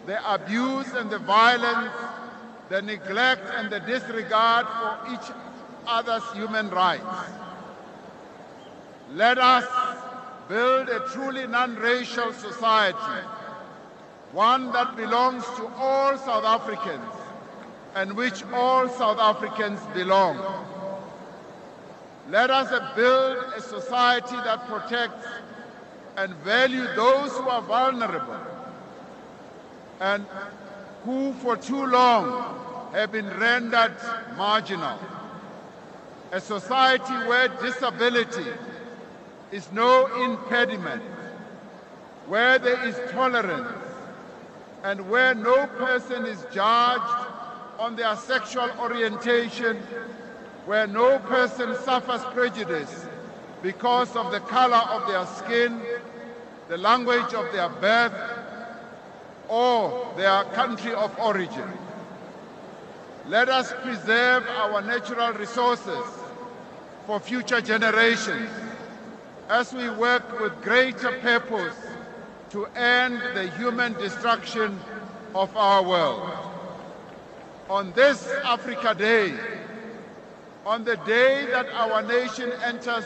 the 0.07 0.32
abuse 0.32 0.93
and 0.95 1.11
the 1.11 1.18
violence, 1.18 1.93
the 2.70 2.82
neglect 2.82 3.43
and 3.57 3.70
the 3.70 3.80
disregard 3.80 4.66
for 4.66 5.12
each 5.12 5.30
other's 5.86 6.24
human 6.32 6.70
rights. 6.70 7.05
Let 9.12 9.39
us 9.39 9.64
build 10.49 10.88
a 10.88 11.01
truly 11.12 11.46
non-racial 11.46 12.32
society, 12.32 13.26
one 14.32 14.72
that 14.72 14.96
belongs 14.96 15.44
to 15.57 15.66
all 15.76 16.16
South 16.16 16.44
Africans 16.44 17.14
and 17.94 18.14
which 18.14 18.42
all 18.53 18.88
South 18.88 19.18
Africans 19.18 19.80
belong. 19.94 20.38
Let 22.30 22.51
us 22.51 22.68
build 22.94 23.38
a 23.57 23.61
society 23.61 24.36
that 24.36 24.66
protects 24.66 25.26
and 26.16 26.34
value 26.36 26.86
those 26.94 27.32
who 27.32 27.49
are 27.49 27.62
vulnerable 27.62 28.40
and 30.01 30.26
who 31.05 31.32
for 31.34 31.57
too 31.57 31.86
long 31.86 32.90
have 32.92 33.12
been 33.12 33.28
rendered 33.38 33.96
marginal. 34.36 34.99
A 36.32 36.40
society 36.40 37.14
where 37.26 37.49
disability 37.49 38.46
is 39.51 39.70
no 39.72 40.07
impediment, 40.24 41.03
where 42.26 42.59
there 42.59 42.82
is 42.84 42.99
tolerance, 43.11 43.68
and 44.84 45.09
where 45.09 45.34
no 45.34 45.66
person 45.66 46.26
is 46.26 46.44
judged 46.53 47.26
on 47.78 47.96
their 47.96 48.14
sexual 48.16 48.70
orientation, 48.80 49.76
where 50.66 50.86
no 50.86 51.18
person 51.20 51.74
suffers 51.84 52.22
prejudice 52.34 53.07
because 53.62 54.14
of 54.14 54.30
the 54.30 54.40
color 54.40 54.76
of 54.76 55.07
their 55.09 55.26
skin, 55.26 55.80
the 56.68 56.76
language 56.76 57.32
of 57.34 57.51
their 57.53 57.68
birth, 57.68 58.12
or 59.49 60.12
their 60.16 60.44
country 60.44 60.92
of 60.92 61.18
origin. 61.18 61.68
Let 63.26 63.49
us 63.49 63.72
preserve 63.82 64.46
our 64.46 64.82
natural 64.82 65.32
resources 65.32 66.05
for 67.07 67.18
future 67.18 67.61
generations 67.61 68.51
as 69.49 69.72
we 69.72 69.88
work 69.90 70.40
with 70.40 70.61
greater 70.62 71.12
purpose 71.20 71.74
to 72.51 72.66
end 72.76 73.20
the 73.34 73.49
human 73.57 73.94
destruction 73.94 74.78
of 75.34 75.55
our 75.57 75.82
world. 75.82 76.30
On 77.70 77.92
this 77.92 78.28
Africa 78.44 78.94
Day, 78.94 79.34
on 80.66 80.84
the 80.84 80.96
day 81.07 81.46
that 81.51 81.66
our 81.70 82.03
nation 82.03 82.53
enters 82.62 83.05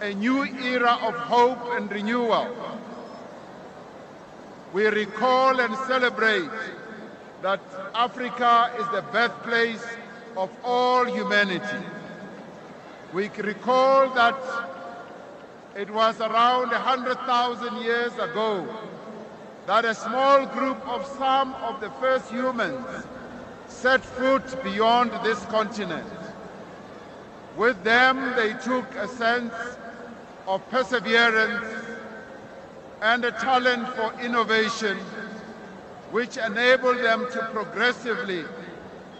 a 0.00 0.14
new 0.14 0.44
era 0.44 0.98
of 1.02 1.14
hope 1.14 1.58
and 1.72 1.90
renewal, 1.90 2.48
we 4.72 4.86
recall 4.86 5.58
and 5.58 5.74
celebrate 5.88 6.50
that 7.42 7.60
Africa 7.94 8.70
is 8.78 8.86
the 8.88 9.02
birthplace 9.10 9.84
of 10.36 10.50
all 10.62 11.04
humanity. 11.04 11.84
We 13.12 13.28
recall 13.30 14.10
that 14.14 14.36
it 15.76 15.90
was 15.90 16.18
around 16.20 16.70
100,000 16.70 17.76
years 17.82 18.12
ago 18.14 18.66
that 19.66 19.84
a 19.84 19.94
small 19.94 20.46
group 20.46 20.78
of 20.88 21.04
some 21.18 21.52
of 21.56 21.80
the 21.82 21.90
first 22.00 22.30
humans 22.30 23.04
set 23.68 24.02
foot 24.02 24.62
beyond 24.64 25.10
this 25.22 25.44
continent. 25.46 26.08
With 27.58 27.82
them, 27.84 28.34
they 28.36 28.54
took 28.54 28.86
a 28.94 29.06
sense 29.06 29.52
of 30.46 30.66
perseverance 30.70 31.66
and 33.02 33.24
a 33.26 33.32
talent 33.32 33.86
for 33.88 34.14
innovation, 34.22 34.96
which 36.10 36.38
enabled 36.38 36.98
them 36.98 37.26
to 37.32 37.48
progressively 37.52 38.44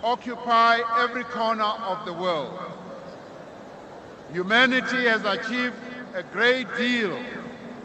occupy 0.03 0.81
every 1.03 1.25
corner 1.25 1.65
of 1.65 2.07
the 2.07 2.15
world. 2.15 2.59
Humanity 4.33 5.05
has 5.05 5.23
achieved 5.25 5.75
a 6.17 6.23
great 6.23 6.67
deal 6.79 7.14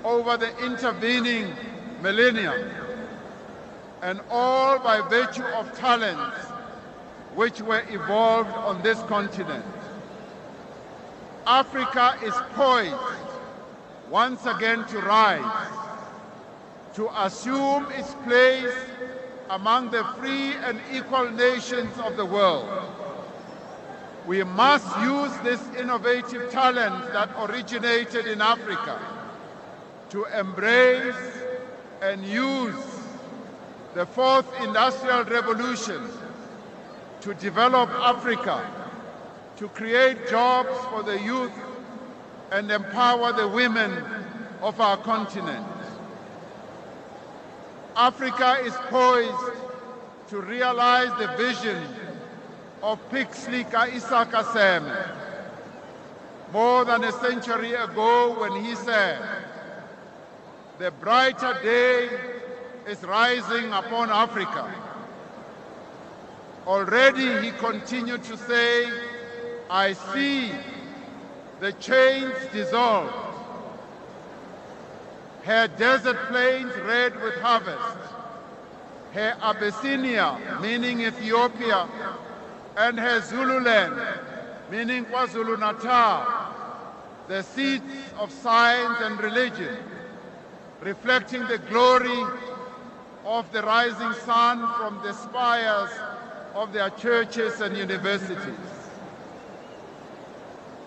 over 0.06 0.38
the 0.38 0.58
intervening 0.66 1.54
millennia, 2.02 2.56
and 4.02 4.22
all 4.30 4.80
by 4.80 5.02
virtue 5.10 5.44
of 5.44 5.78
talents 5.78 6.38
which 7.36 7.60
were 7.60 7.84
evolved 7.90 8.50
on 8.52 8.82
this 8.84 8.98
continent. 9.02 9.66
Africa 11.46 12.16
is 12.24 12.34
poised 12.54 12.96
once 14.10 14.46
again 14.46 14.86
to 14.88 15.00
rise, 15.00 15.68
to 16.94 17.10
assume 17.26 17.86
its 17.92 18.14
place 18.24 18.74
among 19.50 19.92
the 19.92 20.06
free 20.18 20.54
and 20.64 20.80
equal 20.94 21.30
nations 21.32 21.94
of 22.00 22.16
the 22.16 22.26
world. 22.26 22.91
We 24.28 24.44
must 24.44 24.86
use 25.00 25.36
this 25.40 25.62
innovative 25.80 26.52
talent 26.52 27.12
that 27.12 27.30
originated 27.40 28.28
in 28.28 28.42
Africa 28.42 29.00
to 30.10 30.26
embrace 30.26 31.16
and 32.02 32.24
use 32.26 32.76
the 33.94 34.06
fourth 34.06 34.46
industrial 34.62 35.24
revolution 35.26 36.08
to 37.22 37.34
develop 37.34 37.90
Africa, 37.90 38.66
to 39.58 39.68
create 39.70 40.28
jobs 40.30 40.78
for 40.90 41.04
the 41.04 41.20
youth 41.20 41.52
and 42.52 42.72
empower 42.72 43.34
the 43.34 43.48
women 43.48 44.04
of 44.62 44.80
our 44.80 44.98
continent. 44.98 45.66
Africa 47.96 48.58
is 48.64 48.74
poised 48.90 49.58
to 50.30 50.42
realize 50.42 51.10
the 51.20 51.28
vision 51.38 51.84
of 52.84 53.00
Pixley 53.10 53.64
Isaka 53.66 54.44
Seme 54.44 55.18
more 56.52 56.84
than 56.84 57.04
a 57.04 57.12
century 57.14 57.74
ago 57.74 58.40
when 58.40 58.64
he 58.64 58.76
said, 58.76 59.22
the 60.80 60.92
brighter 60.92 61.58
day 61.64 62.10
is 62.88 63.02
rising 63.04 63.72
upon 63.72 64.10
Africa. 64.10 64.74
Already 66.68 67.42
he 67.42 67.52
continued 67.52 68.24
to 68.24 68.36
say, 68.36 68.90
I 69.70 69.94
see 69.94 70.52
the 71.60 71.72
chains 71.74 72.36
dissolved, 72.52 73.14
her 75.44 75.68
desert 75.68 76.18
plains 76.28 76.76
red 76.86 77.20
with 77.22 77.36
harvest, 77.36 77.98
her 79.14 79.36
Abyssinia, 79.42 80.60
meaning 80.62 81.02
Ethiopia, 81.02 81.88
and 82.78 83.00
her 83.00 83.22
Zululand, 83.22 84.02
meaning 84.70 85.06
KwaZulu-Natal, 85.06 86.54
the 87.28 87.44
seats 87.44 87.84
of 88.18 88.32
science 88.32 89.00
and 89.02 89.20
religion, 89.20 89.78
reflecting 90.82 91.46
the 91.48 91.58
glory 91.58 92.24
of 93.26 93.52
the 93.52 93.62
rising 93.62 94.14
sun 94.26 94.60
from 94.78 95.00
the 95.04 95.14
spires 95.14 95.92
of 96.56 96.74
their 96.74 96.90
churches 96.92 97.62
and 97.62 97.78
universities. 97.78 98.40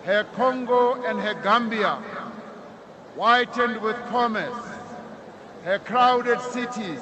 Her 0.03 0.25
Congo 0.35 1.03
and 1.03 1.19
her 1.19 1.33
Gambia, 1.41 1.95
whitened 3.15 3.81
with 3.81 3.95
commerce, 4.07 4.65
her 5.63 5.79
crowded 5.79 6.39
cities, 6.41 7.01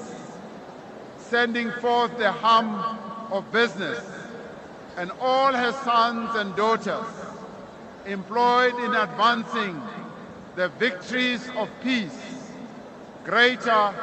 sending 1.18 1.72
forth 1.72 2.18
the 2.18 2.32
hum 2.32 2.76
of 3.32 3.52
business, 3.52 4.02
and 4.98 5.12
all 5.20 5.54
her 5.54 5.72
sons 5.84 6.36
and 6.36 6.56
daughters 6.56 7.06
employed 8.06 8.76
in 8.76 8.94
advancing 8.96 9.82
the 10.56 10.70
victories 10.70 11.50
of 11.58 11.70
peace, 11.82 12.52
greater 13.24 13.94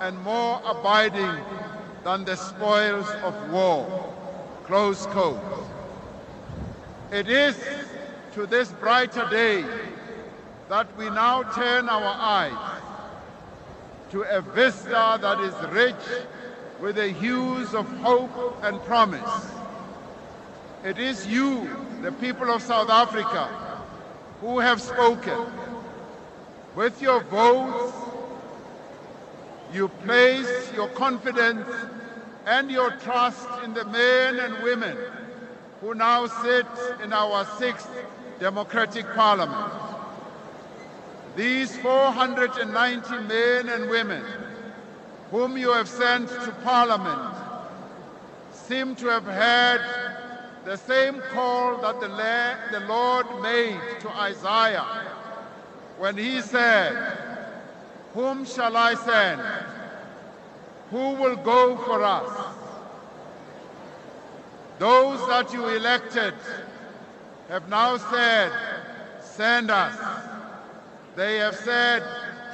and 0.00 0.18
more 0.22 0.60
abiding 0.64 1.36
than 2.04 2.24
the 2.24 2.36
spoils 2.36 3.08
of 3.22 3.50
war. 3.50 4.14
Close 4.64 5.06
quote. 5.06 5.40
It 7.12 7.28
is 7.28 7.56
to 8.34 8.46
this 8.46 8.72
brighter 8.72 9.28
day 9.30 9.64
that 10.68 10.96
we 10.96 11.10
now 11.10 11.42
turn 11.42 11.88
our 11.88 12.14
eyes 12.18 12.80
to 14.12 14.22
a 14.22 14.40
vista 14.40 15.18
that 15.20 15.40
is 15.40 15.54
rich 15.72 16.26
with 16.80 16.96
the 16.96 17.08
hues 17.08 17.74
of 17.74 17.86
hope 17.98 18.58
and 18.62 18.80
promise. 18.82 19.59
It 20.82 20.98
is 20.98 21.26
you, 21.26 21.68
the 22.00 22.10
people 22.12 22.50
of 22.50 22.62
South 22.62 22.88
Africa, 22.88 23.48
who 24.40 24.60
have 24.60 24.80
spoken. 24.80 25.38
With 26.74 27.02
your 27.02 27.22
votes, 27.24 27.92
you 29.74 29.88
place 29.88 30.72
your 30.74 30.88
confidence 30.88 31.68
and 32.46 32.70
your 32.70 32.92
trust 32.92 33.46
in 33.62 33.74
the 33.74 33.84
men 33.84 34.38
and 34.38 34.64
women 34.64 34.96
who 35.82 35.94
now 35.94 36.26
sit 36.26 36.66
in 37.02 37.12
our 37.12 37.44
sixth 37.58 37.90
democratic 38.38 39.06
parliament. 39.14 39.72
These 41.36 41.76
490 41.78 43.10
men 43.28 43.68
and 43.68 43.90
women 43.90 44.24
whom 45.30 45.58
you 45.58 45.72
have 45.72 45.88
sent 45.88 46.28
to 46.28 46.52
parliament 46.64 47.36
seem 48.52 48.94
to 48.96 49.08
have 49.08 49.24
heard 49.24 50.19
the 50.64 50.76
same 50.76 51.20
call 51.32 51.78
that 51.78 52.00
the, 52.00 52.08
Lord 52.86 53.26
made 53.42 53.80
to 54.00 54.08
Isaiah 54.10 54.86
when 55.98 56.16
he 56.16 56.40
said, 56.40 57.18
whom 58.14 58.44
shall 58.44 58.76
I 58.76 58.94
send? 58.94 59.40
Who 60.90 61.12
will 61.14 61.36
go 61.36 61.76
for 61.76 62.02
us? 62.02 62.56
Those 64.78 65.26
that 65.28 65.52
you 65.52 65.68
elected 65.68 66.34
have 67.48 67.68
now 67.68 67.96
said, 67.96 68.52
send 69.20 69.70
us. 69.70 69.96
They 71.16 71.38
have 71.38 71.56
said, 71.56 72.02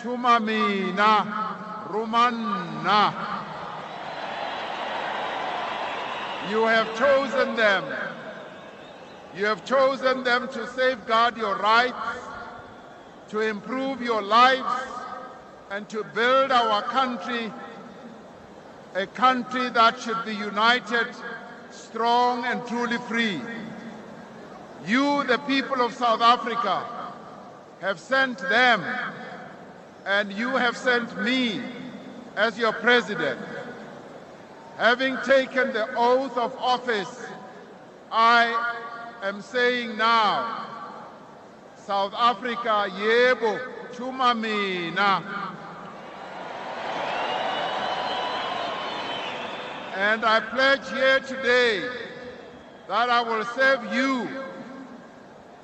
Tumamina, 0.00 1.86
Rumanna. 1.88 3.35
You 6.48 6.64
have 6.66 6.96
chosen 6.96 7.56
them. 7.56 7.84
You 9.36 9.46
have 9.46 9.64
chosen 9.64 10.22
them 10.22 10.48
to 10.48 10.66
safeguard 10.68 11.36
your 11.36 11.56
rights, 11.56 12.20
to 13.30 13.40
improve 13.40 14.00
your 14.00 14.22
lives, 14.22 14.84
and 15.70 15.88
to 15.88 16.04
build 16.04 16.52
our 16.52 16.82
country, 16.82 17.52
a 18.94 19.06
country 19.08 19.68
that 19.70 19.98
should 20.00 20.24
be 20.24 20.34
united, 20.34 21.08
strong, 21.70 22.44
and 22.44 22.64
truly 22.66 22.98
free. 22.98 23.40
You, 24.86 25.24
the 25.24 25.38
people 25.48 25.80
of 25.80 25.92
South 25.92 26.20
Africa, 26.20 26.86
have 27.80 27.98
sent 27.98 28.38
them, 28.38 28.84
and 30.04 30.32
you 30.32 30.50
have 30.50 30.76
sent 30.76 31.20
me 31.20 31.60
as 32.36 32.56
your 32.56 32.72
president. 32.72 33.40
Having 34.76 35.16
taken 35.24 35.72
the 35.72 35.88
oath 35.96 36.36
of 36.36 36.54
office 36.58 37.26
I 38.10 38.74
am 39.22 39.42
saying 39.42 39.96
now, 39.96 40.66
South 41.76 42.12
Africa, 42.14 42.86
yebo, 42.90 43.60
thuma 43.92 44.38
mina. 44.38 45.22
And 49.94 50.24
I 50.24 50.40
pledge 50.40 50.88
here 50.90 51.20
today 51.20 51.88
that 52.86 53.08
I 53.10 53.22
will 53.22 53.44
serve 53.44 53.92
you 53.92 54.28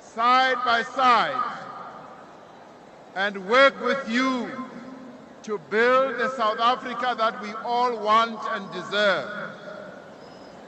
side 0.00 0.56
by 0.64 0.82
side 0.82 1.58
and 3.14 3.48
work 3.48 3.78
with 3.82 4.08
you 4.08 4.50
to 5.42 5.58
build 5.70 6.18
the 6.18 6.28
South 6.36 6.60
Africa 6.60 7.14
that 7.18 7.40
we 7.42 7.52
all 7.64 7.98
want 7.98 8.38
and 8.52 8.70
deserve. 8.72 9.28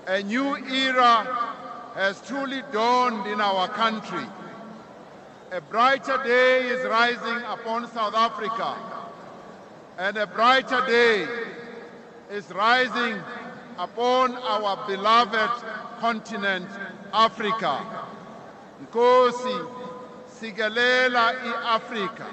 A 0.06 0.22
new 0.22 0.56
era 0.56 1.24
has 1.94 2.20
truly 2.22 2.62
dawned 2.72 3.26
in 3.26 3.40
our 3.40 3.68
country. 3.68 4.26
A 5.52 5.60
brighter 5.60 6.20
day 6.24 6.66
is 6.66 6.84
rising 6.86 7.42
upon 7.46 7.88
South 7.92 8.14
Africa, 8.14 8.76
and 9.98 10.16
a 10.16 10.26
brighter 10.26 10.84
day 10.86 11.26
is 12.30 12.50
rising 12.50 13.20
upon 13.78 14.34
our 14.36 14.84
beloved 14.88 15.50
continent, 16.00 16.68
Africa. 17.12 17.80
Nkosi, 18.82 19.70
sikelela 20.28 21.32
i-Afrika. 21.32 22.26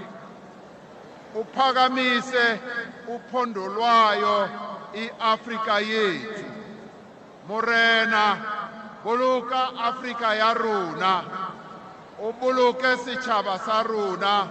Uphakamise 1.35 2.59
uphondo 3.07 3.67
lwayo 3.67 4.49
i-Afrika 4.93 5.79
yethu. 5.79 6.45
Morena, 7.47 8.37
boloka 9.03 9.73
Afrika 9.77 10.35
ya 10.35 10.53
rona. 10.53 11.23
O 12.21 12.33
boloke 12.33 12.97
sa 13.65 13.81
rona. 13.83 14.49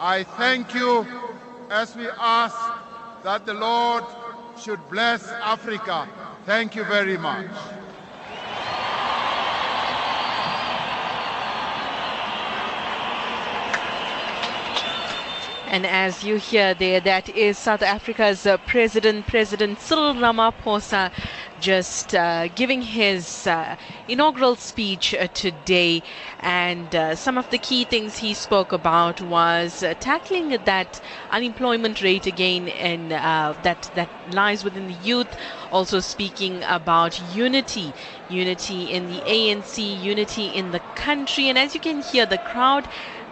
I 0.00 0.24
thank 0.24 0.74
you 0.74 1.06
as 1.70 1.94
we 1.96 2.08
ask 2.18 2.56
that 3.24 3.46
the 3.46 3.54
Lord 3.54 4.04
should 4.58 4.80
bless 4.90 5.28
Africa. 5.28 6.08
Thank 6.46 6.74
you 6.74 6.84
very 6.84 7.18
much. 7.18 7.50
And 15.72 15.86
as 15.86 16.22
you 16.22 16.36
hear 16.36 16.74
there, 16.74 17.00
that 17.00 17.30
is 17.30 17.56
South 17.56 17.80
Africa's 17.80 18.44
uh, 18.44 18.58
President, 18.58 19.26
President 19.26 19.80
Cyril 19.80 20.12
Ramaphosa, 20.12 21.10
just 21.58 22.14
uh, 22.14 22.48
giving 22.48 22.82
his 22.82 23.46
uh, 23.46 23.76
inaugural 24.06 24.56
speech 24.56 25.14
uh, 25.14 25.28
today. 25.32 26.02
And 26.40 26.94
uh, 26.94 27.16
some 27.16 27.38
of 27.38 27.48
the 27.48 27.56
key 27.58 27.86
things 27.86 28.18
he 28.18 28.34
spoke 28.34 28.70
about 28.70 29.22
was 29.22 29.82
uh, 29.82 29.94
tackling 29.98 30.50
that 30.50 31.00
unemployment 31.30 32.02
rate 32.02 32.26
again, 32.26 32.68
and 32.68 33.10
that 33.10 33.90
that 33.94 34.10
lies 34.30 34.62
within 34.64 34.88
the 34.88 34.92
youth. 34.92 35.34
Also 35.70 36.00
speaking 36.00 36.62
about 36.64 37.18
unity, 37.18 37.94
unity 38.28 38.92
in 38.92 39.06
the 39.06 39.22
ANC, 39.26 39.78
unity 39.98 40.48
in 40.48 40.70
the 40.72 40.82
country. 40.94 41.48
And 41.48 41.56
as 41.56 41.72
you 41.72 41.80
can 41.80 42.02
hear, 42.02 42.26
the 42.26 42.36
crowd 42.36 42.88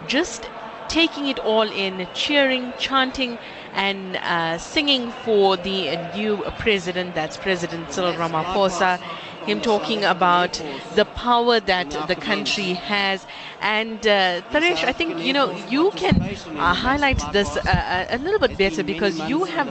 just 0.07 0.49
taking 0.91 1.27
it 1.27 1.39
all 1.39 1.69
in, 1.71 2.05
cheering, 2.13 2.73
chanting, 2.77 3.39
and 3.73 4.17
uh, 4.17 4.57
singing 4.57 5.09
for 5.23 5.55
the 5.55 5.95
new 6.13 6.43
president, 6.57 7.15
that's 7.15 7.37
President 7.37 7.93
Cyril 7.93 8.13
Ramaphosa. 8.13 8.99
Him 9.45 9.61
talking 9.61 10.03
about 10.03 10.61
the 10.95 11.05
power 11.05 11.61
that 11.61 11.89
the 12.09 12.15
country 12.15 12.73
has. 12.73 13.25
And 13.61 13.99
uh, 14.07 14.41
Taresh, 14.51 14.83
I 14.83 14.91
think 14.91 15.19
you 15.19 15.33
know 15.33 15.51
you 15.69 15.91
can 15.91 16.19
uh, 16.21 16.73
highlight 16.73 17.21
this 17.31 17.55
uh, 17.57 18.07
a 18.09 18.17
little 18.17 18.39
bit 18.39 18.57
better 18.57 18.83
because 18.83 19.19
you 19.29 19.43
have 19.43 19.69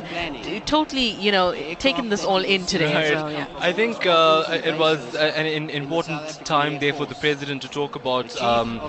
totally 0.65 1.11
you 1.11 1.33
know 1.33 1.53
taken 1.79 2.09
this 2.09 2.25
all 2.25 2.45
in 2.45 2.67
today. 2.67 2.95
Right. 2.95 3.15
Well, 3.15 3.33
yeah. 3.33 3.47
I 3.59 3.73
think 3.73 4.07
uh, 4.07 4.45
it 4.65 4.79
was 4.79 5.01
an, 5.17 5.47
an 5.47 5.71
important 5.71 6.45
time 6.45 6.79
there 6.79 6.93
for 6.93 7.05
the 7.05 7.17
president 7.17 7.63
to 7.63 7.69
talk 7.69 7.97
about 7.97 8.41
um, 8.41 8.81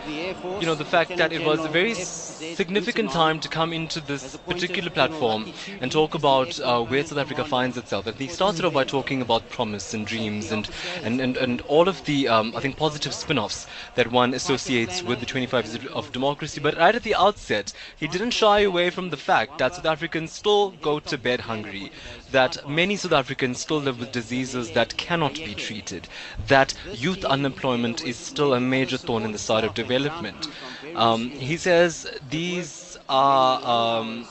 you 0.60 0.66
know 0.68 0.76
the 0.76 0.86
fact 0.86 1.18
that 1.18 1.34
it 1.34 1.43
was 1.43 1.66
a 1.66 1.70
very 1.70 1.95
significant 1.95 3.10
time 3.12 3.39
to 3.39 3.49
come 3.49 3.74
into 3.74 3.99
this 4.02 4.38
particular 4.38 4.91
platform 4.91 5.52
and 5.80 5.91
talk 5.91 6.14
about 6.14 6.60
uh, 6.60 6.84
where 6.84 7.04
South 7.04 7.18
Africa 7.18 7.43
finds 7.43 7.76
itself. 7.76 8.06
And 8.06 8.16
he 8.18 8.28
started 8.28 8.66
off 8.66 8.74
by 8.74 8.84
talking 8.84 9.22
about 9.22 9.49
promise 9.49 9.93
and 9.95 10.06
dreams 10.06 10.52
and 10.52 10.70
and, 11.04 11.20
and, 11.20 11.38
and 11.38 11.62
all 11.62 11.88
of 11.88 12.06
the 12.06 12.28
um, 12.28 12.54
I 12.56 12.60
think 12.62 12.78
positive 12.78 13.14
spin-offs 13.16 13.66
that 13.95 14.12
one 14.12 14.34
associates 14.36 14.91
with 15.04 15.20
the 15.20 15.26
25 15.26 15.66
years 15.66 15.86
of 15.88 16.12
democracy. 16.12 16.60
But 16.60 16.78
right 16.78 16.94
at 16.96 17.04
the 17.04 17.16
outset, 17.16 17.72
he 17.98 18.08
didn't 18.08 18.32
shy 18.32 18.60
away 18.62 18.89
from 18.89 19.10
the 19.10 19.18
fact 19.18 19.58
that 19.58 19.76
South 19.76 19.86
Africans 19.86 20.32
still 20.34 20.72
go 20.72 21.00
to 21.00 21.18
bed 21.18 21.42
hungry, 21.42 21.92
that 22.32 22.68
many 22.68 22.96
South 22.98 23.14
Africans 23.14 23.60
still 23.60 23.80
live 23.80 24.00
with 24.00 24.12
diseases 24.12 24.72
that 24.72 24.98
cannot 24.98 25.36
be 25.36 25.56
treated, 25.56 26.08
that 26.48 26.74
youth 26.94 27.24
unemployment 27.24 28.04
is 28.06 28.18
still 28.18 28.54
a 28.54 28.60
major 28.60 28.98
thorn 28.98 29.24
in 29.24 29.32
the 29.32 29.38
side 29.38 29.64
of 29.64 29.74
development. 29.74 30.50
Um, 30.96 31.30
he 31.30 31.58
says 31.58 32.06
these 32.30 32.98
are, 33.08 34.00
um, 34.00 34.28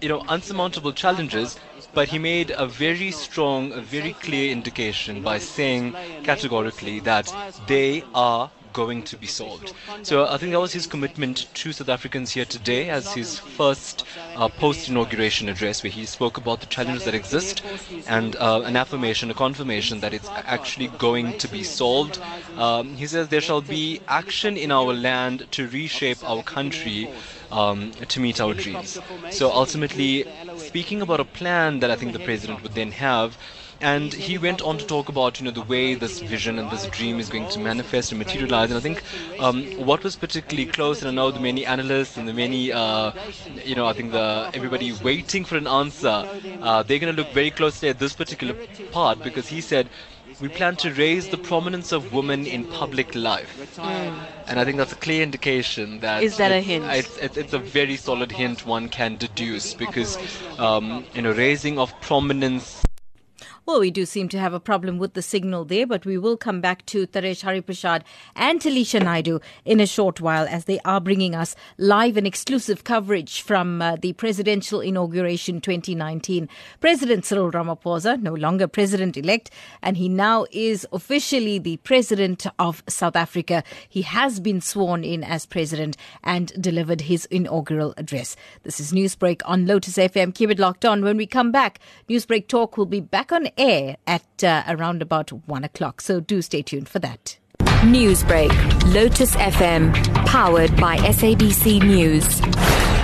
you 0.00 0.08
know, 0.08 0.20
unsurmountable 0.28 0.92
challenges, 0.92 1.58
but 1.92 2.08
he 2.08 2.18
made 2.18 2.50
a 2.50 2.66
very 2.66 3.10
strong, 3.10 3.72
a 3.72 3.80
very 3.80 4.12
clear 4.14 4.50
indication 4.52 5.22
by 5.22 5.38
saying 5.38 5.94
categorically 6.22 7.00
that 7.00 7.34
they 7.66 8.04
are 8.14 8.50
going 8.72 9.02
to 9.04 9.16
be 9.16 9.26
solved. 9.26 9.72
So 10.02 10.26
I 10.26 10.36
think 10.38 10.52
that 10.52 10.60
was 10.60 10.72
his 10.72 10.86
commitment 10.86 11.46
to 11.54 11.72
South 11.72 11.88
Africans 11.88 12.32
here 12.32 12.44
today 12.44 12.90
as 12.90 13.12
his 13.14 13.38
first 13.38 14.04
uh, 14.36 14.48
post-inauguration 14.48 15.48
address 15.48 15.82
where 15.82 15.90
he 15.90 16.06
spoke 16.06 16.36
about 16.36 16.60
the 16.60 16.66
challenges 16.66 17.04
that 17.04 17.14
exist 17.14 17.62
and 18.06 18.36
uh, 18.36 18.62
an 18.64 18.76
affirmation, 18.76 19.30
a 19.30 19.34
confirmation 19.34 20.00
that 20.00 20.12
it's 20.14 20.28
actually 20.30 20.88
going 20.98 21.36
to 21.38 21.48
be 21.48 21.62
solved. 21.62 22.18
Um, 22.56 22.96
he 22.96 23.06
says 23.06 23.28
there 23.28 23.40
shall 23.40 23.60
be 23.60 24.00
action 24.08 24.56
in 24.56 24.70
our 24.70 24.92
land 24.92 25.46
to 25.52 25.68
reshape 25.68 26.22
our 26.28 26.42
country 26.42 27.08
um, 27.50 27.92
to 28.08 28.20
meet 28.20 28.40
our 28.40 28.54
dreams. 28.54 28.98
So 29.30 29.50
ultimately, 29.50 30.26
speaking 30.56 31.00
about 31.02 31.20
a 31.20 31.24
plan 31.24 31.80
that 31.80 31.90
I 31.90 31.96
think 31.96 32.12
the 32.12 32.18
president 32.18 32.62
would 32.62 32.74
then 32.74 32.92
have, 32.92 33.38
and 33.80 34.12
he 34.12 34.38
went 34.38 34.60
on 34.62 34.76
to 34.78 34.84
talk 34.86 35.08
about 35.08 35.38
you 35.38 35.44
know 35.44 35.50
the 35.50 35.62
way 35.62 35.94
this 35.94 36.20
vision 36.20 36.58
and 36.58 36.70
this 36.70 36.86
dream 36.86 37.20
is 37.20 37.28
going 37.28 37.48
to 37.48 37.58
manifest 37.60 38.10
and 38.10 38.18
materialize 38.18 38.70
and 38.70 38.78
i 38.78 38.80
think 38.80 39.02
um, 39.38 39.64
what 39.86 40.02
was 40.02 40.16
particularly 40.16 40.66
close 40.70 41.00
and 41.00 41.08
i 41.08 41.12
know 41.12 41.30
the 41.30 41.40
many 41.40 41.64
analysts 41.64 42.16
and 42.16 42.26
the 42.28 42.32
many 42.32 42.72
uh, 42.72 43.12
you 43.64 43.74
know 43.74 43.86
i 43.86 43.92
think 43.92 44.10
the 44.12 44.50
everybody 44.54 44.92
waiting 45.04 45.44
for 45.44 45.56
an 45.56 45.66
answer 45.66 46.28
uh, 46.60 46.82
they're 46.82 46.98
going 46.98 47.14
to 47.14 47.22
look 47.22 47.32
very 47.32 47.50
closely 47.50 47.88
at 47.88 47.98
this 47.98 48.14
particular 48.14 48.54
part 48.90 49.22
because 49.22 49.46
he 49.46 49.60
said 49.60 49.88
we 50.40 50.48
plan 50.48 50.76
to 50.76 50.92
raise 50.94 51.28
the 51.28 51.36
prominence 51.38 51.90
of 51.90 52.12
women 52.12 52.46
in 52.46 52.64
public 52.64 53.12
life. 53.16 53.76
Mm. 53.76 54.16
And 54.46 54.60
I 54.60 54.64
think 54.64 54.76
that's 54.76 54.92
a 54.92 54.96
clear 54.96 55.22
indication 55.22 55.98
that. 56.00 56.22
Is 56.22 56.36
that 56.36 56.52
a 56.52 56.60
hint? 56.60 56.84
It's, 56.84 57.16
it's, 57.16 57.36
it's 57.36 57.52
a 57.54 57.58
very 57.58 57.96
solid 57.96 58.30
hint 58.30 58.64
one 58.64 58.88
can 58.88 59.16
deduce 59.16 59.74
because, 59.74 60.16
um, 60.58 61.04
you 61.12 61.22
know, 61.22 61.32
raising 61.32 61.78
of 61.80 61.98
prominence 62.02 62.84
Well, 63.68 63.80
we 63.80 63.90
do 63.90 64.06
seem 64.06 64.30
to 64.30 64.38
have 64.38 64.54
a 64.54 64.60
problem 64.60 64.96
with 64.96 65.12
the 65.12 65.20
signal 65.20 65.66
there, 65.66 65.86
but 65.86 66.06
we 66.06 66.16
will 66.16 66.38
come 66.38 66.62
back 66.62 66.86
to 66.86 67.06
Taresh 67.06 67.44
Harreeparshad 67.44 68.00
and 68.34 68.58
Taliesha 68.58 68.98
Naidoo 68.98 69.42
in 69.66 69.78
a 69.78 69.86
short 69.86 70.22
while 70.22 70.48
as 70.48 70.64
they 70.64 70.80
are 70.86 71.02
bringing 71.02 71.34
us 71.34 71.54
live 71.76 72.16
and 72.16 72.26
exclusive 72.26 72.84
coverage 72.84 73.42
from 73.42 73.82
uh, 73.82 73.96
the 73.96 74.14
presidential 74.14 74.80
inauguration 74.80 75.60
2019. 75.60 76.48
President 76.80 77.26
Cyril 77.26 77.50
Ramaphosa, 77.50 78.18
no 78.22 78.32
longer 78.32 78.66
president 78.66 79.18
elect, 79.18 79.50
and 79.82 79.98
he 79.98 80.08
now 80.08 80.46
is 80.50 80.86
officially 80.90 81.58
the 81.58 81.76
president 81.76 82.46
of 82.58 82.82
South 82.88 83.16
Africa. 83.16 83.62
He 83.86 84.00
has 84.00 84.40
been 84.40 84.62
sworn 84.62 85.04
in 85.04 85.22
as 85.22 85.44
president 85.44 85.98
and 86.24 86.50
delivered 86.58 87.02
his 87.02 87.26
inaugural 87.26 87.92
address. 87.98 88.34
This 88.62 88.80
is 88.80 88.92
Newsbreak 88.92 89.42
on 89.44 89.66
Lotus 89.66 89.98
FM. 89.98 90.34
Keep 90.34 90.52
it 90.52 90.58
locked 90.58 90.86
on. 90.86 91.04
When 91.04 91.18
we 91.18 91.26
come 91.26 91.52
back, 91.52 91.80
Newsbreak 92.08 92.48
Talk 92.48 92.78
will 92.78 92.86
be 92.86 93.00
back 93.00 93.30
on 93.30 93.46
air 93.58 93.96
at 94.06 94.44
uh, 94.44 94.62
around 94.68 95.02
about 95.02 95.30
one 95.48 95.64
o'clock. 95.64 96.00
So 96.00 96.20
do 96.20 96.40
stay 96.42 96.62
tuned 96.62 96.88
for 96.88 96.98
that. 97.00 97.38
Newsbreak, 97.82 98.52
Lotus 98.92 99.36
FM, 99.36 99.92
powered 100.26 100.76
by 100.76 100.96
SABC 100.98 101.82
News. 101.82 102.97